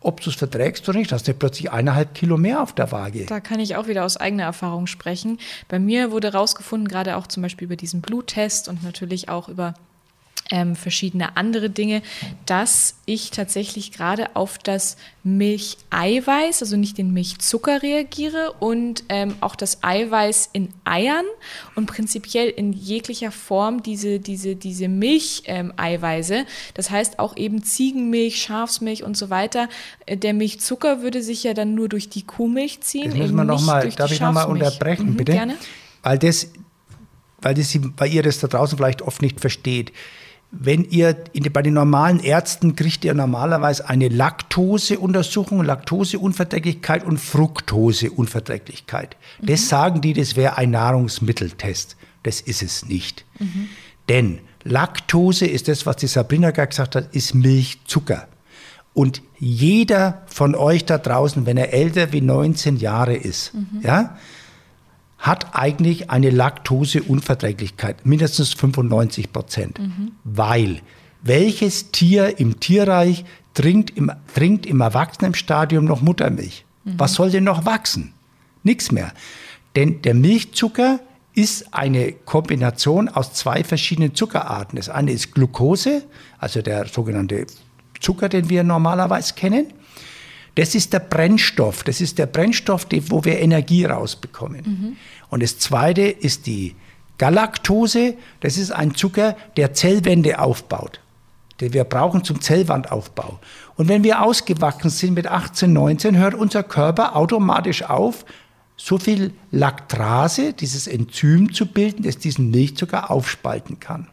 ob 0.00 0.20
du 0.20 0.30
es 0.30 0.36
verträgst 0.36 0.88
oder 0.88 0.98
nicht, 0.98 1.12
hast 1.12 1.28
du 1.28 1.34
plötzlich 1.34 1.70
eineinhalb 1.70 2.14
Kilo 2.14 2.36
mehr 2.36 2.62
auf 2.62 2.72
der 2.72 2.90
Waage. 2.90 3.26
Da 3.26 3.40
kann 3.40 3.60
ich 3.60 3.76
auch 3.76 3.86
wieder 3.86 4.04
aus 4.04 4.16
eigener 4.16 4.44
Erfahrung 4.44 4.86
sprechen. 4.86 5.38
Bei 5.68 5.78
mir 5.78 6.10
wurde 6.10 6.32
herausgefunden, 6.32 6.88
gerade 6.88 7.16
auch 7.16 7.26
zum 7.26 7.42
Beispiel 7.42 7.66
über 7.66 7.76
diesen 7.76 8.00
Bluttest 8.00 8.68
und 8.68 8.82
natürlich 8.82 9.28
auch 9.28 9.48
über 9.48 9.74
ähm, 10.50 10.74
verschiedene 10.74 11.36
andere 11.36 11.70
Dinge, 11.70 12.02
dass 12.44 12.96
ich 13.06 13.30
tatsächlich 13.30 13.92
gerade 13.92 14.34
auf 14.34 14.58
das 14.58 14.96
Milcheiweiß, 15.22 16.62
also 16.62 16.76
nicht 16.76 16.98
den 16.98 17.12
Milchzucker 17.12 17.82
reagiere 17.82 18.54
und 18.58 19.04
ähm, 19.08 19.34
auch 19.40 19.54
das 19.54 19.82
Eiweiß 19.82 20.50
in 20.52 20.70
Eiern 20.84 21.24
und 21.76 21.86
prinzipiell 21.86 22.48
in 22.48 22.72
jeglicher 22.72 23.30
Form 23.30 23.82
diese, 23.82 24.18
diese, 24.18 24.56
diese 24.56 24.88
Milcheiweiße, 24.88 26.34
ähm, 26.34 26.46
das 26.74 26.90
heißt 26.90 27.18
auch 27.18 27.36
eben 27.36 27.62
Ziegenmilch, 27.62 28.42
Schafsmilch 28.42 29.04
und 29.04 29.16
so 29.16 29.30
weiter. 29.30 29.68
Äh, 30.06 30.16
der 30.16 30.34
Milchzucker 30.34 31.02
würde 31.02 31.22
sich 31.22 31.44
ja 31.44 31.54
dann 31.54 31.74
nur 31.74 31.88
durch 31.88 32.08
die 32.08 32.22
Kuhmilch 32.22 32.80
ziehen. 32.80 33.10
Das 33.10 33.18
müssen 33.18 33.36
wir 33.36 33.44
noch 33.44 33.62
mal, 33.62 33.88
darf 33.90 34.10
ich 34.10 34.20
nochmal 34.20 34.46
unterbrechen, 34.46 35.10
mhm, 35.10 35.16
bitte? 35.16 35.32
Gerne. 35.32 35.56
Weil 36.02 36.18
das, 36.18 36.48
weil, 37.40 37.54
das, 37.54 37.78
weil 37.96 38.12
ihr 38.12 38.22
das 38.22 38.40
da 38.40 38.48
draußen 38.48 38.76
vielleicht 38.76 39.02
oft 39.02 39.22
nicht 39.22 39.40
versteht 39.40 39.92
wenn 40.52 40.84
ihr 40.84 41.16
in, 41.32 41.50
bei 41.52 41.62
den 41.62 41.74
normalen 41.74 42.18
Ärzten 42.18 42.74
kriegt 42.74 43.04
ihr 43.04 43.14
normalerweise 43.14 43.88
eine 43.88 44.08
Laktoseuntersuchung, 44.08 45.62
Laktoseunverträglichkeit 45.62 47.04
und 47.04 47.18
Fructoseunverträglichkeit. 47.18 49.16
Mhm. 49.40 49.46
Das 49.46 49.68
sagen 49.68 50.00
die, 50.00 50.12
das 50.12 50.36
wäre 50.36 50.58
ein 50.58 50.72
Nahrungsmitteltest. 50.72 51.96
Das 52.24 52.40
ist 52.40 52.62
es 52.62 52.84
nicht. 52.84 53.24
Mhm. 53.38 53.68
Denn 54.08 54.40
Laktose 54.64 55.46
ist 55.46 55.68
das, 55.68 55.86
was 55.86 55.96
die 55.96 56.08
Sabrina 56.08 56.50
gerade 56.50 56.68
gesagt 56.68 56.96
hat, 56.96 57.14
ist 57.14 57.34
Milchzucker. 57.34 58.26
Und 58.92 59.22
jeder 59.38 60.22
von 60.26 60.54
euch 60.54 60.84
da 60.84 60.98
draußen, 60.98 61.46
wenn 61.46 61.56
er 61.56 61.72
älter 61.72 62.12
wie 62.12 62.20
19 62.20 62.76
Jahre 62.76 63.14
ist, 63.14 63.54
mhm. 63.54 63.80
ja, 63.82 64.16
hat 65.20 65.54
eigentlich 65.54 66.10
eine 66.10 66.30
Laktoseunverträglichkeit, 66.30 68.06
mindestens 68.06 68.54
95 68.54 69.32
Prozent. 69.32 69.78
Mhm. 69.78 70.12
Weil 70.24 70.80
welches 71.22 71.90
Tier 71.90 72.38
im 72.38 72.58
Tierreich 72.58 73.24
trinkt 73.52 73.96
im, 73.96 74.10
trinkt 74.34 74.64
im 74.64 74.80
Erwachsenenstadium 74.80 75.84
noch 75.84 76.00
Muttermilch? 76.00 76.64
Mhm. 76.84 76.94
Was 76.96 77.14
soll 77.14 77.30
denn 77.30 77.44
noch 77.44 77.66
wachsen? 77.66 78.14
Nichts 78.62 78.90
mehr. 78.90 79.12
Denn 79.76 80.00
der 80.02 80.14
Milchzucker 80.14 81.00
ist 81.34 81.72
eine 81.72 82.12
Kombination 82.12 83.08
aus 83.08 83.34
zwei 83.34 83.62
verschiedenen 83.62 84.14
Zuckerarten. 84.14 84.76
Das 84.76 84.88
eine 84.88 85.12
ist 85.12 85.32
Glucose, 85.32 86.02
also 86.38 86.62
der 86.62 86.86
sogenannte 86.86 87.46
Zucker, 88.00 88.28
den 88.28 88.48
wir 88.48 88.64
normalerweise 88.64 89.34
kennen. 89.34 89.72
Das 90.54 90.74
ist 90.74 90.92
der 90.92 91.00
Brennstoff. 91.00 91.82
Das 91.84 92.00
ist 92.00 92.18
der 92.18 92.26
Brennstoff, 92.26 92.86
wo 93.08 93.24
wir 93.24 93.38
Energie 93.38 93.84
rausbekommen. 93.84 94.62
Mhm. 94.64 94.96
Und 95.28 95.42
das 95.42 95.58
zweite 95.58 96.02
ist 96.02 96.46
die 96.46 96.74
Galaktose. 97.18 98.14
Das 98.40 98.56
ist 98.56 98.72
ein 98.72 98.94
Zucker, 98.94 99.36
der 99.56 99.74
Zellwände 99.74 100.38
aufbaut, 100.38 101.00
den 101.60 101.72
wir 101.72 101.84
brauchen 101.84 102.24
zum 102.24 102.40
Zellwandaufbau. 102.40 103.38
Und 103.76 103.88
wenn 103.88 104.04
wir 104.04 104.22
ausgewachsen 104.22 104.90
sind 104.90 105.14
mit 105.14 105.26
18, 105.26 105.72
19, 105.72 106.16
hört 106.16 106.34
unser 106.34 106.62
Körper 106.62 107.16
automatisch 107.16 107.82
auf, 107.82 108.24
so 108.76 108.96
viel 108.96 109.34
Laktrase, 109.50 110.54
dieses 110.54 110.86
Enzym 110.86 111.52
zu 111.52 111.66
bilden, 111.66 112.02
das 112.02 112.16
diesen 112.16 112.50
Milchzucker 112.50 113.10
aufspalten 113.10 113.78
kann. 113.78 114.06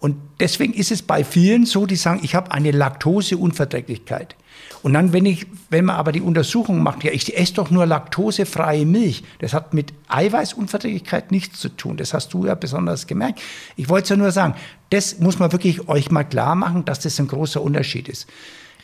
Und 0.00 0.16
deswegen 0.40 0.74
ist 0.74 0.90
es 0.90 1.02
bei 1.02 1.22
vielen 1.22 1.64
so, 1.64 1.86
die 1.86 1.96
sagen, 1.96 2.20
ich 2.24 2.34
habe 2.34 2.50
eine 2.50 2.72
Laktoseunverträglichkeit. 2.72 4.34
Und 4.84 4.92
dann, 4.92 5.14
wenn, 5.14 5.24
ich, 5.24 5.46
wenn 5.70 5.86
man 5.86 5.96
aber 5.96 6.12
die 6.12 6.20
Untersuchung 6.20 6.82
macht, 6.82 7.04
ja, 7.04 7.10
ich 7.10 7.38
esse 7.38 7.54
doch 7.54 7.70
nur 7.70 7.86
laktosefreie 7.86 8.84
Milch. 8.84 9.24
Das 9.38 9.54
hat 9.54 9.72
mit 9.72 9.94
Eiweißunverträglichkeit 10.08 11.32
nichts 11.32 11.58
zu 11.58 11.70
tun. 11.70 11.96
Das 11.96 12.12
hast 12.12 12.34
du 12.34 12.44
ja 12.44 12.54
besonders 12.54 13.06
gemerkt. 13.06 13.40
Ich 13.76 13.88
wollte 13.88 14.02
es 14.02 14.08
ja 14.10 14.16
nur 14.16 14.30
sagen, 14.30 14.56
das 14.90 15.20
muss 15.20 15.38
man 15.38 15.52
wirklich 15.52 15.88
euch 15.88 16.10
mal 16.10 16.24
klar 16.24 16.54
machen, 16.54 16.84
dass 16.84 17.00
das 17.00 17.18
ein 17.18 17.28
großer 17.28 17.62
Unterschied 17.62 18.10
ist. 18.10 18.28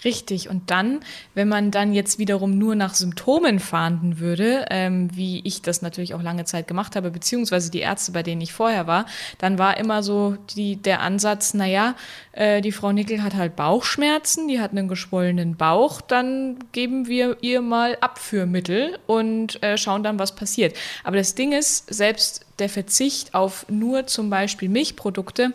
Richtig. 0.05 0.49
Und 0.49 0.71
dann, 0.71 1.01
wenn 1.35 1.49
man 1.49 1.71
dann 1.71 1.93
jetzt 1.93 2.19
wiederum 2.19 2.57
nur 2.57 2.75
nach 2.75 2.95
Symptomen 2.95 3.61
fahnden 3.61 4.19
würde, 4.19 4.67
ähm, 4.71 5.11
wie 5.15 5.41
ich 5.45 5.61
das 5.61 5.83
natürlich 5.83 6.15
auch 6.15 6.23
lange 6.23 6.45
Zeit 6.45 6.67
gemacht 6.67 6.97
habe, 6.97 7.11
beziehungsweise 7.11 7.71
die 7.71 7.81
Ärzte, 7.81 8.13
bei 8.13 8.23
denen 8.23 8.41
ich 8.41 8.53
vorher 8.53 8.87
war, 8.87 9.05
dann 9.39 9.59
war 9.59 9.77
immer 9.77 10.03
so 10.03 10.37
die, 10.57 10.77
der 10.77 11.01
Ansatz, 11.01 11.53
naja, 11.53 11.97
äh, 12.33 12.63
die 12.63 12.73
Frau 12.73 12.93
Nickel 12.93 13.23
hat 13.23 13.35
halt 13.35 13.57
Bauchschmerzen, 13.57 14.49
die 14.49 14.61
hat 14.61 14.71
einen 14.71 14.89
geschwollenen 14.89 15.57
Bauch, 15.57 16.01
dann 16.01 16.57
geben 16.73 17.07
wir 17.07 17.37
ihr 17.43 17.61
mal 17.61 17.99
Abführmittel 18.01 18.99
und 19.07 19.63
äh, 19.63 19.77
schauen 19.77 20.03
dann, 20.03 20.19
was 20.19 20.35
passiert. 20.35 20.75
Aber 21.05 21.17
das 21.17 21.35
Ding 21.35 21.53
ist, 21.53 21.93
selbst 21.93 22.47
der 22.59 22.69
Verzicht 22.69 23.35
auf 23.35 23.67
nur 23.69 24.07
zum 24.07 24.31
Beispiel 24.31 24.69
Milchprodukte, 24.69 25.53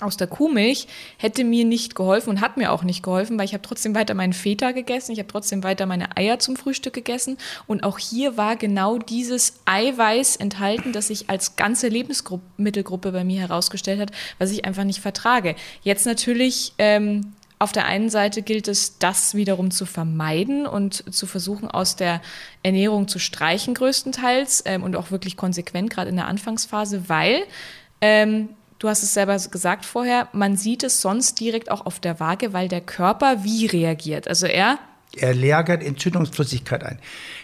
aus 0.00 0.16
der 0.16 0.26
Kuhmilch 0.26 0.86
hätte 1.16 1.44
mir 1.44 1.64
nicht 1.64 1.94
geholfen 1.94 2.30
und 2.30 2.40
hat 2.40 2.56
mir 2.56 2.72
auch 2.72 2.84
nicht 2.84 3.02
geholfen, 3.02 3.38
weil 3.38 3.44
ich 3.44 3.52
habe 3.52 3.62
trotzdem 3.62 3.94
weiter 3.94 4.14
meinen 4.14 4.32
Feta 4.32 4.72
gegessen, 4.72 5.12
ich 5.12 5.18
habe 5.18 5.28
trotzdem 5.28 5.64
weiter 5.64 5.86
meine 5.86 6.16
Eier 6.16 6.38
zum 6.38 6.56
Frühstück 6.56 6.94
gegessen 6.94 7.36
und 7.66 7.82
auch 7.82 7.98
hier 7.98 8.36
war 8.36 8.56
genau 8.56 8.98
dieses 8.98 9.60
Eiweiß 9.64 10.36
enthalten, 10.36 10.92
das 10.92 11.08
sich 11.08 11.28
als 11.30 11.56
ganze 11.56 11.88
Lebensmittelgruppe 11.88 13.12
bei 13.12 13.24
mir 13.24 13.40
herausgestellt 13.40 14.00
hat, 14.00 14.12
was 14.38 14.52
ich 14.52 14.64
einfach 14.64 14.84
nicht 14.84 15.00
vertrage. 15.00 15.56
Jetzt 15.82 16.06
natürlich 16.06 16.72
ähm, 16.78 17.32
auf 17.58 17.72
der 17.72 17.86
einen 17.86 18.08
Seite 18.08 18.42
gilt 18.42 18.68
es, 18.68 18.98
das 18.98 19.34
wiederum 19.34 19.72
zu 19.72 19.84
vermeiden 19.84 20.66
und 20.66 21.12
zu 21.12 21.26
versuchen, 21.26 21.68
aus 21.68 21.96
der 21.96 22.20
Ernährung 22.62 23.08
zu 23.08 23.18
streichen 23.18 23.74
größtenteils 23.74 24.62
ähm, 24.64 24.84
und 24.84 24.94
auch 24.94 25.10
wirklich 25.10 25.36
konsequent, 25.36 25.90
gerade 25.90 26.08
in 26.08 26.16
der 26.16 26.28
Anfangsphase, 26.28 27.08
weil 27.08 27.42
ähm, 28.00 28.50
Du 28.78 28.88
hast 28.88 29.02
es 29.02 29.14
selber 29.14 29.36
gesagt 29.36 29.84
vorher, 29.84 30.28
man 30.32 30.56
sieht 30.56 30.84
es 30.84 31.00
sonst 31.00 31.40
direkt 31.40 31.70
auch 31.70 31.84
auf 31.84 31.98
der 31.98 32.20
Waage, 32.20 32.52
weil 32.52 32.68
der 32.68 32.80
Körper 32.80 33.42
wie 33.42 33.66
reagiert. 33.66 34.28
Also 34.28 34.46
er 34.46 34.78
er 35.16 35.34
lagert 35.34 35.82
Entzündungsflüssigkeit 35.82 36.84
ein. 36.84 36.98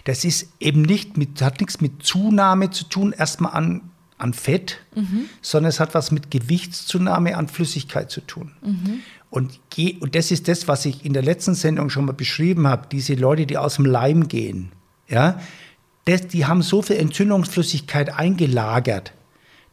Das 0.04 0.24
ist 0.24 0.48
eben 0.60 0.82
nicht 0.82 1.16
mit, 1.16 1.40
hat 1.40 1.60
nichts 1.60 1.80
mit 1.80 2.02
Zunahme 2.02 2.70
zu 2.70 2.84
tun, 2.84 3.12
erstmal 3.16 3.52
an, 3.52 3.80
an 4.18 4.34
Fett, 4.34 4.80
mhm. 4.94 5.30
sondern 5.40 5.70
es 5.70 5.80
hat 5.80 5.94
was 5.94 6.10
mit 6.10 6.30
Gewichtszunahme 6.30 7.36
an 7.36 7.48
Flüssigkeit 7.48 8.10
zu 8.10 8.20
tun. 8.20 8.52
Mhm. 8.62 9.00
Und, 9.30 9.58
und 10.00 10.14
das 10.14 10.30
ist 10.30 10.46
das, 10.46 10.68
was 10.68 10.84
ich 10.84 11.04
in 11.04 11.12
der 11.12 11.22
letzten 11.22 11.54
Sendung 11.54 11.90
schon 11.90 12.04
mal 12.04 12.12
beschrieben 12.12 12.68
habe, 12.68 12.86
diese 12.92 13.14
Leute, 13.14 13.46
die 13.46 13.56
aus 13.56 13.76
dem 13.76 13.86
Leim 13.86 14.28
gehen, 14.28 14.70
ja, 15.08 15.40
das, 16.04 16.28
die 16.28 16.44
haben 16.44 16.62
so 16.62 16.82
viel 16.82 16.96
Entzündungsflüssigkeit 16.96 18.16
eingelagert, 18.16 19.12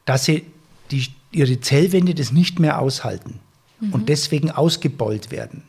dass 0.05 0.25
sie 0.25 0.45
die, 0.89 1.07
ihre 1.31 1.59
Zellwände 1.59 2.15
das 2.15 2.31
nicht 2.31 2.59
mehr 2.59 2.79
aushalten 2.79 3.39
mhm. 3.79 3.93
und 3.93 4.09
deswegen 4.09 4.51
ausgebeult 4.51 5.31
werden. 5.31 5.63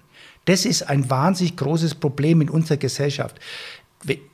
Das 0.44 0.64
ist 0.64 0.82
ein 0.82 1.08
wahnsinnig 1.08 1.56
großes 1.56 1.94
Problem 1.94 2.40
in 2.40 2.50
unserer 2.50 2.78
Gesellschaft. 2.78 3.38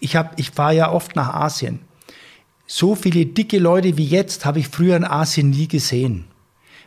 Ich, 0.01 0.19
ich 0.37 0.51
fahre 0.51 0.75
ja 0.75 0.91
oft 0.91 1.17
nach 1.17 1.35
Asien. 1.35 1.81
So 2.67 2.95
viele 2.95 3.27
dicke 3.27 3.59
Leute 3.59 3.97
wie 3.97 4.07
jetzt 4.07 4.45
habe 4.45 4.61
ich 4.61 4.69
früher 4.69 4.97
in 4.97 5.05
Asien 5.05 5.51
nie 5.51 5.69
gesehen, 5.69 6.25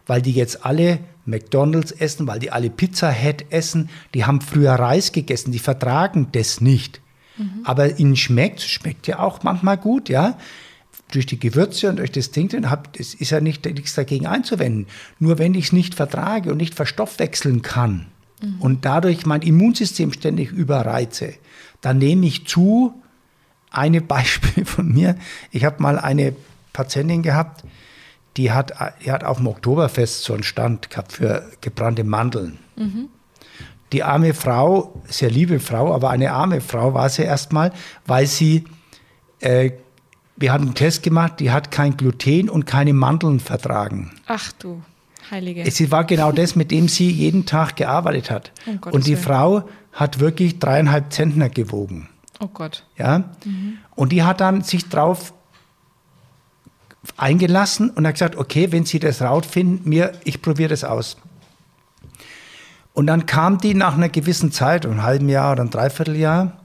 weil 0.07 0.21
die 0.21 0.31
jetzt 0.31 0.65
alle 0.65 0.99
McDonald's 1.25 1.91
essen, 1.91 2.25
weil 2.25 2.39
die 2.39 2.51
alle 2.51 2.71
Pizza 2.71 3.11
Head 3.11 3.45
essen. 3.51 3.89
Die 4.15 4.25
haben 4.25 4.41
früher 4.41 4.73
Reis 4.73 5.11
gegessen, 5.11 5.51
die 5.51 5.59
vertragen 5.59 6.29
das 6.31 6.61
nicht. 6.61 7.01
Mhm. 7.37 7.61
Aber 7.63 7.99
ihnen 7.99 8.15
schmeckt, 8.15 8.61
schmeckt 8.61 9.07
ja 9.07 9.19
auch 9.19 9.43
manchmal 9.43 9.77
gut, 9.77 10.09
ja 10.09 10.37
durch 11.11 11.25
die 11.25 11.39
Gewürze 11.39 11.89
und 11.89 11.99
durch 11.99 12.11
das 12.11 12.31
Ding, 12.31 12.49
dann 12.49 12.69
hab, 12.69 12.93
das 12.93 13.13
ist 13.13 13.29
ja 13.29 13.39
nicht, 13.39 13.65
nichts 13.65 13.93
dagegen 13.93 14.25
einzuwenden. 14.25 14.87
Nur 15.19 15.37
wenn 15.37 15.53
ich 15.53 15.65
es 15.65 15.73
nicht 15.73 15.95
vertrage 15.95 16.51
und 16.51 16.57
nicht 16.57 16.73
verstoffwechseln 16.73 17.61
kann 17.61 18.07
mhm. 18.41 18.55
und 18.59 18.85
dadurch 18.85 19.25
mein 19.25 19.41
Immunsystem 19.41 20.13
ständig 20.13 20.51
überreize, 20.51 21.33
dann 21.81 21.97
nehme 21.97 22.25
ich 22.25 22.47
zu, 22.47 22.93
eine 23.71 24.01
Beispiel 24.01 24.65
von 24.65 24.89
mir, 24.89 25.15
ich 25.51 25.65
habe 25.65 25.81
mal 25.81 25.99
eine 25.99 26.35
Patientin 26.73 27.21
gehabt, 27.21 27.63
die 28.37 28.51
hat, 28.51 28.73
die 29.03 29.11
hat 29.11 29.23
auf 29.23 29.37
dem 29.37 29.47
Oktoberfest 29.47 30.23
so 30.23 30.33
einen 30.33 30.43
Stand 30.43 30.89
gehabt 30.89 31.13
für 31.13 31.49
gebrannte 31.59 32.03
Mandeln. 32.03 32.59
Mhm. 32.77 33.09
Die 33.91 34.03
arme 34.03 34.33
Frau, 34.33 35.01
sehr 35.07 35.29
liebe 35.29 35.59
Frau, 35.59 35.93
aber 35.93 36.11
eine 36.11 36.31
arme 36.31 36.61
Frau 36.61 36.93
war 36.93 37.09
sie 37.09 37.23
erstmal, 37.23 37.73
weil 38.05 38.25
sie 38.25 38.63
äh, 39.41 39.71
wir 40.41 40.51
haben 40.51 40.65
einen 40.65 40.75
Test 40.75 41.03
gemacht, 41.03 41.39
die 41.39 41.51
hat 41.51 41.71
kein 41.71 41.95
Gluten 41.95 42.49
und 42.49 42.65
keine 42.65 42.93
Mandeln 42.93 43.39
vertragen. 43.39 44.11
Ach 44.27 44.51
du, 44.53 44.81
Heilige. 45.31 45.63
Es 45.63 45.91
war 45.91 46.03
genau 46.03 46.31
das, 46.31 46.55
mit 46.55 46.71
dem 46.71 46.87
sie 46.87 47.09
jeden 47.09 47.45
Tag 47.45 47.77
gearbeitet 47.77 48.29
hat. 48.29 48.51
Um 48.65 48.79
und 48.91 49.05
die 49.07 49.11
Willen. 49.11 49.23
Frau 49.23 49.69
hat 49.93 50.19
wirklich 50.19 50.59
dreieinhalb 50.59 51.13
Zentner 51.13 51.49
gewogen. 51.49 52.09
Oh 52.39 52.47
Gott. 52.47 52.83
Ja. 52.97 53.19
Mhm. 53.45 53.77
Und 53.95 54.11
die 54.11 54.23
hat 54.23 54.41
dann 54.41 54.61
sich 54.61 54.89
drauf 54.89 55.33
eingelassen 57.17 57.89
und 57.89 58.05
hat 58.05 58.15
gesagt, 58.15 58.35
okay, 58.35 58.71
wenn 58.71 58.85
Sie 58.85 58.99
das 58.99 59.21
raut 59.21 59.45
finden, 59.45 59.87
mir, 59.89 60.13
ich 60.23 60.41
probiere 60.41 60.69
das 60.69 60.83
aus. 60.83 61.17
Und 62.93 63.07
dann 63.07 63.25
kam 63.25 63.59
die 63.59 63.73
nach 63.73 63.95
einer 63.95 64.09
gewissen 64.09 64.51
Zeit, 64.51 64.85
einem 64.85 65.03
halben 65.03 65.29
Jahr 65.29 65.53
oder 65.53 65.63
ein 65.63 65.69
Dreivierteljahr, 65.69 66.60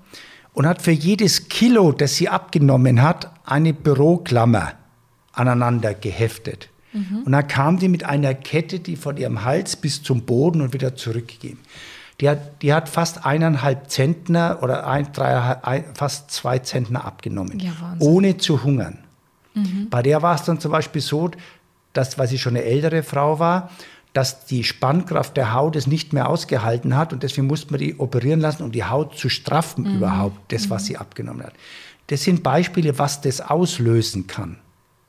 und 0.57 0.67
hat 0.67 0.81
für 0.81 0.91
jedes 0.91 1.51
Kilo, 1.51 1.93
das 1.93 2.17
sie 2.17 2.31
abgenommen 2.31 3.03
hat, 3.03 3.31
eine 3.45 3.75
Büroklammer 3.75 4.73
aneinander 5.35 5.93
geheftet. 5.93 6.71
Mhm. 6.95 7.25
Und 7.27 7.33
dann 7.33 7.47
kam 7.47 7.79
die 7.79 7.89
mit 7.89 8.05
einer 8.05 8.33
Kette, 8.33 8.81
die 8.81 8.97
von 8.97 9.19
ihrem 9.19 9.45
Hals 9.45 9.77
bis 9.77 10.03
zum 10.03 10.23
Boden 10.23 10.63
und 10.63 10.73
wieder 10.73 10.97
zurückging. 10.97 11.59
Die 12.23 12.31
hat, 12.31 12.63
die 12.63 12.73
hat 12.73 12.89
fast 12.89 13.27
eineinhalb 13.27 13.91
Zentner 13.91 14.61
oder 14.63 14.87
ein, 14.87 15.13
drei, 15.13 15.63
ein, 15.63 15.85
fast 15.93 16.31
zwei 16.31 16.59
Zentner 16.61 17.05
abgenommen, 17.05 17.59
ja, 17.59 17.73
ohne 17.99 18.39
zu 18.39 18.65
hungern. 18.65 19.01
Mhm. 19.53 19.89
Bei 19.91 20.03
der 20.03 20.23
war 20.23 20.37
es 20.37 20.45
dann 20.45 20.59
zum 20.59 20.73
Beispiel 20.73 21.03
so, 21.03 21.31
dass, 21.93 22.19
weil 22.19 22.29
sie 22.29 22.39
schon 22.39 22.57
eine 22.57 22.65
ältere 22.65 23.03
Frau 23.03 23.39
war, 23.39 23.71
dass 24.17 24.47
die 24.47 24.65
Spannkraft 24.65 25.37
der 25.37 25.53
Haut 25.53 25.77
es 25.77 25.87
nicht 25.87 26.15
mehr 26.15 26.31
ausgehalten 26.31 26.97
hat 26.97 27.13
und 27.13 27.23
deswegen 27.23 27.47
musste 27.47 27.71
man 27.71 27.81
die 27.81 27.99
operieren 27.99 28.41
lassen, 28.41 28.63
um 28.63 28.73
die 28.73 28.85
Haut 28.85 29.19
zu 29.19 29.29
straffen 29.29 29.85
mhm. 29.85 29.97
überhaupt, 29.99 30.53
das, 30.53 30.71
was 30.71 30.85
mhm. 30.85 30.87
sie 30.87 30.97
abgenommen 30.97 31.43
hat. 31.43 31.53
Das 32.07 32.23
sind 32.23 32.43
Beispiele, 32.43 32.99
was 32.99 33.21
das 33.21 33.43
auslösen 33.43 34.27
kann. 34.27 34.57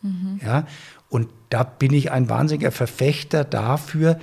Mhm. 0.02 0.42
Ja? 0.46 0.68
Und 1.08 1.30
da 1.50 1.64
bin 1.64 1.94
ich 1.94 2.12
ein 2.12 2.28
wahnsinniger 2.28 2.74
Verfechter 2.74 3.46
dafür, 3.46 4.20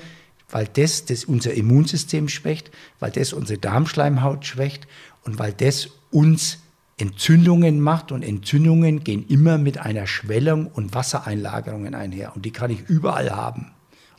weil 0.50 0.68
das, 0.70 1.06
das 1.06 1.24
unser 1.24 1.54
Immunsystem 1.54 2.28
schwächt, 2.28 2.70
weil 3.00 3.10
das 3.10 3.32
unsere 3.32 3.58
Darmschleimhaut 3.58 4.44
schwächt 4.44 4.86
und 5.24 5.38
weil 5.38 5.54
das 5.54 5.88
uns 6.10 6.58
Entzündungen 6.98 7.80
macht 7.80 8.12
und 8.12 8.22
Entzündungen 8.22 9.02
gehen 9.02 9.24
immer 9.28 9.56
mit 9.56 9.78
einer 9.78 10.06
Schwellung 10.06 10.66
und 10.66 10.94
Wassereinlagerungen 10.94 11.94
einher 11.94 12.36
und 12.36 12.44
die 12.44 12.52
kann 12.52 12.70
ich 12.70 12.86
überall 12.86 13.30
haben. 13.30 13.70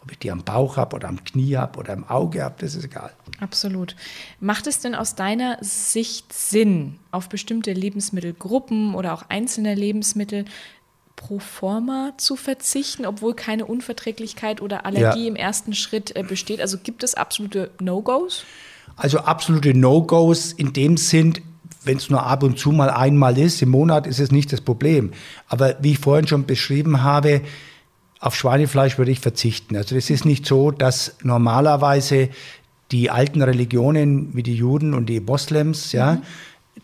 Ob 0.06 0.12
ich 0.12 0.20
die 0.20 0.32
am 0.32 0.44
Bauch 0.44 0.78
habe 0.78 0.96
oder 0.96 1.08
am 1.08 1.24
Knie 1.24 1.58
habe 1.58 1.80
oder 1.80 1.94
im 1.94 2.04
Auge 2.04 2.44
habe, 2.44 2.56
das 2.60 2.76
ist 2.76 2.86
egal. 2.86 3.12
Absolut. 3.40 3.96
Macht 4.40 4.68
es 4.68 4.80
denn 4.80 4.94
aus 4.94 5.16
deiner 5.16 5.58
Sicht 5.62 6.32
Sinn, 6.32 7.00
auf 7.10 7.28
bestimmte 7.28 7.74
Lebensmittelgruppen 7.74 8.94
oder 8.94 9.16
auch 9.16 9.24
einzelne 9.30 9.74
Lebensmittel 9.74 10.46
pro 11.16 11.40
forma 11.40 12.14
zu 12.18 12.36
verzichten, 12.36 13.08
obwohl 13.08 13.34
keine 13.34 13.66
Unverträglichkeit 13.66 14.62
oder 14.62 14.86
Allergie 14.86 15.24
ja. 15.24 15.28
im 15.28 15.36
ersten 15.36 15.74
Schritt 15.74 16.16
äh, 16.16 16.22
besteht? 16.22 16.62
Also 16.62 16.78
gibt 16.78 17.04
es 17.04 17.16
absolute 17.16 17.72
No-Gos? 17.80 18.44
Also 18.96 19.20
absolute 19.20 19.74
No-Gos 19.74 20.52
in 20.52 20.72
dem 20.74 20.98
Sinn, 20.98 21.34
wenn 21.84 21.98
es 21.98 22.12
nur 22.12 22.24
ab 22.24 22.44
und 22.44 22.60
zu 22.60 22.72
mal 22.72 22.92
einmal 22.92 23.38
ist, 23.40 23.62
im 23.62 23.70
Monat 23.70 24.06
ist 24.06 24.20
es 24.20 24.32
nicht 24.32 24.54
das 24.54 24.62
Problem. 24.62 25.12
Aber 25.48 25.76
wie 25.82 25.94
ich 25.94 26.00
vorhin 26.00 26.28
schon 26.28 26.46
beschrieben 26.46 27.02
habe, 27.02 27.42
auf 28.26 28.36
Schweinefleisch 28.36 28.98
würde 28.98 29.12
ich 29.12 29.20
verzichten. 29.20 29.76
Also 29.78 29.96
es 29.96 30.10
ist 30.10 30.26
nicht 30.26 30.48
so, 30.48 30.72
dass 30.72 31.16
normalerweise 31.22 32.30
die 32.92 33.12
alten 33.12 33.44
Religionen 33.44 34.36
wie 34.36 34.42
die 34.42 34.56
Juden 34.56 34.96
und 34.96 35.06
die 35.06 35.20
Moslems, 35.20 35.92
ja, 35.92 36.14
mhm. 36.14 36.22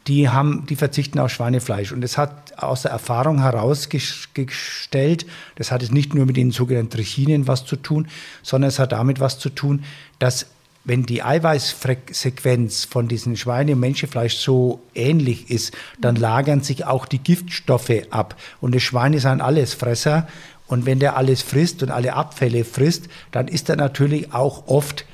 die 0.08 0.30
haben, 0.30 0.68
die 0.70 0.76
verzichten 0.76 1.18
auf 1.18 1.32
Schweinefleisch. 1.32 1.94
Und 1.94 2.04
es 2.04 2.20
hat 2.20 2.60
aus 2.62 2.84
der 2.84 2.92
Erfahrung 2.92 3.40
herausgestellt, 3.42 5.26
das 5.56 5.72
hat 5.72 5.82
es 5.82 5.90
nicht 5.90 6.14
nur 6.14 6.28
mit 6.28 6.38
den 6.38 6.52
sogenannten 6.52 6.92
Trichinen 6.92 7.48
was 7.48 7.66
zu 7.66 7.76
tun, 7.76 8.08
sondern 8.44 8.68
es 8.68 8.78
hat 8.78 8.92
damit 8.92 9.20
was 9.20 9.40
zu 9.40 9.50
tun, 9.50 9.84
dass 10.20 10.46
wenn 10.84 11.04
die 11.04 11.22
Eiweißsequenz 11.22 12.86
von 12.86 13.08
diesem 13.08 13.36
Schweine- 13.36 13.74
und 13.74 13.80
Menschenfleisch 13.80 14.38
so 14.38 14.82
ähnlich 14.96 15.52
ist, 15.52 15.74
dann 16.00 16.16
lagern 16.16 16.62
sich 16.62 16.86
auch 16.86 17.06
die 17.06 17.20
Giftstoffe 17.20 17.92
ab. 18.10 18.36
Und 18.62 18.74
das 18.74 18.82
Schwein 18.82 19.14
ist 19.14 19.26
ein 19.26 19.42
Allesfresser 19.42 20.28
und 20.72 20.86
wenn 20.86 21.00
der 21.00 21.18
alles 21.18 21.42
frisst 21.42 21.84
und 21.84 21.92
alle 21.92 22.14
Abfälle 22.14 22.64
frisst, 22.64 23.10
dann 23.32 23.48
ist 23.48 23.70
er 23.70 23.76
natürlich 23.76 24.34
auch 24.34 24.68
oft, 24.68 25.06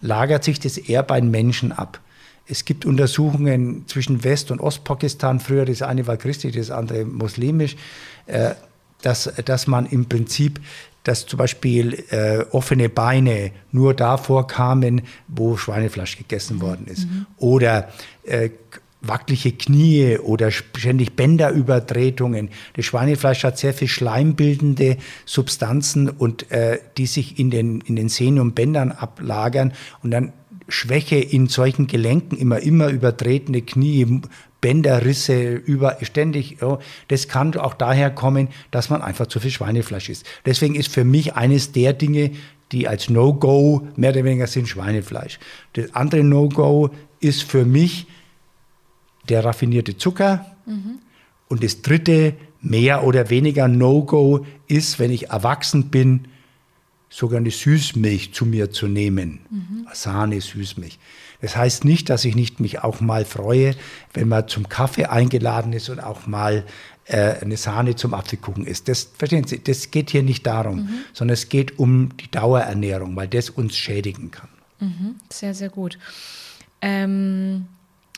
lagert 0.00 0.44
sich 0.44 0.60
das 0.60 0.76
eher 0.76 1.02
bei 1.02 1.20
den 1.20 1.30
Menschen 1.30 1.72
ab. 1.72 2.00
Es 2.46 2.64
gibt 2.64 2.84
Untersuchungen 2.84 3.84
zwischen 3.88 4.22
West- 4.22 4.50
und 4.50 4.60
Ostpakistan, 4.60 5.40
früher 5.40 5.64
das 5.64 5.82
eine 5.82 6.06
war 6.06 6.16
christlich, 6.16 6.54
das 6.54 6.70
andere 6.70 7.04
muslimisch, 7.04 7.76
äh, 8.26 8.54
dass, 9.02 9.32
dass 9.44 9.66
man 9.66 9.86
im 9.86 10.06
Prinzip 10.06 10.60
dass 11.02 11.24
zum 11.24 11.38
Beispiel 11.38 12.04
äh, 12.10 12.44
offene 12.50 12.88
Beine 12.88 13.52
nur 13.70 13.94
da 13.94 14.16
vorkamen, 14.16 15.02
wo 15.28 15.56
Schweinefleisch 15.56 16.18
gegessen 16.18 16.60
worden 16.60 16.88
ist. 16.88 17.06
Mhm. 17.08 17.26
Oder 17.36 17.90
äh, 18.24 18.50
wackelige 19.08 19.52
Knie 19.52 20.18
oder 20.18 20.50
ständig 20.50 21.14
Bänderübertretungen. 21.16 22.50
Das 22.74 22.84
Schweinefleisch 22.84 23.44
hat 23.44 23.58
sehr 23.58 23.74
viel 23.74 23.88
schleimbildende 23.88 24.96
Substanzen 25.24 26.08
und 26.08 26.50
äh, 26.50 26.78
die 26.96 27.06
sich 27.06 27.38
in 27.38 27.50
den, 27.50 27.80
in 27.82 27.96
den 27.96 28.08
Sehnen 28.08 28.40
und 28.40 28.54
Bändern 28.54 28.92
ablagern 28.92 29.72
und 30.02 30.10
dann 30.10 30.32
Schwäche 30.68 31.16
in 31.16 31.46
solchen 31.46 31.86
Gelenken, 31.86 32.36
immer, 32.36 32.58
immer 32.58 32.88
übertretene 32.88 33.62
Knie, 33.62 34.20
Bänderrisse, 34.60 35.52
über, 35.52 35.98
ständig. 36.02 36.60
Ja, 36.60 36.78
das 37.08 37.28
kann 37.28 37.56
auch 37.56 37.74
daher 37.74 38.10
kommen, 38.10 38.48
dass 38.70 38.90
man 38.90 39.02
einfach 39.02 39.26
zu 39.28 39.38
viel 39.38 39.50
Schweinefleisch 39.50 40.08
isst. 40.08 40.26
Deswegen 40.44 40.74
ist 40.74 40.92
für 40.92 41.04
mich 41.04 41.34
eines 41.34 41.72
der 41.72 41.92
Dinge, 41.92 42.32
die 42.72 42.88
als 42.88 43.08
No-Go 43.08 43.86
mehr 43.94 44.10
oder 44.10 44.24
weniger 44.24 44.48
sind 44.48 44.68
Schweinefleisch. 44.68 45.38
Das 45.74 45.94
andere 45.94 46.24
No-Go 46.24 46.90
ist 47.20 47.44
für 47.44 47.64
mich 47.64 48.06
der 49.28 49.44
raffinierte 49.44 49.96
Zucker. 49.96 50.46
Mhm. 50.66 50.98
Und 51.48 51.62
das 51.62 51.82
dritte, 51.82 52.34
mehr 52.60 53.04
oder 53.04 53.30
weniger 53.30 53.68
No-Go, 53.68 54.44
ist, 54.66 54.98
wenn 54.98 55.10
ich 55.10 55.30
erwachsen 55.30 55.90
bin, 55.90 56.28
sogar 57.08 57.38
eine 57.38 57.50
Süßmilch 57.50 58.34
zu 58.34 58.46
mir 58.46 58.70
zu 58.70 58.88
nehmen. 58.88 59.40
Mhm. 59.50 59.86
Sahne, 59.92 60.40
Süßmilch. 60.40 60.98
Das 61.40 61.56
heißt 61.56 61.84
nicht, 61.84 62.10
dass 62.10 62.24
ich 62.24 62.34
nicht 62.34 62.60
mich 62.60 62.82
auch 62.82 63.00
mal 63.00 63.24
freue, 63.24 63.74
wenn 64.14 64.28
man 64.28 64.48
zum 64.48 64.68
Kaffee 64.68 65.06
eingeladen 65.06 65.72
ist 65.72 65.88
und 65.88 66.00
auch 66.00 66.26
mal 66.26 66.64
äh, 67.04 67.34
eine 67.40 67.56
Sahne 67.56 67.94
zum 67.94 68.14
Apfelkuchen 68.14 68.66
isst. 68.66 68.88
Das, 68.88 69.10
verstehen 69.16 69.46
Sie, 69.46 69.62
das 69.62 69.90
geht 69.90 70.10
hier 70.10 70.22
nicht 70.22 70.46
darum, 70.46 70.80
mhm. 70.80 70.88
sondern 71.12 71.34
es 71.34 71.48
geht 71.48 71.78
um 71.78 72.16
die 72.16 72.30
Dauerernährung, 72.30 73.14
weil 73.16 73.28
das 73.28 73.50
uns 73.50 73.76
schädigen 73.76 74.30
kann. 74.30 74.48
Mhm. 74.80 75.16
Sehr, 75.30 75.54
sehr 75.54 75.68
gut. 75.68 75.98
Ähm, 76.80 77.66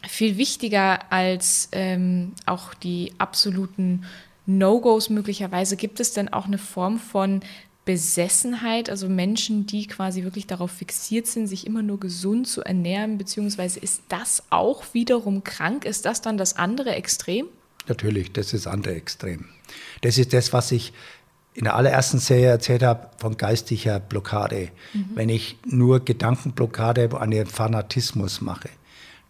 viel 0.07 0.37
wichtiger 0.37 1.13
als 1.13 1.69
ähm, 1.73 2.33
auch 2.47 2.75
die 2.75 3.13
absoluten 3.19 4.05
No-Gos 4.47 5.11
möglicherweise, 5.11 5.77
gibt 5.77 6.01
es 6.01 6.13
denn 6.13 6.33
auch 6.33 6.47
eine 6.47 6.59
Form 6.59 6.99
von 6.99 7.41
Besessenheit, 7.85 8.91
also 8.91 9.09
Menschen, 9.09 9.67
die 9.67 9.87
quasi 9.87 10.23
wirklich 10.23 10.47
darauf 10.47 10.71
fixiert 10.71 11.27
sind, 11.27 11.47
sich 11.47 11.67
immer 11.67 11.83
nur 11.83 11.99
gesund 11.99 12.47
zu 12.47 12.63
ernähren, 12.63 13.17
beziehungsweise 13.17 13.81
ist 13.81 14.03
das 14.09 14.43
auch 14.51 14.85
wiederum 14.93 15.43
krank? 15.43 15.87
Ist 15.87 16.05
das 16.05 16.21
dann 16.21 16.37
das 16.37 16.57
andere 16.57 16.95
Extrem? 16.95 17.47
Natürlich, 17.87 18.33
das 18.33 18.53
ist 18.53 18.67
das 18.67 18.73
andere 18.73 18.95
Extrem. 18.95 19.47
Das 20.03 20.19
ist 20.19 20.35
das, 20.35 20.53
was 20.53 20.71
ich 20.71 20.93
in 21.55 21.65
der 21.65 21.77
allerersten 21.77 22.19
Serie 22.19 22.49
erzählt 22.49 22.83
habe 22.83 23.09
von 23.17 23.39
geistiger 23.39 24.01
Blockade. 24.01 24.69
Mhm. 24.93 25.11
Wenn 25.15 25.29
ich 25.31 25.57
nur 25.65 26.05
Gedankenblockade 26.05 27.11
an 27.19 27.31
den 27.31 27.47
Fanatismus 27.47 28.43
mache, 28.43 28.69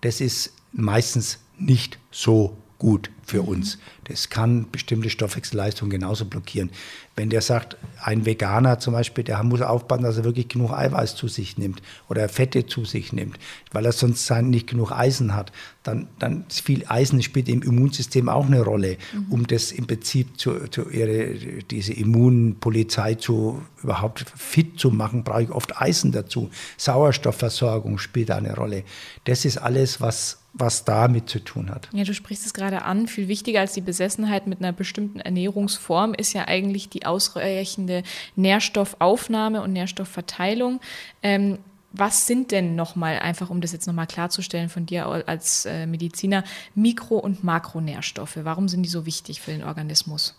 das 0.01 0.21
ist 0.21 0.53
meistens 0.73 1.39
nicht 1.59 1.99
so 2.11 2.57
gut 2.79 3.11
für 3.25 3.43
uns. 3.43 3.79
Das 4.05 4.31
kann 4.31 4.71
bestimmte 4.71 5.11
Stoffwechselleistungen 5.11 5.91
genauso 5.91 6.25
blockieren. 6.25 6.71
Wenn 7.17 7.29
der 7.29 7.43
sagt, 7.43 7.77
ein 8.01 8.25
Veganer 8.25 8.79
zum 8.79 8.95
Beispiel, 8.95 9.25
der 9.25 9.43
muss 9.43 9.61
aufpassen, 9.61 10.05
dass 10.05 10.17
er 10.17 10.25
wirklich 10.25 10.49
genug 10.49 10.73
Eiweiß 10.73 11.17
zu 11.17 11.27
sich 11.27 11.59
nimmt 11.59 11.83
oder 12.09 12.29
Fette 12.29 12.67
zu 12.67 12.85
sich 12.85 13.13
nimmt, 13.13 13.39
weil 13.73 13.85
er 13.85 13.93
sonst 13.93 14.31
nicht 14.31 14.69
genug 14.69 14.93
Eisen 14.93 15.35
hat, 15.35 15.53
dann, 15.83 16.09
dann 16.21 16.45
viel 16.49 16.85
Eisen 16.87 17.21
spielt 17.23 17.49
im 17.49 17.63
Immunsystem 17.63 18.29
auch 18.29 18.47
eine 18.47 18.63
Rolle, 18.63 18.97
mhm. 19.13 19.27
um 19.31 19.47
das 19.47 19.73
im 19.73 19.87
Prinzip 19.87 20.39
zu, 20.39 20.69
zu 20.69 20.89
ihre, 20.89 21.35
diese 21.71 21.93
Immunpolizei 21.93 23.15
zu 23.15 23.61
überhaupt 23.83 24.25
fit 24.37 24.79
zu 24.79 24.91
machen, 24.91 25.25
brauche 25.25 25.43
ich 25.43 25.51
oft 25.51 25.81
Eisen 25.81 26.13
dazu. 26.13 26.51
Sauerstoffversorgung 26.77 27.99
spielt 27.99 28.31
eine 28.31 28.55
Rolle. 28.55 28.85
Das 29.25 29.45
ist 29.45 29.59
alles, 29.59 30.01
was 30.01 30.39
was 30.59 30.85
damit 30.85 31.29
zu 31.29 31.39
tun 31.39 31.71
hat. 31.71 31.89
Ja, 31.93 32.05
du 32.05 32.15
sprichst 32.15 32.47
es 32.47 32.55
gerade 32.55 32.83
an. 32.83 33.07
Viel 33.07 33.29
wichtiger 33.29 33.61
als 33.61 33.73
die 33.73 33.81
Besessenheit 33.81 34.47
mit 34.47 34.61
einer 34.61 34.73
bestimmten 34.73 35.21
Ernährungsform 35.21 36.15
ist 36.15 36.33
ja 36.33 36.47
eigentlich 36.47 36.89
die 36.89 37.07
ausreichende 37.07 38.03
Nährstoffaufnahme 38.37 39.63
und 39.63 39.73
Nährstoffverteilung. 39.73 40.81
Ähm, 41.23 41.59
was 41.93 42.27
sind 42.27 42.51
denn 42.53 42.77
nochmal, 42.77 43.19
einfach 43.19 43.51
um 43.51 43.61
das 43.61 43.73
jetzt 43.73 43.87
nochmal 43.87 44.07
klarzustellen 44.07 44.69
von 44.69 44.85
dir 44.85 45.07
als 45.07 45.65
äh, 45.65 45.87
Mediziner, 45.87 46.45
Mikro- 46.75 47.19
und 47.19 47.45
Makronährstoffe? 47.45 48.39
Warum 48.43 48.69
sind 48.69 48.83
die 48.83 48.91
so 48.91 49.07
wichtig 49.07 49.41
für 49.41 49.53
den 49.53 49.65
Organismus? 49.65 50.35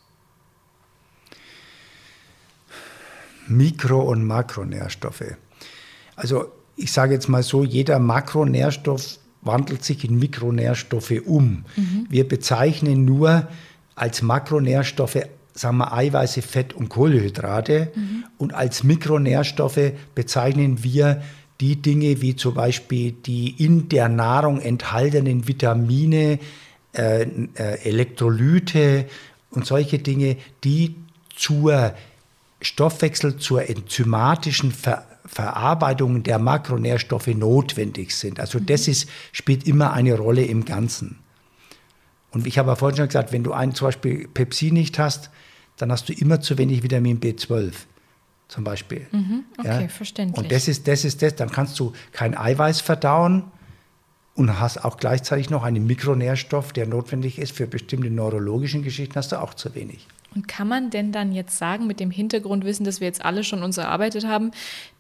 Mikro- 3.48 4.04
und 4.04 4.26
Makronährstoffe. 4.26 5.36
Also 6.16 6.52
ich 6.76 6.94
sage 6.94 7.14
jetzt 7.14 7.28
mal 7.28 7.44
so, 7.44 7.64
jeder 7.64 8.00
Makronährstoff 8.00 9.19
wandelt 9.42 9.84
sich 9.84 10.04
in 10.04 10.20
Mikronährstoffe 10.20 11.22
um. 11.26 11.66
Mhm. 11.76 12.08
Wir 12.10 12.28
bezeichnen 12.28 13.06
nur 13.06 13.48
als 13.96 14.22
Makronährstoffe 14.22 15.18
sagen 15.54 15.78
wir, 15.78 15.94
Eiweiße, 15.94 16.42
Fett 16.42 16.74
und 16.74 16.90
Kohlenhydrate. 16.90 17.92
Mhm. 17.94 18.24
Und 18.38 18.54
als 18.54 18.84
Mikronährstoffe 18.84 19.92
bezeichnen 20.16 20.84
wir 20.84 21.22
die 21.60 21.76
Dinge 21.76 22.22
wie 22.22 22.36
zum 22.36 22.54
Beispiel 22.54 23.12
die 23.12 23.50
in 23.64 23.90
der 23.90 24.08
Nahrung 24.08 24.62
enthaltenen 24.62 25.48
Vitamine, 25.48 26.40
äh, 26.94 27.24
äh, 27.24 27.80
Elektrolyte 27.84 29.06
und 29.52 29.66
solche 29.66 30.00
Dinge, 30.00 30.38
die 30.64 30.96
zur 31.36 31.94
Stoffwechsel, 32.62 33.38
zur 33.38 33.70
enzymatischen 33.70 34.72
Ver 34.72 35.06
Verarbeitung 35.30 36.24
der 36.24 36.40
Makronährstoffe 36.40 37.28
notwendig 37.28 38.16
sind. 38.16 38.40
Also 38.40 38.60
das 38.60 38.88
ist, 38.88 39.08
spielt 39.32 39.68
immer 39.68 39.94
eine 39.94 40.18
Rolle 40.18 40.44
im 40.44 40.66
Ganzen. 40.66 41.20
Und 42.32 42.48
ich 42.48 42.58
habe 42.58 42.70
ja 42.70 42.76
vorhin 42.76 42.98
schon 42.98 43.08
gesagt, 43.08 43.32
wenn 43.32 43.44
du 43.44 43.54
einen 43.54 43.76
zum 43.76 43.88
Beispiel 43.88 44.28
Pepsi 44.28 44.72
nicht 44.72 44.98
hast, 44.98 45.30
dann 45.78 45.92
hast 45.92 46.10
du 46.10 46.14
immer 46.14 46.42
zu 46.42 46.58
wenig 46.58 46.84
Vitamin 46.84 47.20
B12 47.20 47.74
zum 48.48 48.64
Beispiel. 48.64 49.06
Mhm, 49.12 49.46
okay, 49.60 49.84
ja? 49.84 49.88
verständlich. 49.88 50.38
Und 50.38 50.52
das 50.52 50.68
ist, 50.68 50.88
das 50.88 51.06
ist 51.06 51.22
das, 51.22 51.36
dann 51.36 51.52
kannst 51.52 51.80
du 51.80 51.94
kein 52.12 52.36
Eiweiß 52.36 52.82
verdauen 52.82 53.44
und 54.34 54.60
hast 54.60 54.84
auch 54.84 54.98
gleichzeitig 54.98 55.52
noch 55.52 55.64
einen 55.64 55.86
Mikronährstoff, 55.86 56.74
der 56.74 56.88
notwendig 56.88 57.38
ist 57.38 57.52
für 57.52 57.68
bestimmte 57.68 58.10
neurologischen 58.10 58.82
Geschichten, 58.84 59.16
hast 59.16 59.32
du 59.32 59.40
auch 59.40 59.54
zu 59.54 59.76
wenig. 59.76 60.08
Und 60.36 60.48
kann 60.48 60.68
man 60.68 60.92
denn 60.92 61.12
dann 61.12 61.32
jetzt 61.32 61.58
sagen, 61.58 61.88
mit 61.88 62.00
dem 62.00 62.12
Hintergrundwissen, 62.12 62.86
dass 62.86 63.00
wir 63.00 63.08
jetzt 63.08 63.26
alle 63.26 63.44
schon 63.44 63.64
uns 63.64 63.78
erarbeitet 63.78 64.28
haben, 64.28 64.52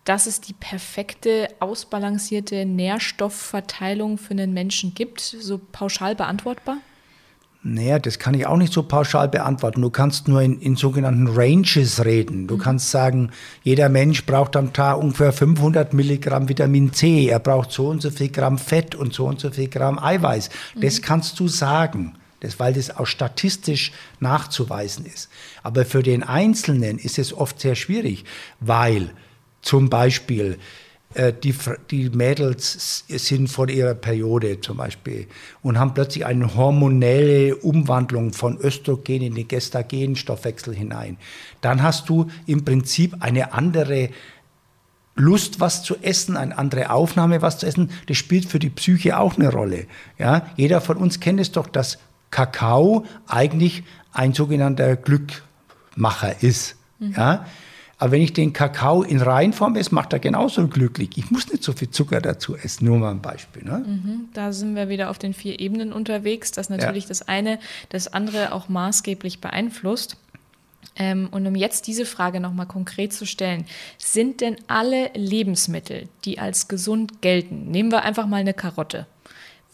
dass 0.09 0.25
es 0.25 0.41
die 0.41 0.53
perfekte, 0.53 1.49
ausbalancierte 1.59 2.65
Nährstoffverteilung 2.65 4.17
für 4.17 4.31
einen 4.31 4.55
Menschen 4.55 4.95
gibt, 4.95 5.19
so 5.19 5.61
pauschal 5.71 6.15
beantwortbar? 6.15 6.77
Naja, 7.61 7.99
das 7.99 8.17
kann 8.17 8.33
ich 8.33 8.47
auch 8.47 8.57
nicht 8.57 8.73
so 8.73 8.81
pauschal 8.81 9.29
beantworten. 9.29 9.83
Du 9.83 9.91
kannst 9.91 10.27
nur 10.27 10.41
in, 10.41 10.59
in 10.61 10.75
sogenannten 10.75 11.27
Ranges 11.27 12.03
reden. 12.03 12.47
Du 12.47 12.55
mhm. 12.55 12.59
kannst 12.59 12.89
sagen, 12.89 13.29
jeder 13.61 13.87
Mensch 13.87 14.25
braucht 14.25 14.55
am 14.55 14.73
Tag 14.73 14.97
ungefähr 14.97 15.31
500 15.31 15.93
Milligramm 15.93 16.49
Vitamin 16.49 16.91
C. 16.91 17.27
Er 17.27 17.37
braucht 17.37 17.71
so 17.71 17.89
und 17.89 18.01
so 18.01 18.09
viel 18.09 18.29
Gramm 18.29 18.57
Fett 18.57 18.95
und 18.95 19.13
so 19.13 19.27
und 19.27 19.39
so 19.39 19.51
viel 19.51 19.67
Gramm 19.67 19.99
Eiweiß. 19.99 20.49
Mhm. 20.73 20.81
Das 20.81 21.03
kannst 21.03 21.39
du 21.39 21.47
sagen. 21.47 22.15
Das, 22.39 22.57
weil 22.57 22.73
das 22.73 22.95
auch 22.95 23.05
statistisch 23.05 23.91
nachzuweisen 24.21 25.05
ist. 25.05 25.29
Aber 25.61 25.85
für 25.85 26.01
den 26.01 26.23
Einzelnen 26.23 26.97
ist 26.97 27.19
es 27.19 27.31
oft 27.31 27.59
sehr 27.59 27.75
schwierig, 27.75 28.23
weil 28.61 29.11
zum 29.61 29.89
Beispiel 29.89 30.57
äh, 31.15 31.33
die, 31.33 31.55
die 31.89 32.09
Mädels 32.09 33.05
sind 33.07 33.47
vor 33.47 33.67
ihrer 33.67 33.95
Periode 33.95 34.61
zum 34.61 34.77
Beispiel 34.77 35.27
und 35.63 35.79
haben 35.79 35.93
plötzlich 35.93 36.25
eine 36.25 36.55
hormonelle 36.55 37.55
Umwandlung 37.55 38.33
von 38.33 38.57
Östrogen 38.59 39.21
in 39.21 39.35
den 39.35 39.47
Gestagenstoffwechsel 39.47 40.75
hinein. 40.75 41.17
Dann 41.61 41.81
hast 41.81 42.09
du 42.09 42.27
im 42.45 42.63
Prinzip 42.63 43.15
eine 43.21 43.53
andere 43.53 44.09
Lust, 45.15 45.59
was 45.59 45.83
zu 45.83 45.97
essen, 46.01 46.37
eine 46.37 46.57
andere 46.57 46.91
Aufnahme, 46.91 47.41
was 47.41 47.57
zu 47.57 47.65
essen, 47.65 47.91
das 48.07 48.17
spielt 48.17 48.45
für 48.45 48.59
die 48.59 48.69
Psyche 48.69 49.19
auch 49.19 49.35
eine 49.35 49.51
Rolle. 49.51 49.87
Ja, 50.17 50.47
jeder 50.55 50.79
von 50.79 50.97
uns 50.97 51.19
kennt 51.19 51.39
es 51.39 51.51
doch, 51.51 51.67
dass 51.67 51.97
Kakao 52.31 53.05
eigentlich 53.27 53.83
ein 54.13 54.33
sogenannter 54.33 54.95
Glückmacher 54.95 56.41
ist. 56.41 56.75
Mhm. 56.99 57.13
Ja? 57.17 57.45
Aber 58.01 58.13
wenn 58.13 58.21
ich 58.21 58.31
den 58.31 58.53
Kakao 58.53 59.03
in 59.03 59.21
Reinform 59.21 59.75
esse, 59.75 59.93
macht 59.93 60.13
er 60.13 60.19
genauso 60.19 60.65
glücklich. 60.69 61.09
Ich 61.17 61.31
muss 61.31 61.51
nicht 61.51 61.63
so 61.63 61.73
viel 61.73 61.89
Zucker 61.89 62.21
dazu 62.21 62.55
essen, 62.55 62.85
nur 62.85 62.97
mal 62.97 63.11
ein 63.11 63.21
Beispiel. 63.21 63.63
Ne? 63.63 63.83
Mhm, 63.85 64.29
da 64.33 64.53
sind 64.53 64.75
wir 64.75 64.87
wieder 64.87 65.09
auf 65.09 65.19
den 65.19 65.33
vier 65.33 65.59
Ebenen 65.59 65.91
unterwegs, 65.91 66.51
dass 66.53 66.69
natürlich 66.69 67.03
ja. 67.03 67.09
das 67.09 67.27
eine 67.27 67.59
das 67.89 68.11
andere 68.11 68.53
auch 68.53 68.69
maßgeblich 68.69 69.41
beeinflusst. 69.41 70.15
Ähm, 70.95 71.27
und 71.31 71.45
um 71.45 71.55
jetzt 71.55 71.87
diese 71.87 72.05
Frage 72.05 72.39
nochmal 72.39 72.67
konkret 72.67 73.11
zu 73.11 73.25
stellen, 73.25 73.65
sind 73.97 74.39
denn 74.39 74.55
alle 74.67 75.11
Lebensmittel, 75.13 76.07
die 76.23 76.39
als 76.39 76.69
gesund 76.69 77.21
gelten, 77.21 77.69
nehmen 77.69 77.91
wir 77.91 78.03
einfach 78.03 78.27
mal 78.27 78.37
eine 78.37 78.53
Karotte, 78.53 79.07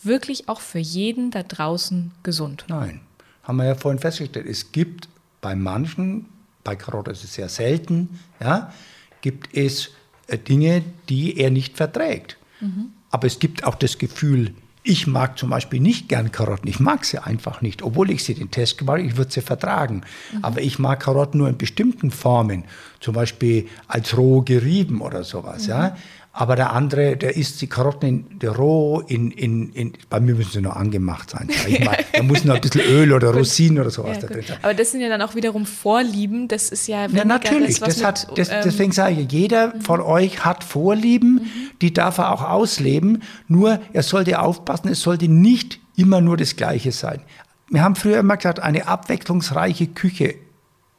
wirklich 0.01 0.49
auch 0.49 0.61
für 0.61 0.79
jeden 0.79 1.29
da 1.29 1.43
draußen 1.43 2.11
gesund? 2.23 2.65
Nein, 2.69 3.01
haben 3.43 3.57
wir 3.57 3.65
ja 3.65 3.75
vorhin 3.75 3.99
festgestellt. 3.99 4.47
Es 4.47 4.71
gibt 4.71 5.09
bei 5.41 5.55
manchen 5.55 6.25
bei 6.65 6.75
Karotten 6.75 7.13
ist 7.13 7.23
es 7.23 7.35
sehr 7.35 7.47
selten, 7.47 8.19
ja, 8.41 8.73
gibt 9.21 9.55
es 9.55 9.91
äh, 10.27 10.37
Dinge, 10.37 10.83
die 11.07 11.37
er 11.39 11.51
nicht 11.51 11.77
verträgt. 11.77 12.37
Mhm. 12.59 12.87
Aber 13.11 13.27
es 13.27 13.39
gibt 13.39 13.63
auch 13.63 13.75
das 13.75 13.97
Gefühl, 13.97 14.53
ich 14.83 15.07
mag 15.07 15.37
zum 15.37 15.49
Beispiel 15.49 15.79
nicht 15.79 16.09
gern 16.09 16.31
Karotten. 16.31 16.67
Ich 16.67 16.79
mag 16.79 17.05
sie 17.05 17.17
einfach 17.17 17.61
nicht, 17.61 17.81
obwohl 17.81 18.11
ich 18.11 18.23
sie 18.23 18.35
den 18.35 18.51
Test 18.51 18.77
gemacht 18.77 18.99
habe, 18.99 19.07
ich 19.07 19.17
würde 19.17 19.31
sie 19.31 19.41
vertragen. 19.41 20.01
Mhm. 20.31 20.43
Aber 20.43 20.61
ich 20.61 20.77
mag 20.77 20.99
Karotten 20.99 21.39
nur 21.39 21.49
in 21.49 21.57
bestimmten 21.57 22.11
Formen, 22.11 22.65
zum 22.99 23.15
Beispiel 23.15 23.67
als 23.87 24.15
roh 24.15 24.41
gerieben 24.41 25.01
oder 25.01 25.23
sowas. 25.23 25.63
Mhm. 25.63 25.69
Ja? 25.69 25.97
Aber 26.37 26.57
der 26.57 26.73
andere, 26.73 27.15
der 27.15 27.37
isst 27.37 27.61
die 27.61 27.67
Karotten 27.67 28.09
in, 28.09 28.39
der 28.39 28.51
roh, 28.57 28.99
in, 28.99 29.31
in, 29.31 29.71
in, 29.71 29.93
bei 30.09 30.19
mir 30.19 30.35
müssen 30.35 30.51
sie 30.51 30.59
noch 30.59 30.75
angemacht 30.75 31.29
sein. 31.29 31.49
Ich 31.65 31.79
mal. 31.79 31.97
da 32.11 32.23
muss 32.23 32.43
noch 32.43 32.55
ein 32.55 32.61
bisschen 32.61 32.81
Öl 32.81 33.13
oder 33.13 33.29
Rosinen 33.33 33.79
oder 33.79 33.89
sowas 33.89 34.17
ja, 34.17 34.27
da 34.27 34.33
drin 34.33 34.43
sein. 34.45 34.57
Aber 34.61 34.73
das 34.73 34.91
sind 34.91 34.99
ja 34.99 35.07
dann 35.07 35.21
auch 35.21 35.35
wiederum 35.35 35.65
Vorlieben. 35.65 36.49
Das 36.49 36.71
ist 36.71 36.89
ja 36.89 37.05
Ja, 37.05 37.23
natürlich. 37.23 37.79
Das, 37.79 37.95
das 37.95 38.03
hat, 38.03 38.27
mit, 38.27 38.37
das, 38.37 38.49
deswegen 38.49 38.91
sage 38.91 39.21
ich, 39.21 39.31
jeder 39.31 39.75
mhm. 39.75 39.81
von 39.81 40.01
euch 40.01 40.43
hat 40.43 40.65
Vorlieben, 40.65 41.35
mhm. 41.35 41.71
die 41.81 41.93
darf 41.93 42.17
er 42.17 42.33
auch 42.33 42.41
ausleben. 42.41 43.23
Nur, 43.47 43.79
er 43.93 44.03
sollte 44.03 44.37
aufpassen, 44.39 44.89
es 44.89 44.99
sollte 44.99 45.29
nicht 45.29 45.79
immer 45.95 46.19
nur 46.19 46.35
das 46.35 46.57
Gleiche 46.57 46.91
sein. 46.91 47.21
Wir 47.69 47.81
haben 47.81 47.95
früher 47.95 48.19
immer 48.19 48.35
gesagt, 48.35 48.59
eine 48.59 48.89
abwechslungsreiche 48.89 49.87
Küche. 49.87 50.35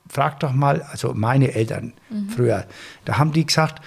Frag 0.09 0.41
doch 0.41 0.55
mal, 0.55 0.80
also 0.80 1.12
meine 1.12 1.53
Eltern 1.53 1.93
mhm. 2.09 2.30
früher, 2.30 2.64
da 3.05 3.18
haben 3.18 3.32
die 3.32 3.45
gesagt, 3.45 3.82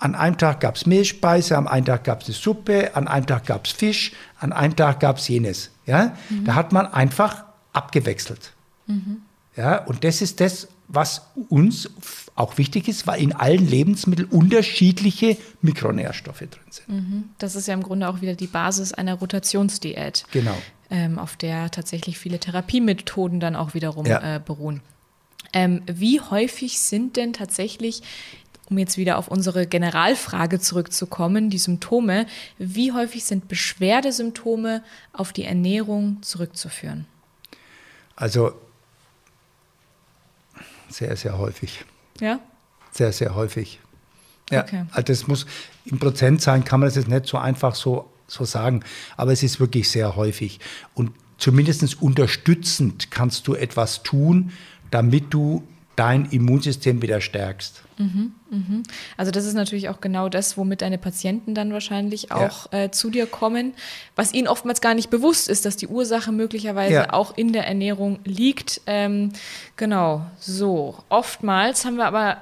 an 0.00 0.14
einem 0.14 0.38
Tag 0.38 0.60
gab 0.60 0.76
es 0.76 0.86
Milchspeise, 0.86 1.56
an 1.56 1.68
einem 1.68 1.84
Tag 1.84 2.04
gab 2.04 2.22
es 2.22 2.28
eine 2.28 2.34
Suppe, 2.34 2.96
an 2.96 3.06
einem 3.06 3.26
Tag 3.26 3.46
gab 3.46 3.66
es 3.66 3.72
Fisch, 3.72 4.12
an 4.38 4.52
einem 4.52 4.74
Tag 4.74 5.00
gab 5.00 5.18
es 5.18 5.28
jenes. 5.28 5.70
Ja? 5.86 6.16
Mhm. 6.30 6.44
Da 6.46 6.54
hat 6.54 6.72
man 6.72 6.86
einfach 6.86 7.44
abgewechselt. 7.72 8.52
Mhm. 8.86 9.22
Ja? 9.56 9.84
Und 9.84 10.02
das 10.02 10.22
ist 10.22 10.40
das, 10.40 10.68
was 10.88 11.22
uns 11.50 11.88
auch 12.34 12.58
wichtig 12.58 12.88
ist, 12.88 13.06
weil 13.06 13.22
in 13.22 13.32
allen 13.32 13.68
Lebensmitteln 13.68 14.28
unterschiedliche 14.28 15.36
Mikronährstoffe 15.60 16.38
drin 16.38 16.70
sind. 16.70 16.88
Mhm. 16.88 17.24
Das 17.38 17.54
ist 17.54 17.68
ja 17.68 17.74
im 17.74 17.82
Grunde 17.82 18.08
auch 18.08 18.22
wieder 18.22 18.34
die 18.34 18.46
Basis 18.46 18.92
einer 18.92 19.14
Rotationsdiät. 19.14 20.24
Genau. 20.32 20.56
Ähm, 20.90 21.18
auf 21.18 21.36
der 21.36 21.70
tatsächlich 21.70 22.18
viele 22.18 22.40
Therapiemethoden 22.40 23.38
dann 23.38 23.54
auch 23.54 23.74
wiederum 23.74 24.06
ja. 24.06 24.36
äh, 24.36 24.40
beruhen. 24.44 24.80
Ähm, 25.52 25.82
wie 25.86 26.20
häufig 26.20 26.80
sind 26.80 27.16
denn 27.16 27.32
tatsächlich 27.32 28.02
um 28.70 28.78
jetzt 28.78 28.96
wieder 28.96 29.18
auf 29.18 29.28
unsere 29.28 29.66
Generalfrage 29.66 30.60
zurückzukommen, 30.60 31.50
die 31.50 31.58
Symptome, 31.58 32.26
wie 32.58 32.92
häufig 32.92 33.24
sind 33.24 33.48
Beschwerdesymptome 33.48 34.82
auf 35.12 35.32
die 35.32 35.44
Ernährung 35.44 36.22
zurückzuführen? 36.22 37.06
Also 38.14 38.52
sehr, 40.88 41.16
sehr 41.16 41.38
häufig. 41.38 41.84
Ja? 42.20 42.38
Sehr, 42.92 43.12
sehr 43.12 43.34
häufig. 43.34 43.80
Ja, 44.50 44.62
okay. 44.62 44.84
also 44.90 45.02
das 45.02 45.26
muss 45.26 45.46
in 45.84 45.98
Prozentzahlen 45.98 46.64
kann 46.64 46.80
man 46.80 46.88
das 46.88 46.96
jetzt 46.96 47.08
nicht 47.08 47.26
so 47.26 47.38
einfach 47.38 47.74
so, 47.74 48.10
so 48.26 48.44
sagen, 48.44 48.82
aber 49.16 49.32
es 49.32 49.42
ist 49.42 49.60
wirklich 49.60 49.88
sehr 49.88 50.16
häufig. 50.16 50.60
Und 50.94 51.12
zumindest 51.38 52.02
unterstützend 52.02 53.10
kannst 53.10 53.46
du 53.46 53.54
etwas 53.54 54.02
tun, 54.02 54.52
damit 54.90 55.32
du 55.32 55.66
dein 56.00 56.24
Immunsystem 56.30 57.02
wieder 57.02 57.20
stärkst. 57.20 57.82
Mhm, 57.98 58.32
mhm. 58.48 58.82
Also 59.18 59.30
das 59.30 59.44
ist 59.44 59.52
natürlich 59.52 59.90
auch 59.90 60.00
genau 60.00 60.30
das, 60.30 60.56
womit 60.56 60.80
deine 60.80 60.96
Patienten 60.96 61.54
dann 61.54 61.74
wahrscheinlich 61.74 62.32
auch 62.32 62.72
ja. 62.72 62.84
äh, 62.84 62.90
zu 62.90 63.10
dir 63.10 63.26
kommen, 63.26 63.74
was 64.16 64.32
ihnen 64.32 64.48
oftmals 64.48 64.80
gar 64.80 64.94
nicht 64.94 65.10
bewusst 65.10 65.46
ist, 65.50 65.66
dass 65.66 65.76
die 65.76 65.88
Ursache 65.88 66.32
möglicherweise 66.32 66.94
ja. 66.94 67.12
auch 67.12 67.36
in 67.36 67.52
der 67.52 67.66
Ernährung 67.66 68.18
liegt. 68.24 68.80
Ähm, 68.86 69.34
genau, 69.76 70.24
so. 70.38 70.94
Oftmals 71.10 71.84
haben 71.84 71.96
wir 71.96 72.06
aber 72.06 72.38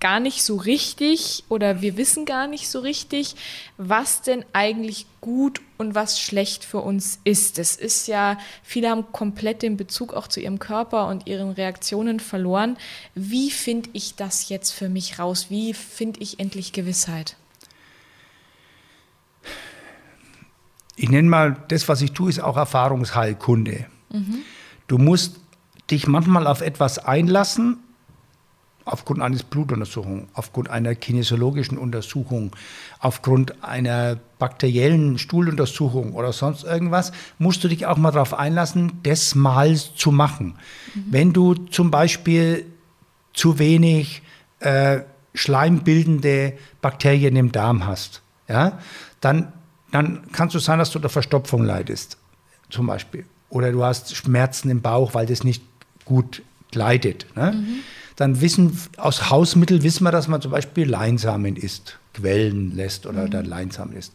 gar 0.00 0.20
nicht 0.20 0.44
so 0.44 0.56
richtig 0.56 1.44
oder 1.48 1.80
wir 1.80 1.96
wissen 1.96 2.24
gar 2.24 2.46
nicht 2.46 2.68
so 2.68 2.80
richtig, 2.80 3.34
was 3.76 4.22
denn 4.22 4.44
eigentlich 4.52 5.06
gut 5.20 5.60
und 5.76 5.94
was 5.94 6.20
schlecht 6.20 6.64
für 6.64 6.78
uns 6.78 7.18
ist. 7.24 7.58
Es 7.58 7.74
ist 7.76 8.06
ja, 8.06 8.38
viele 8.62 8.90
haben 8.90 9.10
komplett 9.12 9.62
den 9.62 9.76
Bezug 9.76 10.14
auch 10.14 10.28
zu 10.28 10.40
ihrem 10.40 10.58
Körper 10.58 11.08
und 11.08 11.26
ihren 11.26 11.50
Reaktionen 11.50 12.20
verloren. 12.20 12.76
Wie 13.14 13.50
finde 13.50 13.90
ich 13.92 14.14
das 14.14 14.48
jetzt 14.48 14.70
für 14.70 14.88
mich 14.88 15.18
raus? 15.18 15.46
Wie 15.48 15.74
finde 15.74 16.20
ich 16.20 16.38
endlich 16.38 16.72
Gewissheit? 16.72 17.36
Ich 20.94 21.08
nenne 21.08 21.28
mal, 21.28 21.56
das, 21.68 21.88
was 21.88 22.02
ich 22.02 22.12
tue, 22.12 22.30
ist 22.30 22.40
auch 22.40 22.56
Erfahrungsheilkunde. 22.56 23.86
Mhm. 24.10 24.42
Du 24.88 24.98
musst 24.98 25.36
dich 25.90 26.06
manchmal 26.06 26.46
auf 26.46 26.60
etwas 26.60 26.98
einlassen 26.98 27.78
aufgrund 28.88 29.20
eines 29.22 29.42
Blutuntersuchung, 29.42 30.28
aufgrund 30.32 30.70
einer 30.70 30.94
kinesiologischen 30.94 31.78
Untersuchung, 31.78 32.54
aufgrund 33.00 33.62
einer 33.62 34.18
bakteriellen 34.38 35.18
Stuhluntersuchung 35.18 36.14
oder 36.14 36.32
sonst 36.32 36.64
irgendwas, 36.64 37.12
musst 37.38 37.62
du 37.62 37.68
dich 37.68 37.86
auch 37.86 37.96
mal 37.96 38.10
darauf 38.10 38.34
einlassen, 38.34 38.92
das 39.02 39.34
mal 39.34 39.76
zu 39.76 40.10
machen. 40.10 40.54
Mhm. 40.94 41.04
Wenn 41.10 41.32
du 41.32 41.54
zum 41.54 41.90
Beispiel 41.90 42.66
zu 43.34 43.58
wenig 43.58 44.22
äh, 44.60 45.00
schleimbildende 45.34 46.54
Bakterien 46.80 47.36
im 47.36 47.52
Darm 47.52 47.86
hast, 47.86 48.22
ja, 48.48 48.78
dann, 49.20 49.52
dann 49.92 50.32
kann 50.32 50.48
es 50.48 50.54
so 50.54 50.58
sein, 50.58 50.78
dass 50.78 50.90
du 50.90 50.98
unter 50.98 51.10
Verstopfung 51.10 51.62
leidest, 51.64 52.16
zum 52.70 52.86
Beispiel. 52.86 53.26
Oder 53.50 53.72
du 53.72 53.84
hast 53.84 54.16
Schmerzen 54.16 54.70
im 54.70 54.80
Bauch, 54.80 55.14
weil 55.14 55.26
das 55.26 55.44
nicht 55.44 55.62
gut 56.04 56.42
gleitet. 56.70 57.26
Ne? 57.36 57.52
Mhm 57.52 57.80
dann 58.18 58.40
wissen, 58.40 58.76
aus 58.96 59.30
Hausmitteln 59.30 59.84
wissen 59.84 60.02
wir, 60.02 60.10
dass 60.10 60.26
man 60.26 60.42
zum 60.42 60.50
Beispiel 60.50 60.90
Leinsamen 60.90 61.54
isst, 61.54 61.98
quellen 62.14 62.74
lässt 62.74 63.06
oder 63.06 63.26
mhm. 63.26 63.30
dann 63.30 63.44
Leinsamen 63.44 63.96
isst. 63.96 64.12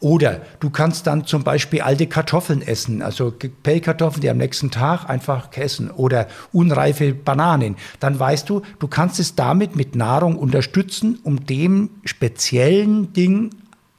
Oder 0.00 0.42
du 0.58 0.68
kannst 0.68 1.06
dann 1.06 1.26
zum 1.26 1.44
Beispiel 1.44 1.80
alte 1.80 2.08
Kartoffeln 2.08 2.60
essen, 2.60 3.02
also 3.02 3.32
Pellkartoffeln, 3.62 4.20
die 4.20 4.28
am 4.28 4.36
nächsten 4.36 4.72
Tag 4.72 5.08
einfach 5.08 5.56
essen 5.56 5.92
oder 5.92 6.26
unreife 6.52 7.14
Bananen. 7.14 7.76
Dann 8.00 8.18
weißt 8.18 8.48
du, 8.48 8.62
du 8.80 8.88
kannst 8.88 9.20
es 9.20 9.36
damit 9.36 9.76
mit 9.76 9.94
Nahrung 9.94 10.36
unterstützen, 10.36 11.20
um 11.22 11.46
dem 11.46 11.90
speziellen 12.04 13.12
Ding 13.12 13.50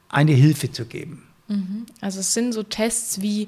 eine 0.09 0.33
Hilfe 0.33 0.73
zu 0.73 0.85
geben. 0.85 1.23
Mhm. 1.47 1.85
Also 2.01 2.19
es 2.19 2.33
sind 2.33 2.53
so 2.53 2.63
Tests 2.63 3.21
wie 3.21 3.47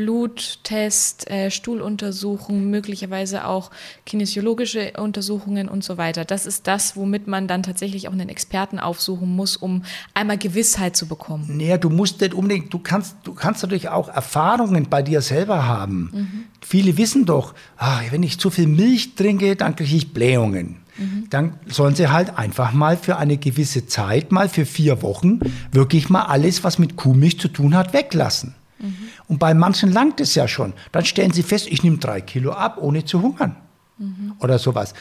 Bluttest, 0.00 1.30
äh, 1.30 1.50
Stuhluntersuchungen, 1.50 2.70
möglicherweise 2.70 3.46
auch 3.46 3.70
kinesiologische 4.06 4.92
Untersuchungen 4.96 5.68
und 5.68 5.84
so 5.84 5.98
weiter. 5.98 6.24
Das 6.24 6.46
ist 6.46 6.66
das, 6.66 6.96
womit 6.96 7.26
man 7.26 7.46
dann 7.46 7.62
tatsächlich 7.62 8.08
auch 8.08 8.14
einen 8.14 8.30
Experten 8.30 8.78
aufsuchen 8.78 9.28
muss, 9.28 9.58
um 9.58 9.82
einmal 10.14 10.38
Gewissheit 10.38 10.96
zu 10.96 11.06
bekommen. 11.06 11.44
Naja, 11.58 11.76
du 11.76 11.90
musst 11.90 12.22
nicht 12.22 12.32
unbedingt, 12.32 12.72
du 12.72 12.78
kannst, 12.78 13.16
du 13.24 13.34
kannst 13.34 13.62
natürlich 13.62 13.90
auch 13.90 14.08
Erfahrungen 14.08 14.88
bei 14.88 15.02
dir 15.02 15.20
selber 15.20 15.66
haben. 15.66 16.10
Mhm. 16.14 16.44
Viele 16.62 16.96
wissen 16.96 17.26
doch, 17.26 17.54
ach, 17.76 18.02
wenn 18.10 18.22
ich 18.22 18.38
zu 18.38 18.48
viel 18.48 18.68
Milch 18.68 19.16
trinke, 19.16 19.54
dann 19.54 19.76
kriege 19.76 19.96
ich 19.96 20.14
Blähungen. 20.14 20.76
Mhm. 20.96 21.26
Dann 21.28 21.52
sollen 21.66 21.94
sie 21.94 22.08
halt 22.08 22.38
einfach 22.38 22.72
mal 22.72 22.96
für 22.96 23.18
eine 23.18 23.36
gewisse 23.36 23.84
Zeit, 23.84 24.32
mal 24.32 24.48
für 24.48 24.64
vier 24.64 25.02
Wochen, 25.02 25.40
wirklich 25.72 26.08
mal 26.08 26.22
alles, 26.22 26.64
was 26.64 26.78
mit 26.78 26.96
Kuhmilch 26.96 27.38
zu 27.38 27.48
tun 27.48 27.74
hat, 27.74 27.92
weglassen. 27.92 28.54
Mhm. 28.80 28.96
Und 29.28 29.38
bei 29.38 29.54
manchen 29.54 29.92
langt 29.92 30.20
es 30.20 30.34
ja 30.34 30.48
schon. 30.48 30.72
Dann 30.92 31.04
stellen 31.04 31.32
sie 31.32 31.42
fest, 31.42 31.66
ich 31.68 31.82
nehme 31.82 31.98
drei 31.98 32.20
Kilo 32.20 32.52
ab, 32.52 32.78
ohne 32.80 33.04
zu 33.04 33.22
hungern. 33.22 33.56
Mhm. 33.98 34.34
Oder 34.40 34.58
sowas. 34.58 34.94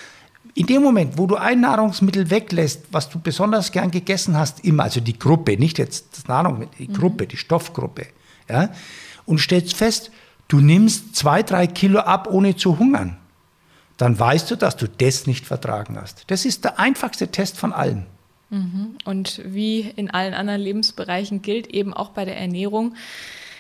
In 0.56 0.66
dem 0.66 0.84
Moment, 0.84 1.18
wo 1.18 1.28
du 1.28 1.36
ein 1.36 1.62
Nahrungsmittel 1.62 2.30
weglässt, 2.30 2.86
was 2.92 3.10
du 3.10 3.20
besonders 3.20 3.72
gern 3.72 3.92
gegessen 3.92 4.38
hast, 4.38 4.66
immer, 4.66 4.84
also 4.84 5.00
die 5.00 5.18
Gruppe, 5.18 5.58
nicht 5.58 5.78
jetzt 5.78 6.18
das 6.18 6.28
Nahrungsmittel, 6.28 6.76
die 6.78 6.88
mhm. 6.90 6.94
Gruppe, 6.94 7.28
die 7.28 7.38
Stoffgruppe, 7.38 8.08
ja, 8.50 8.70
und 9.26 9.40
stellst 9.40 9.76
fest, 9.76 10.12
du 10.48 10.60
nimmst 10.60 11.16
zwei, 11.16 11.44
drei 11.44 11.68
Kilo 11.68 12.00
ab, 12.00 12.28
ohne 12.32 12.56
zu 12.56 12.80
hungern, 12.80 13.18
dann 13.98 14.18
weißt 14.18 14.50
du, 14.50 14.56
dass 14.56 14.76
du 14.76 14.88
das 14.88 15.28
nicht 15.28 15.46
vertragen 15.46 15.98
hast. 16.02 16.24
Das 16.28 16.46
ist 16.46 16.64
der 16.64 16.80
einfachste 16.80 17.28
Test 17.28 17.58
von 17.58 17.74
allen. 17.74 18.06
Mhm. 18.50 18.98
Und 19.06 19.42
wie 19.46 19.82
in 19.82 20.10
allen 20.10 20.34
anderen 20.34 20.62
Lebensbereichen 20.62 21.42
gilt 21.42 21.68
eben 21.68 21.94
auch 21.94 22.10
bei 22.10 22.26
der 22.26 22.38
Ernährung, 22.38 22.96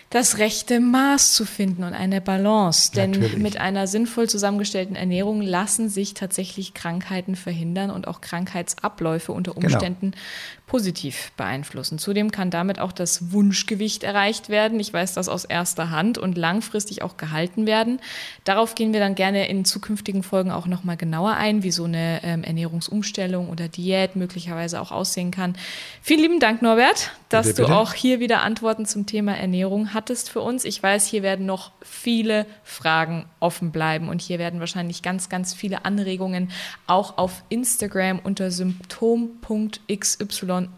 das 0.09 0.39
rechte 0.39 0.79
Maß 0.79 1.33
zu 1.33 1.45
finden 1.45 1.83
und 1.83 1.93
eine 1.93 2.19
Balance. 2.19 2.91
Denn 2.91 3.11
Natürlich. 3.11 3.37
mit 3.37 3.57
einer 3.61 3.85
sinnvoll 3.85 4.27
zusammengestellten 4.27 4.95
Ernährung 4.95 5.41
lassen 5.41 5.87
sich 5.87 6.15
tatsächlich 6.15 6.73
Krankheiten 6.73 7.35
verhindern 7.35 7.91
und 7.91 8.07
auch 8.07 8.19
Krankheitsabläufe 8.19 9.31
unter 9.31 9.53
genau. 9.53 9.67
Umständen 9.67 10.11
genau. 10.11 10.23
positiv 10.65 11.31
beeinflussen. 11.37 11.99
Zudem 11.99 12.31
kann 12.31 12.49
damit 12.49 12.79
auch 12.79 12.91
das 12.91 13.31
Wunschgewicht 13.31 14.03
erreicht 14.03 14.49
werden. 14.49 14.79
Ich 14.79 14.91
weiß 14.91 15.13
das 15.13 15.29
aus 15.29 15.45
erster 15.45 15.91
Hand 15.91 16.17
und 16.17 16.39
langfristig 16.39 17.03
auch 17.03 17.17
gehalten 17.17 17.67
werden. 17.67 17.99
Darauf 18.45 18.73
gehen 18.73 18.93
wir 18.93 18.99
dann 18.99 19.13
gerne 19.13 19.47
in 19.47 19.63
zukünftigen 19.63 20.23
Folgen 20.23 20.49
auch 20.49 20.65
nochmal 20.65 20.97
genauer 20.97 21.35
ein, 21.35 21.61
wie 21.61 21.71
so 21.71 21.83
eine 21.83 22.21
ähm, 22.23 22.43
Ernährungsumstellung 22.43 23.47
oder 23.49 23.67
Diät 23.67 24.15
möglicherweise 24.15 24.81
auch 24.81 24.91
aussehen 24.91 25.29
kann. 25.29 25.55
Vielen 26.01 26.21
lieben 26.21 26.39
Dank, 26.39 26.63
Norbert 26.63 27.11
dass 27.29 27.45
Bitte, 27.45 27.61
du 27.61 27.67
bitte? 27.67 27.77
auch 27.77 27.93
hier 27.93 28.19
wieder 28.19 28.41
Antworten 28.41 28.87
zum 28.87 29.05
Thema 29.05 29.37
Ernährung 29.37 29.93
hattest 29.93 30.31
für 30.31 30.41
uns. 30.41 30.65
Ich 30.65 30.81
weiß, 30.81 31.05
hier 31.05 31.21
werden 31.21 31.45
noch 31.45 31.71
viele 31.81 32.47
Fragen 32.63 33.25
offen 33.39 33.71
bleiben 33.71 34.09
und 34.09 34.19
hier 34.19 34.39
werden 34.39 34.59
wahrscheinlich 34.59 35.03
ganz, 35.03 35.29
ganz 35.29 35.53
viele 35.53 35.85
Anregungen 35.85 36.49
auch 36.87 37.19
auf 37.19 37.43
Instagram 37.49 38.19
unter 38.19 38.49
symptom.xy 38.49 40.17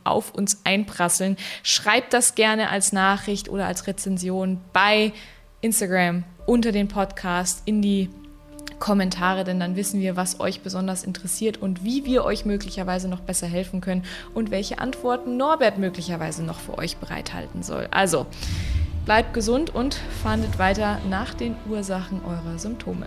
auf 0.03 0.31
uns 0.35 0.61
einprasseln. 0.65 1.37
Schreibt 1.63 2.13
das 2.13 2.35
gerne 2.35 2.69
als 2.69 2.91
Nachricht 2.91 3.47
oder 3.47 3.65
als 3.65 3.87
Rezension 3.87 4.59
bei 4.73 5.13
Instagram 5.61 6.25
unter 6.45 6.73
den 6.73 6.89
Podcast 6.89 7.61
in 7.65 7.81
die 7.81 8.09
Kommentare, 8.81 9.45
denn 9.45 9.61
dann 9.61 9.77
wissen 9.77 10.01
wir, 10.01 10.17
was 10.17 10.41
euch 10.41 10.59
besonders 10.59 11.05
interessiert 11.05 11.61
und 11.61 11.85
wie 11.85 12.03
wir 12.03 12.25
euch 12.25 12.43
möglicherweise 12.43 13.07
noch 13.07 13.21
besser 13.21 13.47
helfen 13.47 13.79
können 13.79 14.03
und 14.33 14.51
welche 14.51 14.79
Antworten 14.79 15.37
Norbert 15.37 15.77
möglicherweise 15.77 16.43
noch 16.43 16.59
für 16.59 16.77
euch 16.77 16.97
bereithalten 16.97 17.63
soll. 17.63 17.87
Also, 17.91 18.25
bleibt 19.05 19.33
gesund 19.33 19.73
und 19.73 19.95
fahndet 20.21 20.59
weiter 20.59 20.99
nach 21.09 21.33
den 21.33 21.55
Ursachen 21.69 22.19
eurer 22.25 22.59
Symptome. 22.59 23.05